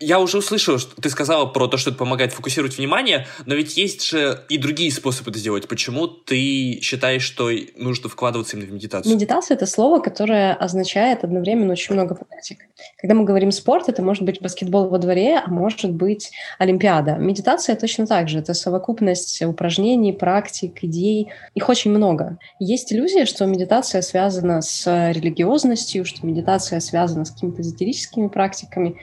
я 0.00 0.18
уже 0.18 0.38
услышал, 0.38 0.78
что 0.78 0.98
ты 1.00 1.10
сказала 1.10 1.44
про 1.44 1.66
то, 1.66 1.76
что 1.76 1.90
это 1.90 1.98
помогает 1.98 2.32
фокусировать 2.32 2.78
внимание, 2.78 3.26
но 3.44 3.54
ведь 3.54 3.76
есть 3.76 4.06
же 4.06 4.42
и 4.48 4.56
другие 4.56 4.90
способы 4.90 5.30
это 5.30 5.38
сделать. 5.38 5.68
Почему 5.68 6.06
ты 6.08 6.80
считаешь, 6.80 7.22
что 7.22 7.50
нужно 7.76 8.08
вкладываться 8.08 8.56
именно 8.56 8.70
в 8.70 8.72
медитацию? 8.72 9.14
Медитация— 9.14 9.54
это 9.56 9.66
слово, 9.66 10.00
которое 10.00 10.54
означает 10.54 11.22
одновременно 11.22 11.72
очень 11.72 11.94
много 11.94 12.14
практик. 12.14 12.58
Когда 12.96 13.14
мы 13.14 13.24
говорим 13.24 13.52
спорт, 13.52 13.90
это 13.90 14.02
может 14.02 14.22
быть 14.22 14.40
баскетбол 14.40 14.88
во 14.88 14.98
дворе, 14.98 15.42
а 15.44 15.50
может 15.50 15.90
быть 15.90 16.30
Олимпиада. 16.58 17.16
Медитация 17.16 17.76
точно 17.76 18.06
так 18.06 18.28
же. 18.28 18.38
Это 18.38 18.54
совокупность 18.54 19.42
упражнений, 19.42 20.12
практик, 20.12 20.82
идей. 20.82 21.28
Их 21.54 21.68
очень 21.68 21.90
много. 21.90 22.38
Есть 22.58 22.92
иллюзия, 22.92 23.24
что 23.24 23.46
медитация 23.46 24.02
связана 24.02 24.62
с 24.62 24.86
религиозностью, 25.12 26.04
что 26.04 26.26
медитация 26.26 26.80
связана 26.80 27.24
с 27.24 27.30
какими-то 27.30 27.62
эзотерическими 27.62 28.28
практиками. 28.28 28.96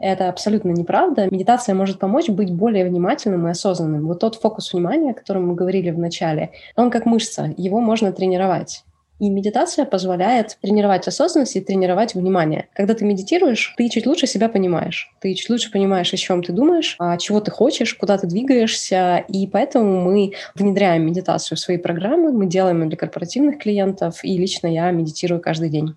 Это 0.00 0.28
абсолютно 0.28 0.70
неправда. 0.70 1.28
Медитация 1.30 1.74
может 1.74 1.98
помочь 1.98 2.28
быть 2.28 2.52
более 2.52 2.84
внимательным 2.84 3.46
и 3.46 3.50
осознанным. 3.50 4.06
Вот 4.06 4.20
тот 4.20 4.36
фокус 4.36 4.72
внимания, 4.72 5.12
о 5.12 5.14
котором 5.14 5.48
мы 5.48 5.54
говорили 5.54 5.90
в 5.90 5.98
начале, 5.98 6.50
он 6.76 6.90
как 6.90 7.06
мышца, 7.06 7.54
его 7.56 7.80
можно 7.80 8.12
тренировать. 8.12 8.84
И 9.18 9.30
медитация 9.30 9.84
позволяет 9.84 10.58
тренировать 10.60 11.08
осознанность 11.08 11.56
и 11.56 11.60
тренировать 11.60 12.14
внимание. 12.14 12.68
Когда 12.74 12.94
ты 12.94 13.04
медитируешь, 13.04 13.74
ты 13.76 13.88
чуть 13.88 14.06
лучше 14.06 14.26
себя 14.26 14.48
понимаешь. 14.48 15.10
Ты 15.20 15.34
чуть 15.34 15.48
лучше 15.48 15.70
понимаешь, 15.70 16.12
о 16.12 16.16
чем 16.16 16.42
ты 16.42 16.52
думаешь, 16.52 16.96
о 16.98 17.16
чего 17.16 17.40
ты 17.40 17.50
хочешь, 17.50 17.94
куда 17.94 18.18
ты 18.18 18.26
двигаешься. 18.26 19.24
И 19.28 19.46
поэтому 19.46 20.02
мы 20.02 20.32
внедряем 20.54 21.06
медитацию 21.06 21.56
в 21.56 21.60
свои 21.60 21.78
программы, 21.78 22.32
мы 22.32 22.46
делаем 22.46 22.82
ее 22.82 22.88
для 22.88 22.98
корпоративных 22.98 23.58
клиентов, 23.58 24.22
и 24.22 24.36
лично 24.36 24.66
я 24.66 24.90
медитирую 24.90 25.40
каждый 25.40 25.70
день. 25.70 25.94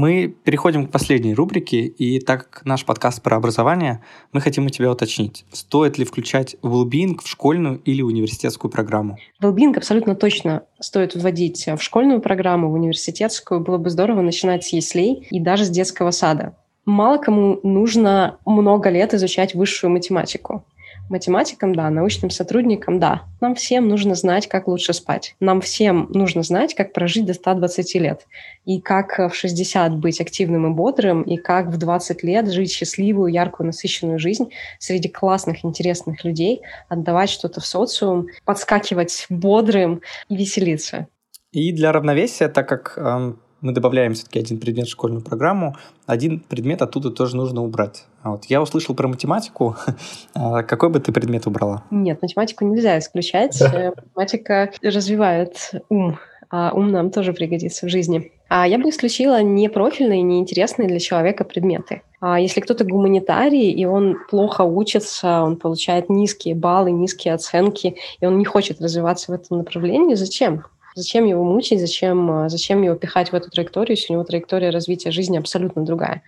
Мы 0.00 0.28
переходим 0.28 0.86
к 0.86 0.92
последней 0.92 1.34
рубрике, 1.34 1.80
и 1.80 2.20
так 2.20 2.48
как 2.48 2.64
наш 2.64 2.84
подкаст 2.84 3.20
про 3.20 3.36
образование, 3.36 4.00
мы 4.32 4.40
хотим 4.40 4.66
у 4.66 4.68
тебя 4.68 4.92
уточнить, 4.92 5.44
стоит 5.50 5.98
ли 5.98 6.04
включать 6.04 6.54
well 6.62 6.88
в 7.20 7.26
школьную 7.26 7.80
или 7.84 8.00
университетскую 8.00 8.70
программу? 8.70 9.18
well 9.42 9.76
абсолютно 9.76 10.14
точно 10.14 10.62
стоит 10.78 11.16
вводить 11.16 11.66
в 11.66 11.82
школьную 11.82 12.20
программу, 12.20 12.70
в 12.70 12.74
университетскую. 12.74 13.58
Было 13.58 13.78
бы 13.78 13.90
здорово 13.90 14.20
начинать 14.20 14.62
с 14.62 14.68
яслей 14.68 15.26
и 15.32 15.40
даже 15.40 15.64
с 15.64 15.68
детского 15.68 16.12
сада. 16.12 16.54
Мало 16.84 17.18
кому 17.18 17.58
нужно 17.64 18.38
много 18.46 18.90
лет 18.90 19.14
изучать 19.14 19.56
высшую 19.56 19.90
математику. 19.90 20.64
Математикам, 21.08 21.74
да, 21.74 21.88
научным 21.90 22.30
сотрудникам, 22.30 23.00
да. 23.00 23.22
Нам 23.40 23.54
всем 23.54 23.88
нужно 23.88 24.14
знать, 24.14 24.48
как 24.48 24.68
лучше 24.68 24.92
спать. 24.92 25.34
Нам 25.40 25.60
всем 25.60 26.08
нужно 26.10 26.42
знать, 26.42 26.74
как 26.74 26.92
прожить 26.92 27.26
до 27.26 27.34
120 27.34 27.94
лет. 27.96 28.26
И 28.64 28.80
как 28.80 29.18
в 29.18 29.34
60 29.34 29.96
быть 29.96 30.20
активным 30.20 30.70
и 30.70 30.74
бодрым, 30.74 31.22
и 31.22 31.36
как 31.36 31.68
в 31.68 31.76
20 31.76 32.22
лет 32.22 32.50
жить 32.52 32.72
счастливую, 32.72 33.32
яркую, 33.32 33.68
насыщенную 33.68 34.18
жизнь 34.18 34.50
среди 34.78 35.08
классных, 35.08 35.64
интересных 35.64 36.24
людей, 36.24 36.62
отдавать 36.88 37.30
что-то 37.30 37.60
в 37.60 37.66
социум, 37.66 38.28
подскакивать 38.44 39.26
бодрым 39.28 40.02
и 40.28 40.36
веселиться. 40.36 41.06
И 41.52 41.72
для 41.72 41.92
равновесия, 41.92 42.48
так 42.48 42.68
как 42.68 42.94
эм, 42.98 43.40
мы 43.60 43.72
добавляем 43.72 44.14
все-таки 44.14 44.38
один 44.38 44.58
предмет 44.58 44.86
в 44.86 44.90
школьную 44.90 45.22
программу, 45.22 45.76
один 46.06 46.40
предмет 46.40 46.82
оттуда 46.82 47.10
тоже 47.10 47.36
нужно 47.36 47.62
убрать. 47.62 48.04
А 48.22 48.32
вот 48.32 48.44
я 48.46 48.62
услышал 48.62 48.94
про 48.94 49.08
математику. 49.08 49.76
А 50.34 50.62
какой 50.62 50.90
бы 50.90 51.00
ты 51.00 51.12
предмет 51.12 51.46
убрала? 51.46 51.82
Нет, 51.90 52.22
математику 52.22 52.64
нельзя 52.64 52.98
исключать. 52.98 53.60
Э, 53.78 53.92
математика 54.14 54.72
развивает 54.82 55.72
ум, 55.88 56.18
а 56.50 56.72
ум 56.74 56.90
нам 56.90 57.10
тоже 57.10 57.32
пригодится 57.32 57.86
в 57.86 57.90
жизни. 57.90 58.32
А 58.48 58.66
я 58.66 58.78
бы 58.78 58.88
исключила 58.88 59.42
непрофильные, 59.42 60.22
неинтересные 60.22 60.88
для 60.88 60.98
человека 60.98 61.44
предметы. 61.44 62.02
А 62.20 62.40
если 62.40 62.60
кто-то 62.60 62.84
гуманитарий, 62.84 63.70
и 63.70 63.84
он 63.84 64.16
плохо 64.30 64.62
учится, 64.62 65.42
он 65.42 65.56
получает 65.56 66.08
низкие 66.08 66.54
баллы, 66.54 66.90
низкие 66.90 67.34
оценки, 67.34 67.96
и 68.20 68.26
он 68.26 68.38
не 68.38 68.44
хочет 68.44 68.80
развиваться 68.80 69.32
в 69.32 69.34
этом 69.34 69.58
направлении, 69.58 70.14
зачем? 70.14 70.64
Зачем 70.98 71.26
его 71.26 71.44
мучить, 71.44 71.78
зачем, 71.78 72.28
а, 72.28 72.48
зачем 72.48 72.82
его 72.82 72.96
пихать 72.96 73.30
в 73.30 73.34
эту 73.36 73.50
траекторию, 73.50 73.96
если 73.96 74.12
у 74.12 74.16
него 74.16 74.24
траектория 74.24 74.70
развития 74.70 75.12
жизни 75.12 75.38
абсолютно 75.38 75.84
другая? 75.84 76.24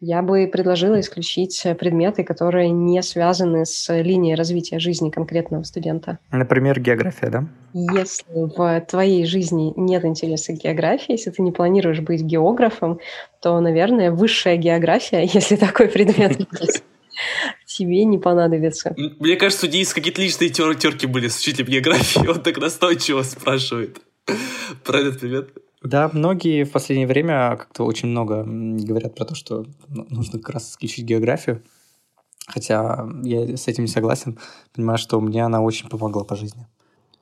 Я 0.00 0.22
бы 0.22 0.48
предложила 0.52 0.98
исключить 0.98 1.64
предметы, 1.78 2.24
которые 2.24 2.70
не 2.70 3.00
связаны 3.04 3.64
с 3.64 3.92
линией 4.02 4.34
развития 4.34 4.80
жизни 4.80 5.10
конкретного 5.10 5.62
студента. 5.62 6.18
Например, 6.32 6.80
география, 6.80 7.30
да? 7.30 7.48
Если 7.72 8.24
в 8.32 8.80
твоей 8.88 9.24
жизни 9.24 9.72
нет 9.76 10.04
интереса 10.04 10.52
к 10.52 10.56
географии, 10.56 11.12
если 11.12 11.30
ты 11.30 11.40
не 11.40 11.52
планируешь 11.52 12.00
быть 12.00 12.22
географом, 12.22 12.98
то, 13.40 13.60
наверное, 13.60 14.10
высшая 14.10 14.56
география, 14.56 15.22
если 15.32 15.54
такой 15.54 15.86
предмет 15.86 16.40
есть, 16.60 16.82
тебе 17.66 18.04
не 18.04 18.18
понадобится. 18.18 18.96
Мне 18.96 19.36
кажется, 19.36 19.66
у 19.66 19.68
Дениса 19.68 19.94
какие-то 19.94 20.20
личные 20.20 20.50
тер 20.50 20.74
терки 20.74 21.06
были 21.06 21.28
с 21.28 21.38
учителем 21.38 21.68
географии, 21.68 22.26
он 22.28 22.42
так 22.42 22.58
настойчиво 22.58 23.22
спрашивает 23.22 23.98
про 24.84 24.98
этот 24.98 25.20
предмет. 25.20 25.50
Да, 25.82 26.10
многие 26.12 26.64
в 26.64 26.72
последнее 26.72 27.06
время 27.06 27.56
как-то 27.56 27.84
очень 27.84 28.08
много 28.08 28.44
говорят 28.44 29.14
про 29.14 29.24
то, 29.24 29.34
что 29.34 29.64
нужно 29.88 30.40
как 30.40 30.54
раз 30.54 30.70
исключить 30.70 31.04
географию. 31.04 31.62
Хотя 32.46 33.06
я 33.22 33.56
с 33.56 33.68
этим 33.68 33.84
не 33.84 33.88
согласен. 33.88 34.38
Понимаю, 34.74 34.98
что 34.98 35.20
мне 35.20 35.44
она 35.44 35.60
очень 35.60 35.88
помогла 35.88 36.24
по 36.24 36.34
жизни. 36.34 36.66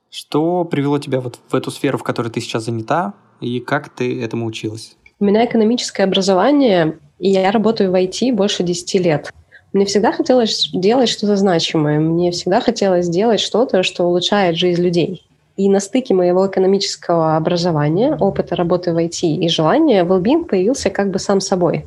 Что 0.09 0.63
привело 0.63 0.99
тебя 0.99 1.19
вот 1.19 1.39
в 1.49 1.53
эту 1.53 1.69
сферу, 1.69 1.97
в 1.97 2.03
которой 2.03 2.29
ты 2.29 2.39
сейчас 2.39 2.63
занята, 2.63 3.13
и 3.41 3.59
как 3.59 3.89
ты 3.89 4.21
этому 4.21 4.45
училась? 4.45 4.95
У 5.19 5.25
меня 5.25 5.45
экономическое 5.45 6.03
образование, 6.03 6.99
и 7.19 7.29
я 7.29 7.51
работаю 7.51 7.91
в 7.91 7.95
IT 7.95 8.33
больше 8.33 8.63
10 8.63 9.01
лет. 9.01 9.33
Мне 9.73 9.85
всегда 9.85 10.13
хотелось 10.13 10.69
делать 10.73 11.09
что-то 11.09 11.35
значимое. 11.35 11.99
Мне 11.99 12.31
всегда 12.31 12.61
хотелось 12.61 13.09
делать 13.09 13.41
что-то, 13.41 13.83
что 13.83 14.05
улучшает 14.05 14.55
жизнь 14.55 14.81
людей. 14.81 15.26
И 15.57 15.69
на 15.69 15.79
стыке 15.79 16.13
моего 16.13 16.47
экономического 16.47 17.35
образования, 17.35 18.15
опыта 18.19 18.55
работы 18.55 18.93
в 18.93 18.97
IT 18.97 19.27
и 19.27 19.49
желания, 19.49 20.05
Wellbeing 20.05 20.45
появился 20.45 20.91
как 20.91 21.09
бы 21.09 21.17
сам 21.17 21.41
собой. 21.41 21.85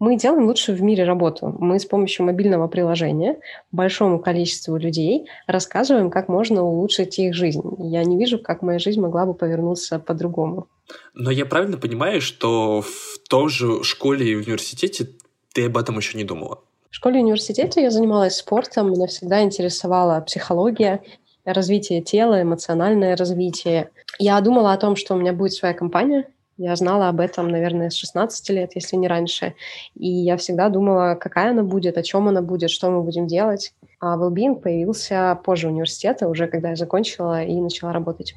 Мы 0.00 0.18
делаем 0.18 0.46
лучшую 0.46 0.76
в 0.76 0.82
мире 0.82 1.04
работу. 1.04 1.54
Мы 1.60 1.78
с 1.78 1.86
помощью 1.86 2.26
мобильного 2.26 2.66
приложения 2.66 3.38
большому 3.70 4.18
количеству 4.18 4.76
людей 4.76 5.26
рассказываем, 5.46 6.10
как 6.10 6.28
можно 6.28 6.64
улучшить 6.64 7.18
их 7.20 7.34
жизнь. 7.34 7.62
Я 7.78 8.04
не 8.04 8.18
вижу, 8.18 8.40
как 8.40 8.62
моя 8.62 8.80
жизнь 8.80 9.00
могла 9.00 9.24
бы 9.24 9.34
повернуться 9.34 10.00
по-другому. 10.00 10.66
Но 11.14 11.30
я 11.30 11.46
правильно 11.46 11.78
понимаю, 11.78 12.20
что 12.20 12.82
в 12.82 13.18
том 13.28 13.48
же 13.48 13.84
школе 13.84 14.28
и 14.28 14.34
университете 14.34 15.08
ты 15.54 15.66
об 15.66 15.78
этом 15.78 15.96
еще 15.96 16.18
не 16.18 16.24
думала? 16.24 16.58
В 16.90 16.96
школе 16.96 17.20
и 17.20 17.22
университете 17.22 17.82
я 17.82 17.90
занималась 17.90 18.36
спортом, 18.36 18.92
меня 18.92 19.06
всегда 19.06 19.42
интересовала 19.42 20.20
психология, 20.20 21.02
развитие 21.44 22.02
тела, 22.02 22.42
эмоциональное 22.42 23.16
развитие. 23.16 23.90
Я 24.18 24.40
думала 24.40 24.72
о 24.72 24.78
том, 24.78 24.96
что 24.96 25.14
у 25.14 25.18
меня 25.18 25.32
будет 25.32 25.52
своя 25.52 25.74
компания. 25.74 26.26
Я 26.56 26.76
знала 26.76 27.08
об 27.08 27.18
этом, 27.18 27.48
наверное, 27.48 27.90
с 27.90 27.94
16 27.94 28.50
лет, 28.50 28.72
если 28.76 28.96
не 28.96 29.08
раньше. 29.08 29.54
И 29.96 30.08
я 30.08 30.36
всегда 30.36 30.68
думала, 30.68 31.16
какая 31.16 31.50
она 31.50 31.64
будет, 31.64 31.98
о 31.98 32.02
чем 32.02 32.28
она 32.28 32.42
будет, 32.42 32.70
что 32.70 32.90
мы 32.90 33.02
будем 33.02 33.26
делать. 33.26 33.72
А 33.98 34.16
Wellbeing 34.16 34.60
появился 34.60 35.38
позже 35.44 35.68
университета, 35.68 36.28
уже 36.28 36.46
когда 36.46 36.70
я 36.70 36.76
закончила 36.76 37.42
и 37.42 37.60
начала 37.60 37.92
работать. 37.92 38.36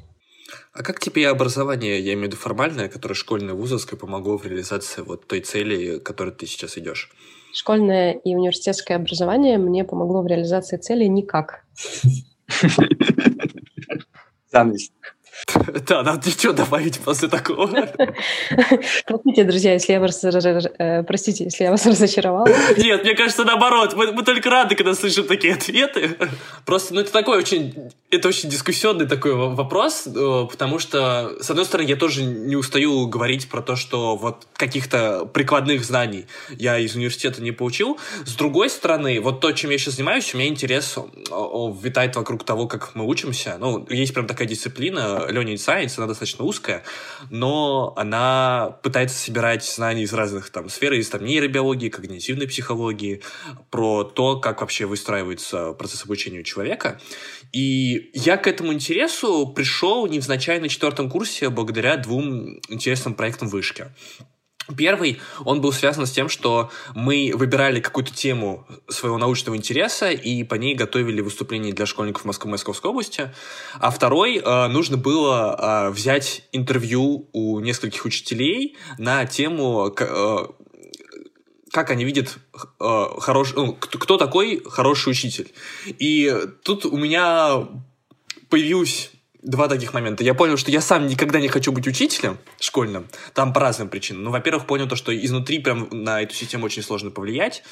А 0.72 0.82
как 0.82 0.98
тебе 0.98 1.28
образование, 1.28 2.00
я 2.00 2.14
имею 2.14 2.24
в 2.24 2.32
виду 2.32 2.36
формальное, 2.36 2.88
которое 2.88 3.14
школьное, 3.14 3.54
вузовское, 3.54 3.98
помогло 3.98 4.36
в 4.36 4.46
реализации 4.46 5.02
вот 5.02 5.26
той 5.26 5.40
цели, 5.40 5.98
к 5.98 6.02
которой 6.02 6.32
ты 6.32 6.46
сейчас 6.46 6.76
идешь? 6.78 7.12
Школьное 7.52 8.12
и 8.12 8.34
университетское 8.34 8.96
образование 8.96 9.58
мне 9.58 9.84
помогло 9.84 10.22
в 10.22 10.26
реализации 10.26 10.76
цели 10.76 11.04
никак. 11.04 11.64
Sag 14.46 14.68
nicht. 14.68 14.92
Да, 15.86 16.02
надо 16.02 16.30
что 16.30 16.52
добавить 16.52 16.98
после 17.00 17.28
такого. 17.28 17.68
Простите, 19.06 19.44
друзья, 19.44 19.72
если 19.72 19.92
я 19.92 20.00
вас, 20.00 20.22
э, 20.24 21.02
простите, 21.04 21.44
если 21.44 21.64
я 21.64 21.70
вас 21.70 21.86
разочаровала. 21.86 22.48
Нет, 22.76 23.04
мне 23.04 23.14
кажется, 23.14 23.44
наоборот. 23.44 23.94
Мы, 23.96 24.12
мы 24.12 24.22
только 24.22 24.50
рады, 24.50 24.74
когда 24.74 24.94
слышим 24.94 25.24
такие 25.26 25.54
ответы. 25.54 26.16
Просто, 26.66 26.94
ну, 26.94 27.00
это 27.00 27.12
такой 27.12 27.38
очень, 27.38 27.74
это 28.10 28.28
очень 28.28 28.50
дискуссионный 28.50 29.06
такой 29.06 29.34
вопрос, 29.34 30.06
э, 30.06 30.46
потому 30.50 30.78
что, 30.78 31.36
с 31.40 31.50
одной 31.50 31.64
стороны, 31.64 31.88
я 31.88 31.96
тоже 31.96 32.22
не 32.22 32.56
устаю 32.56 33.06
говорить 33.06 33.48
про 33.48 33.62
то, 33.62 33.76
что 33.76 34.16
вот 34.16 34.46
каких-то 34.54 35.26
прикладных 35.26 35.84
знаний 35.84 36.26
я 36.50 36.78
из 36.78 36.94
университета 36.94 37.42
не 37.42 37.52
получил. 37.52 37.98
С 38.24 38.34
другой 38.34 38.68
стороны, 38.70 39.20
вот 39.20 39.40
то, 39.40 39.52
чем 39.52 39.70
я 39.70 39.78
сейчас 39.78 39.94
занимаюсь, 39.94 40.34
у 40.34 40.38
меня 40.38 40.48
интерес 40.48 40.96
витает 41.82 42.16
вокруг 42.16 42.44
того, 42.44 42.66
как 42.66 42.94
мы 42.94 43.06
учимся. 43.06 43.56
Ну, 43.58 43.86
есть 43.88 44.12
прям 44.12 44.26
такая 44.26 44.46
дисциплина 44.46 45.26
Learning 45.38 45.54
Science, 45.54 45.94
она 45.96 46.06
достаточно 46.06 46.44
узкая, 46.44 46.84
но 47.30 47.94
она 47.96 48.78
пытается 48.82 49.16
собирать 49.18 49.64
знания 49.64 50.02
из 50.02 50.12
разных 50.12 50.50
там 50.50 50.68
сфер, 50.68 50.92
из 50.92 51.08
там 51.08 51.24
нейробиологии, 51.24 51.88
когнитивной 51.88 52.46
психологии, 52.46 53.22
про 53.70 54.04
то, 54.04 54.38
как 54.40 54.60
вообще 54.60 54.86
выстраивается 54.86 55.72
процесс 55.72 56.04
обучения 56.04 56.40
у 56.40 56.44
человека. 56.44 57.00
И 57.52 58.10
я 58.14 58.36
к 58.36 58.46
этому 58.46 58.72
интересу 58.72 59.46
пришел 59.46 60.06
невзначай 60.06 60.60
на 60.60 60.68
четвертом 60.68 61.10
курсе 61.10 61.48
благодаря 61.50 61.96
двум 61.96 62.60
интересным 62.68 63.14
проектам 63.14 63.48
вышки. 63.48 63.86
Первый, 64.76 65.20
он 65.44 65.60
был 65.60 65.72
связан 65.72 66.06
с 66.06 66.10
тем, 66.10 66.28
что 66.28 66.70
мы 66.94 67.32
выбирали 67.34 67.80
какую-то 67.80 68.12
тему 68.12 68.66
своего 68.88 69.16
научного 69.16 69.56
интереса 69.56 70.10
и 70.10 70.44
по 70.44 70.56
ней 70.56 70.74
готовили 70.74 71.20
выступления 71.20 71.72
для 71.72 71.86
школьников 71.86 72.24
Москвы 72.24 72.50
Московской 72.50 72.90
области. 72.90 73.32
А 73.80 73.90
второй, 73.90 74.36
э, 74.36 74.66
нужно 74.68 74.98
было 74.98 75.88
э, 75.88 75.90
взять 75.90 76.44
интервью 76.52 77.28
у 77.32 77.60
нескольких 77.60 78.04
учителей 78.04 78.76
на 78.98 79.24
тему, 79.24 79.94
э, 79.98 80.46
как 81.70 81.90
они 81.90 82.04
видят 82.04 82.38
э, 82.80 83.04
хорош, 83.20 83.54
ну, 83.54 83.72
кто 83.72 84.18
такой 84.18 84.62
хороший 84.64 85.10
учитель. 85.10 85.50
И 85.86 86.34
тут 86.62 86.84
у 86.84 86.96
меня 86.96 87.68
появилась 88.50 89.12
два 89.42 89.68
таких 89.68 89.94
момента. 89.94 90.24
Я 90.24 90.34
понял, 90.34 90.56
что 90.56 90.70
я 90.70 90.80
сам 90.80 91.06
никогда 91.06 91.40
не 91.40 91.48
хочу 91.48 91.70
быть 91.70 91.86
учителем 91.86 92.38
школьным, 92.58 93.06
там 93.34 93.52
по 93.52 93.60
разным 93.60 93.88
причинам. 93.88 94.24
Ну, 94.24 94.30
во-первых, 94.30 94.66
понял 94.66 94.88
то, 94.88 94.96
что 94.96 95.16
изнутри 95.16 95.60
прям 95.60 95.88
на 95.92 96.22
эту 96.22 96.34
систему 96.34 96.66
очень 96.66 96.82
сложно 96.82 97.10
повлиять. 97.10 97.62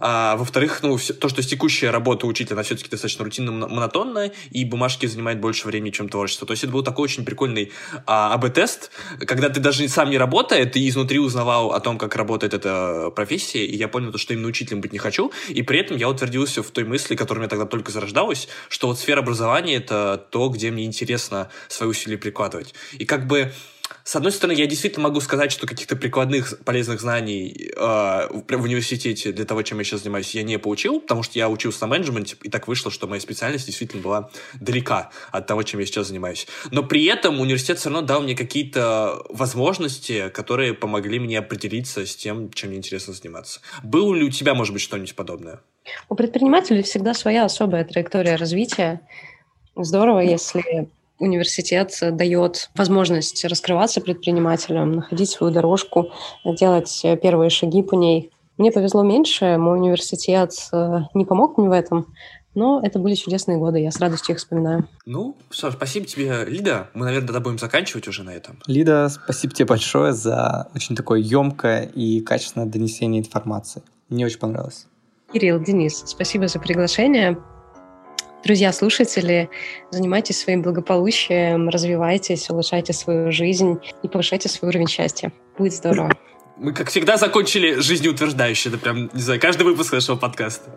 А, 0.00 0.36
во-вторых, 0.36 0.80
ну, 0.82 0.96
все, 0.96 1.14
то, 1.14 1.28
что 1.28 1.42
текущая 1.42 1.90
работа 1.90 2.26
учителя, 2.26 2.56
она 2.56 2.62
все-таки 2.62 2.90
достаточно 2.90 3.24
рутинно 3.24 3.52
монотонная, 3.52 4.32
и 4.50 4.64
бумажки 4.64 5.06
занимают 5.06 5.40
больше 5.40 5.66
времени, 5.66 5.90
чем 5.90 6.08
творчество. 6.08 6.46
То 6.46 6.52
есть 6.52 6.64
это 6.64 6.72
был 6.72 6.82
такой 6.82 7.04
очень 7.04 7.24
прикольный 7.24 7.72
а, 8.06 8.34
АБ-тест, 8.34 8.90
когда 9.20 9.48
ты 9.48 9.60
даже 9.60 9.88
сам 9.88 10.10
не 10.10 10.18
работая, 10.18 10.66
ты 10.66 10.86
изнутри 10.86 11.18
узнавал 11.18 11.72
о 11.72 11.80
том, 11.80 11.96
как 11.96 12.16
работает 12.16 12.52
эта 12.52 13.10
профессия, 13.16 13.64
и 13.64 13.76
я 13.76 13.88
понял 13.88 14.12
то, 14.12 14.18
что 14.18 14.34
именно 14.34 14.48
учителем 14.48 14.82
быть 14.82 14.92
не 14.92 14.98
хочу, 14.98 15.32
и 15.48 15.62
при 15.62 15.78
этом 15.78 15.96
я 15.96 16.08
утвердился 16.08 16.62
в 16.62 16.70
той 16.70 16.84
мысли, 16.84 17.16
которая 17.16 17.40
у 17.40 17.42
меня 17.42 17.48
тогда 17.48 17.64
только 17.64 17.92
зарождалась, 17.92 18.48
что 18.68 18.88
вот 18.88 18.98
сфера 18.98 19.20
образования— 19.20 19.76
это 19.76 20.22
то, 20.30 20.48
где 20.48 20.70
мне 20.70 20.84
интересно 20.84 21.13
интересно 21.14 21.48
свои 21.68 21.88
усилия 21.88 22.18
прикладывать. 22.18 22.74
И 22.98 23.04
как 23.04 23.26
бы 23.26 23.52
с 24.02 24.16
одной 24.16 24.32
стороны, 24.32 24.56
я 24.56 24.66
действительно 24.66 25.04
могу 25.04 25.20
сказать, 25.20 25.52
что 25.52 25.66
каких-то 25.66 25.94
прикладных 25.94 26.58
полезных 26.64 27.00
знаний 27.00 27.70
э, 27.74 27.78
в, 27.78 28.44
в 28.48 28.62
университете 28.62 29.30
для 29.30 29.44
того, 29.44 29.62
чем 29.62 29.78
я 29.78 29.84
сейчас 29.84 30.00
занимаюсь, 30.00 30.34
я 30.34 30.42
не 30.42 30.58
получил, 30.58 31.00
потому 31.00 31.22
что 31.22 31.38
я 31.38 31.50
учился 31.50 31.82
на 31.82 31.88
менеджменте, 31.88 32.36
и 32.42 32.48
так 32.48 32.66
вышло, 32.66 32.90
что 32.90 33.06
моя 33.06 33.20
специальность 33.20 33.66
действительно 33.66 34.02
была 34.02 34.30
далека 34.58 35.10
от 35.32 35.46
того, 35.46 35.62
чем 35.62 35.80
я 35.80 35.86
сейчас 35.86 36.08
занимаюсь. 36.08 36.46
Но 36.70 36.82
при 36.82 37.04
этом 37.04 37.40
университет 37.40 37.78
все 37.78 37.90
равно 37.90 38.06
дал 38.06 38.22
мне 38.22 38.34
какие-то 38.34 39.22
возможности, 39.28 40.30
которые 40.30 40.72
помогли 40.72 41.18
мне 41.18 41.38
определиться 41.38 42.06
с 42.06 42.16
тем, 42.16 42.50
чем 42.52 42.70
мне 42.70 42.78
интересно 42.78 43.12
заниматься. 43.12 43.60
Было 43.82 44.14
ли 44.14 44.24
у 44.24 44.30
тебя, 44.30 44.54
может 44.54 44.72
быть, 44.72 44.82
что-нибудь 44.82 45.14
подобное? 45.14 45.60
У 46.08 46.14
предпринимателей 46.14 46.82
всегда 46.82 47.12
своя 47.12 47.44
особая 47.44 47.84
траектория 47.84 48.36
развития. 48.36 49.00
Здорово, 49.76 50.20
если 50.20 50.88
университет 51.18 51.96
дает 52.12 52.70
возможность 52.74 53.44
раскрываться 53.44 54.00
предпринимателям, 54.00 54.92
находить 54.92 55.30
свою 55.30 55.52
дорожку, 55.52 56.10
делать 56.44 57.00
первые 57.22 57.50
шаги 57.50 57.82
по 57.82 57.94
ней. 57.94 58.30
Мне 58.56 58.70
повезло 58.70 59.02
меньше, 59.02 59.56
мой 59.58 59.78
университет 59.78 60.52
э, 60.72 61.00
не 61.14 61.24
помог 61.24 61.58
мне 61.58 61.68
в 61.68 61.72
этом, 61.72 62.14
но 62.54 62.80
это 62.82 63.00
были 63.00 63.14
чудесные 63.14 63.58
годы, 63.58 63.80
я 63.80 63.90
с 63.90 63.98
радостью 63.98 64.34
их 64.34 64.38
вспоминаю. 64.38 64.88
Ну, 65.06 65.36
что 65.50 65.72
спасибо 65.72 66.06
тебе, 66.06 66.44
Лида. 66.44 66.88
Мы, 66.94 67.04
наверное, 67.04 67.26
тогда 67.26 67.40
будем 67.40 67.58
заканчивать 67.58 68.06
уже 68.06 68.22
на 68.22 68.30
этом. 68.30 68.60
Лида, 68.66 69.08
спасибо 69.08 69.52
тебе 69.52 69.66
большое 69.66 70.12
за 70.12 70.68
очень 70.74 70.94
такое 70.94 71.18
емкое 71.20 71.82
и 71.82 72.20
качественное 72.20 72.68
донесение 72.68 73.20
информации. 73.20 73.82
Мне 74.08 74.24
очень 74.24 74.38
понравилось. 74.38 74.86
Кирилл, 75.32 75.60
Денис, 75.60 76.04
спасибо 76.06 76.46
за 76.46 76.60
приглашение. 76.60 77.36
Друзья, 78.44 78.74
слушатели, 78.74 79.48
занимайтесь 79.90 80.38
своим 80.38 80.60
благополучием, 80.60 81.70
развивайтесь, 81.70 82.50
улучшайте 82.50 82.92
свою 82.92 83.32
жизнь 83.32 83.78
и 84.02 84.08
повышайте 84.08 84.50
свой 84.50 84.68
уровень 84.68 84.86
счастья. 84.86 85.32
Будет 85.56 85.72
здорово. 85.72 86.12
Мы, 86.58 86.74
как 86.74 86.90
всегда, 86.90 87.16
закончили 87.16 87.80
жизнеутверждающе. 87.80 88.68
Это 88.68 88.76
прям, 88.76 89.08
не 89.14 89.22
знаю, 89.22 89.40
каждый 89.40 89.62
выпуск 89.62 89.94
нашего 89.94 90.16
подкаста 90.16 90.70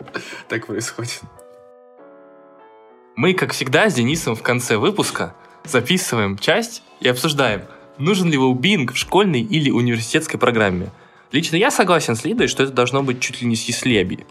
так 0.48 0.66
происходит. 0.66 1.20
Мы, 3.16 3.34
как 3.34 3.52
всегда, 3.52 3.90
с 3.90 3.94
Денисом 3.94 4.34
в 4.34 4.42
конце 4.42 4.78
выпуска 4.78 5.34
записываем 5.64 6.38
часть 6.38 6.82
и 7.00 7.08
обсуждаем, 7.08 7.64
нужен 7.98 8.30
ли 8.30 8.38
well 8.38 8.92
в 8.92 8.96
школьной 8.96 9.42
или 9.42 9.70
университетской 9.70 10.40
программе. 10.40 10.88
Лично 11.32 11.56
я 11.56 11.70
согласен 11.70 12.16
с 12.16 12.24
Лидой, 12.24 12.48
что 12.48 12.62
это 12.62 12.72
должно 12.72 13.02
быть 13.02 13.20
чуть 13.20 13.42
ли 13.42 13.46
не 13.46 13.56
съеслебие 13.56 14.24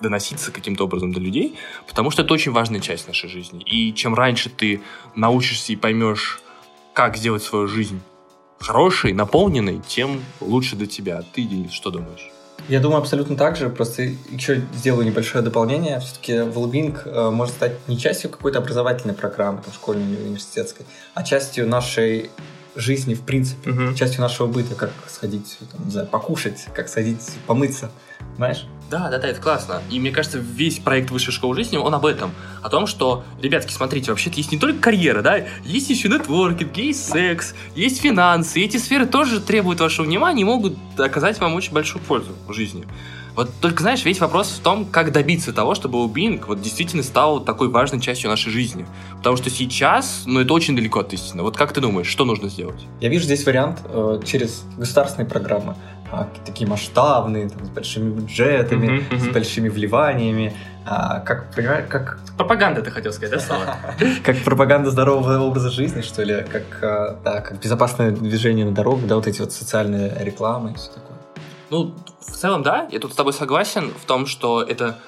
доноситься 0.00 0.52
каким-то 0.52 0.84
образом 0.84 1.12
до 1.12 1.20
людей, 1.20 1.56
потому 1.86 2.10
что 2.10 2.22
это 2.22 2.34
очень 2.34 2.52
важная 2.52 2.80
часть 2.80 3.06
нашей 3.06 3.28
жизни. 3.28 3.62
И 3.62 3.92
чем 3.94 4.14
раньше 4.14 4.50
ты 4.50 4.80
научишься 5.14 5.72
и 5.72 5.76
поймешь, 5.76 6.40
как 6.92 7.16
сделать 7.16 7.42
свою 7.42 7.68
жизнь 7.68 8.00
хорошей, 8.58 9.12
наполненной, 9.12 9.80
тем 9.86 10.22
лучше 10.40 10.76
для 10.76 10.86
тебя. 10.86 11.22
Ты, 11.32 11.42
Денис, 11.42 11.72
что 11.72 11.90
думаешь? 11.90 12.30
Я 12.68 12.80
думаю 12.80 12.98
абсолютно 12.98 13.36
так 13.36 13.56
же, 13.56 13.70
просто 13.70 14.02
еще 14.02 14.62
сделаю 14.74 15.06
небольшое 15.06 15.42
дополнение. 15.42 16.00
Все-таки 16.00 16.32
wellbeing 16.32 16.98
э, 17.04 17.30
может 17.30 17.54
стать 17.54 17.72
не 17.86 17.96
частью 17.96 18.30
какой-то 18.30 18.58
образовательной 18.58 19.14
программы, 19.14 19.62
там, 19.62 19.72
школьной 19.72 20.12
или 20.12 20.22
университетской, 20.22 20.84
а 21.14 21.22
частью 21.22 21.66
нашей 21.68 22.30
жизни 22.78 23.14
в 23.14 23.22
принципе, 23.22 23.70
угу. 23.70 23.94
частью 23.94 24.22
нашего 24.22 24.46
быта, 24.46 24.74
как 24.74 24.92
сходить, 25.08 25.58
там, 25.72 25.84
не 25.84 25.90
знаю, 25.90 26.06
покушать, 26.06 26.66
как 26.74 26.88
сходить 26.88 27.20
помыться, 27.46 27.90
знаешь? 28.36 28.66
Да, 28.90 29.10
да, 29.10 29.18
да, 29.18 29.28
это 29.28 29.40
классно. 29.40 29.82
И 29.90 30.00
мне 30.00 30.10
кажется, 30.10 30.38
весь 30.38 30.78
проект 30.78 31.10
Высшей 31.10 31.32
школы 31.32 31.54
жизни, 31.54 31.76
он 31.76 31.94
об 31.94 32.06
этом. 32.06 32.32
О 32.62 32.70
том, 32.70 32.86
что, 32.86 33.24
ребятки, 33.42 33.72
смотрите, 33.72 34.10
вообще-то 34.10 34.36
есть 34.36 34.50
не 34.50 34.58
только 34.58 34.80
карьера, 34.80 35.20
да, 35.20 35.44
есть 35.64 35.90
еще 35.90 36.08
нетворкинг, 36.08 36.74
есть 36.76 37.06
секс, 37.06 37.54
есть 37.74 38.00
финансы. 38.00 38.60
И 38.60 38.64
эти 38.64 38.78
сферы 38.78 39.04
тоже 39.04 39.40
требуют 39.40 39.80
вашего 39.80 40.06
внимания 40.06 40.40
и 40.40 40.44
могут 40.44 40.78
оказать 40.96 41.38
вам 41.38 41.54
очень 41.54 41.72
большую 41.72 42.02
пользу 42.02 42.32
в 42.46 42.52
жизни. 42.54 42.86
Вот 43.38 43.50
только, 43.60 43.82
знаешь, 43.82 44.04
весь 44.04 44.18
вопрос 44.18 44.48
в 44.48 44.58
том, 44.64 44.84
как 44.84 45.12
добиться 45.12 45.52
того, 45.52 45.76
чтобы 45.76 46.00
well 46.00 46.44
вот 46.48 46.60
действительно 46.60 47.04
стал 47.04 47.38
такой 47.38 47.68
важной 47.68 48.00
частью 48.00 48.30
нашей 48.30 48.50
жизни. 48.50 48.84
Потому 49.18 49.36
что 49.36 49.48
сейчас, 49.48 50.24
ну, 50.26 50.40
это 50.40 50.52
очень 50.52 50.74
далеко 50.74 50.98
от 50.98 51.12
истины. 51.12 51.44
Вот 51.44 51.56
как 51.56 51.72
ты 51.72 51.80
думаешь, 51.80 52.08
что 52.08 52.24
нужно 52.24 52.48
сделать? 52.48 52.84
Я 53.00 53.08
вижу 53.08 53.26
здесь 53.26 53.46
вариант 53.46 53.78
э, 53.84 54.20
через 54.24 54.64
государственные 54.76 55.28
программы. 55.28 55.76
А, 56.10 56.28
такие 56.44 56.68
масштабные, 56.68 57.48
там, 57.48 57.64
с 57.64 57.68
большими 57.68 58.10
бюджетами, 58.10 58.86
mm-hmm, 58.88 59.08
mm-hmm. 59.08 59.30
с 59.30 59.32
большими 59.32 59.68
вливаниями. 59.68 60.52
А, 60.84 61.20
как, 61.20 61.54
понимаешь, 61.54 61.84
как... 61.88 62.18
Пропаганда, 62.36 62.82
ты 62.82 62.90
хотел 62.90 63.12
сказать, 63.12 63.30
да, 63.34 63.38
Слава? 63.38 63.76
Как 64.24 64.42
пропаганда 64.42 64.90
здорового 64.90 65.38
образа 65.38 65.70
жизни, 65.70 66.00
что 66.00 66.24
ли? 66.24 66.44
Как, 66.50 66.82
а, 66.82 67.20
да, 67.24 67.40
как 67.40 67.60
безопасное 67.60 68.10
движение 68.10 68.64
на 68.64 68.72
дорогах, 68.72 69.06
да, 69.06 69.14
вот 69.14 69.28
эти 69.28 69.40
вот 69.40 69.52
социальные 69.52 70.16
рекламы 70.24 70.72
и 70.72 70.74
все 70.74 70.90
такое. 70.90 71.17
Ну, 71.70 71.94
в 72.20 72.32
целом, 72.32 72.62
да, 72.62 72.88
я 72.90 72.98
тут 72.98 73.12
с 73.12 73.16
тобой 73.16 73.32
согласен 73.32 73.92
в 73.92 74.04
том, 74.06 74.26
что 74.26 74.62
это 74.62 74.98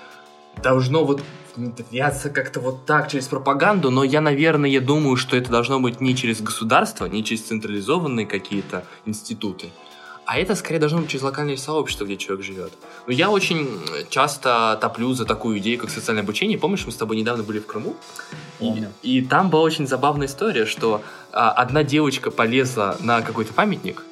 должно 0.63 1.05
вот 1.05 1.23
внедряться 1.57 2.31
как-то 2.31 2.61
вот 2.61 2.87
так 2.87 3.11
через 3.11 3.27
пропаганду, 3.27 3.91
но 3.91 4.05
я, 4.05 4.21
наверное, 4.21 4.81
думаю, 4.81 5.17
что 5.17 5.37
это 5.37 5.51
должно 5.51 5.81
быть 5.81 6.01
не 6.01 6.15
через 6.15 6.41
государство, 6.41 7.07
не 7.07 7.25
через 7.25 7.43
централизованные 7.43 8.27
какие-то 8.27 8.85
институты, 9.05 9.71
а 10.27 10.39
это 10.39 10.55
скорее 10.55 10.79
должно 10.79 10.99
быть 10.99 11.11
через 11.11 11.23
локальное 11.25 11.57
сообщество, 11.57 12.05
где 12.05 12.17
человек 12.17 12.45
живет. 12.45 12.73
Но 13.07 13.13
я 13.13 13.31
очень 13.31 13.69
часто 14.11 14.79
топлю 14.81 15.13
за 15.13 15.25
такую 15.25 15.59
идею, 15.59 15.79
как 15.81 15.91
социальное 15.91 16.23
обучение. 16.23 16.57
Помнишь, 16.57 16.87
мы 16.87 16.93
с 16.93 16.97
тобой 16.97 17.17
недавно 17.17 17.43
были 17.43 17.59
в 17.59 17.67
Крыму? 17.67 17.97
И, 18.61 18.87
и 19.03 19.23
там 19.23 19.51
была 19.51 19.63
очень 19.63 19.89
забавная 19.89 20.29
история, 20.29 20.67
что 20.67 21.03
а, 21.33 21.51
одна 21.51 21.83
девочка 21.83 22.31
полезла 22.31 22.97
на 23.01 23.23
какой-то 23.23 23.53
памятник, 23.55 24.05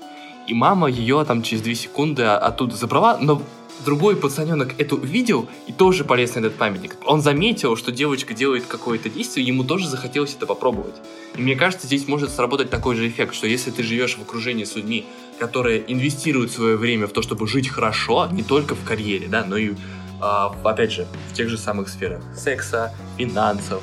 и 0.49 0.55
мама 0.55 0.89
ее 0.89 1.25
там 1.25 1.43
через 1.43 1.63
две 1.63 1.75
секунды 1.75 2.23
оттуда 2.25 2.75
забрала, 2.75 3.19
но 3.21 3.43
другой 3.85 4.17
пацаненок 4.17 4.75
это 4.79 4.97
увидел 4.97 5.49
и 5.67 5.73
тоже 5.73 6.05
полез 6.05 6.35
на 6.35 6.41
этот 6.41 6.55
памятник. 6.55 6.97
Он 7.05 7.21
заметил, 7.21 7.77
что 7.77 7.93
девочка 7.93 8.35
делает 8.35 8.67
какое-то 8.67 9.09
действие, 9.09 9.47
ему 9.47 9.63
тоже 9.63 9.87
захотелось 9.89 10.35
это 10.35 10.47
попробовать. 10.47 10.95
И 11.37 11.41
мне 11.41 11.55
кажется, 11.55 11.87
здесь 11.87 12.09
может 12.09 12.31
сработать 12.31 12.71
такой 12.71 12.97
же 12.97 13.07
эффект, 13.07 13.35
что 13.35 13.47
если 13.47 13.71
ты 13.71 13.83
живешь 13.83 14.17
в 14.17 14.23
окружении 14.23 14.65
с 14.65 14.75
людьми, 14.75 15.07
которые 15.39 15.85
инвестируют 15.87 16.51
свое 16.51 16.77
время 16.77 17.07
в 17.07 17.13
то, 17.13 17.23
чтобы 17.23 17.47
жить 17.47 17.69
хорошо, 17.69 18.27
не 18.33 18.43
только 18.43 18.75
в 18.75 18.83
карьере, 18.85 19.29
да, 19.29 19.45
но 19.45 19.57
и, 19.57 19.75
а, 20.21 20.55
опять 20.65 20.93
же, 20.93 21.07
в 21.31 21.35
тех 21.35 21.49
же 21.49 21.59
самых 21.59 21.89
сферах 21.89 22.23
секса, 22.35 22.95
финансов, 23.17 23.83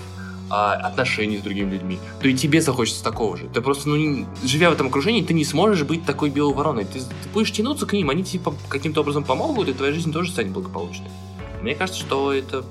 а, 0.49 0.73
отношений 0.73 1.37
с 1.37 1.41
другими 1.41 1.71
людьми, 1.71 1.99
то 2.21 2.27
и 2.27 2.33
тебе 2.33 2.61
захочется 2.61 3.03
такого 3.03 3.37
же. 3.37 3.47
Ты 3.53 3.61
просто, 3.61 3.89
ну, 3.89 4.25
живя 4.43 4.69
в 4.69 4.73
этом 4.73 4.87
окружении, 4.87 5.23
ты 5.23 5.33
не 5.33 5.45
сможешь 5.45 5.83
быть 5.83 6.05
такой 6.05 6.29
белой 6.29 6.53
вороной. 6.53 6.85
Ты, 6.85 6.99
ты 6.99 7.29
будешь 7.33 7.51
тянуться 7.51 7.85
к 7.85 7.93
ним, 7.93 8.09
они 8.09 8.23
тебе 8.23 8.43
каким-то 8.69 9.01
образом 9.01 9.23
помогут, 9.23 9.69
и 9.69 9.73
твоя 9.73 9.93
жизнь 9.93 10.11
тоже 10.11 10.31
станет 10.31 10.51
благополучной. 10.51 11.09
Мне 11.61 11.73
кажется, 11.73 11.99
что 11.99 12.31
это 12.31 12.63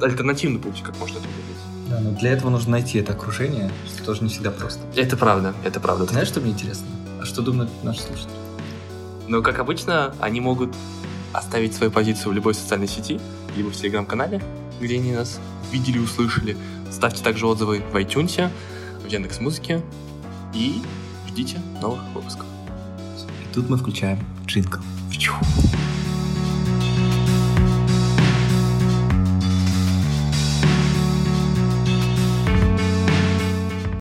альтернативный 0.00 0.58
путь, 0.58 0.82
как 0.82 0.98
можно 0.98 1.18
это 1.18 1.26
выглядеть. 1.26 1.54
Да, 1.88 2.00
но 2.00 2.10
для 2.18 2.32
этого 2.32 2.50
нужно 2.50 2.72
найти 2.72 2.98
это 2.98 3.12
окружение, 3.12 3.70
что 3.86 4.04
тоже 4.04 4.22
не 4.22 4.28
всегда 4.28 4.50
просто. 4.50 4.80
Это 4.96 5.16
правда, 5.16 5.54
это 5.64 5.80
правда. 5.80 6.04
Знаешь, 6.06 6.28
что 6.28 6.40
мне 6.40 6.52
интересно? 6.52 6.86
А 7.20 7.24
что 7.24 7.42
думают 7.42 7.70
наши 7.82 8.00
слушатели? 8.00 8.32
Ну, 9.28 9.42
как 9.42 9.58
обычно, 9.58 10.14
они 10.20 10.40
могут 10.40 10.74
оставить 11.32 11.74
свою 11.74 11.90
позицию 11.90 12.32
в 12.32 12.34
любой 12.34 12.54
социальной 12.54 12.88
сети, 12.88 13.20
либо 13.56 13.70
в 13.70 13.76
телеграм-канале, 13.76 14.42
где 14.80 14.96
они 14.96 15.12
нас 15.12 15.40
видели, 15.72 15.98
услышали, 15.98 16.56
Ставьте 16.94 17.24
также 17.24 17.48
отзывы 17.48 17.82
в 17.92 17.96
iTunes, 17.96 18.48
в 19.02 19.08
Яндекс 19.08 19.40
Музыке 19.40 19.82
и 20.54 20.80
ждите 21.26 21.60
новых 21.82 22.00
выпусков. 22.14 22.46
И 23.42 23.52
тут 23.52 23.68
мы 23.68 23.76
включаем 23.76 24.20
джингл. 24.46 24.78
Чу. 25.10 25.34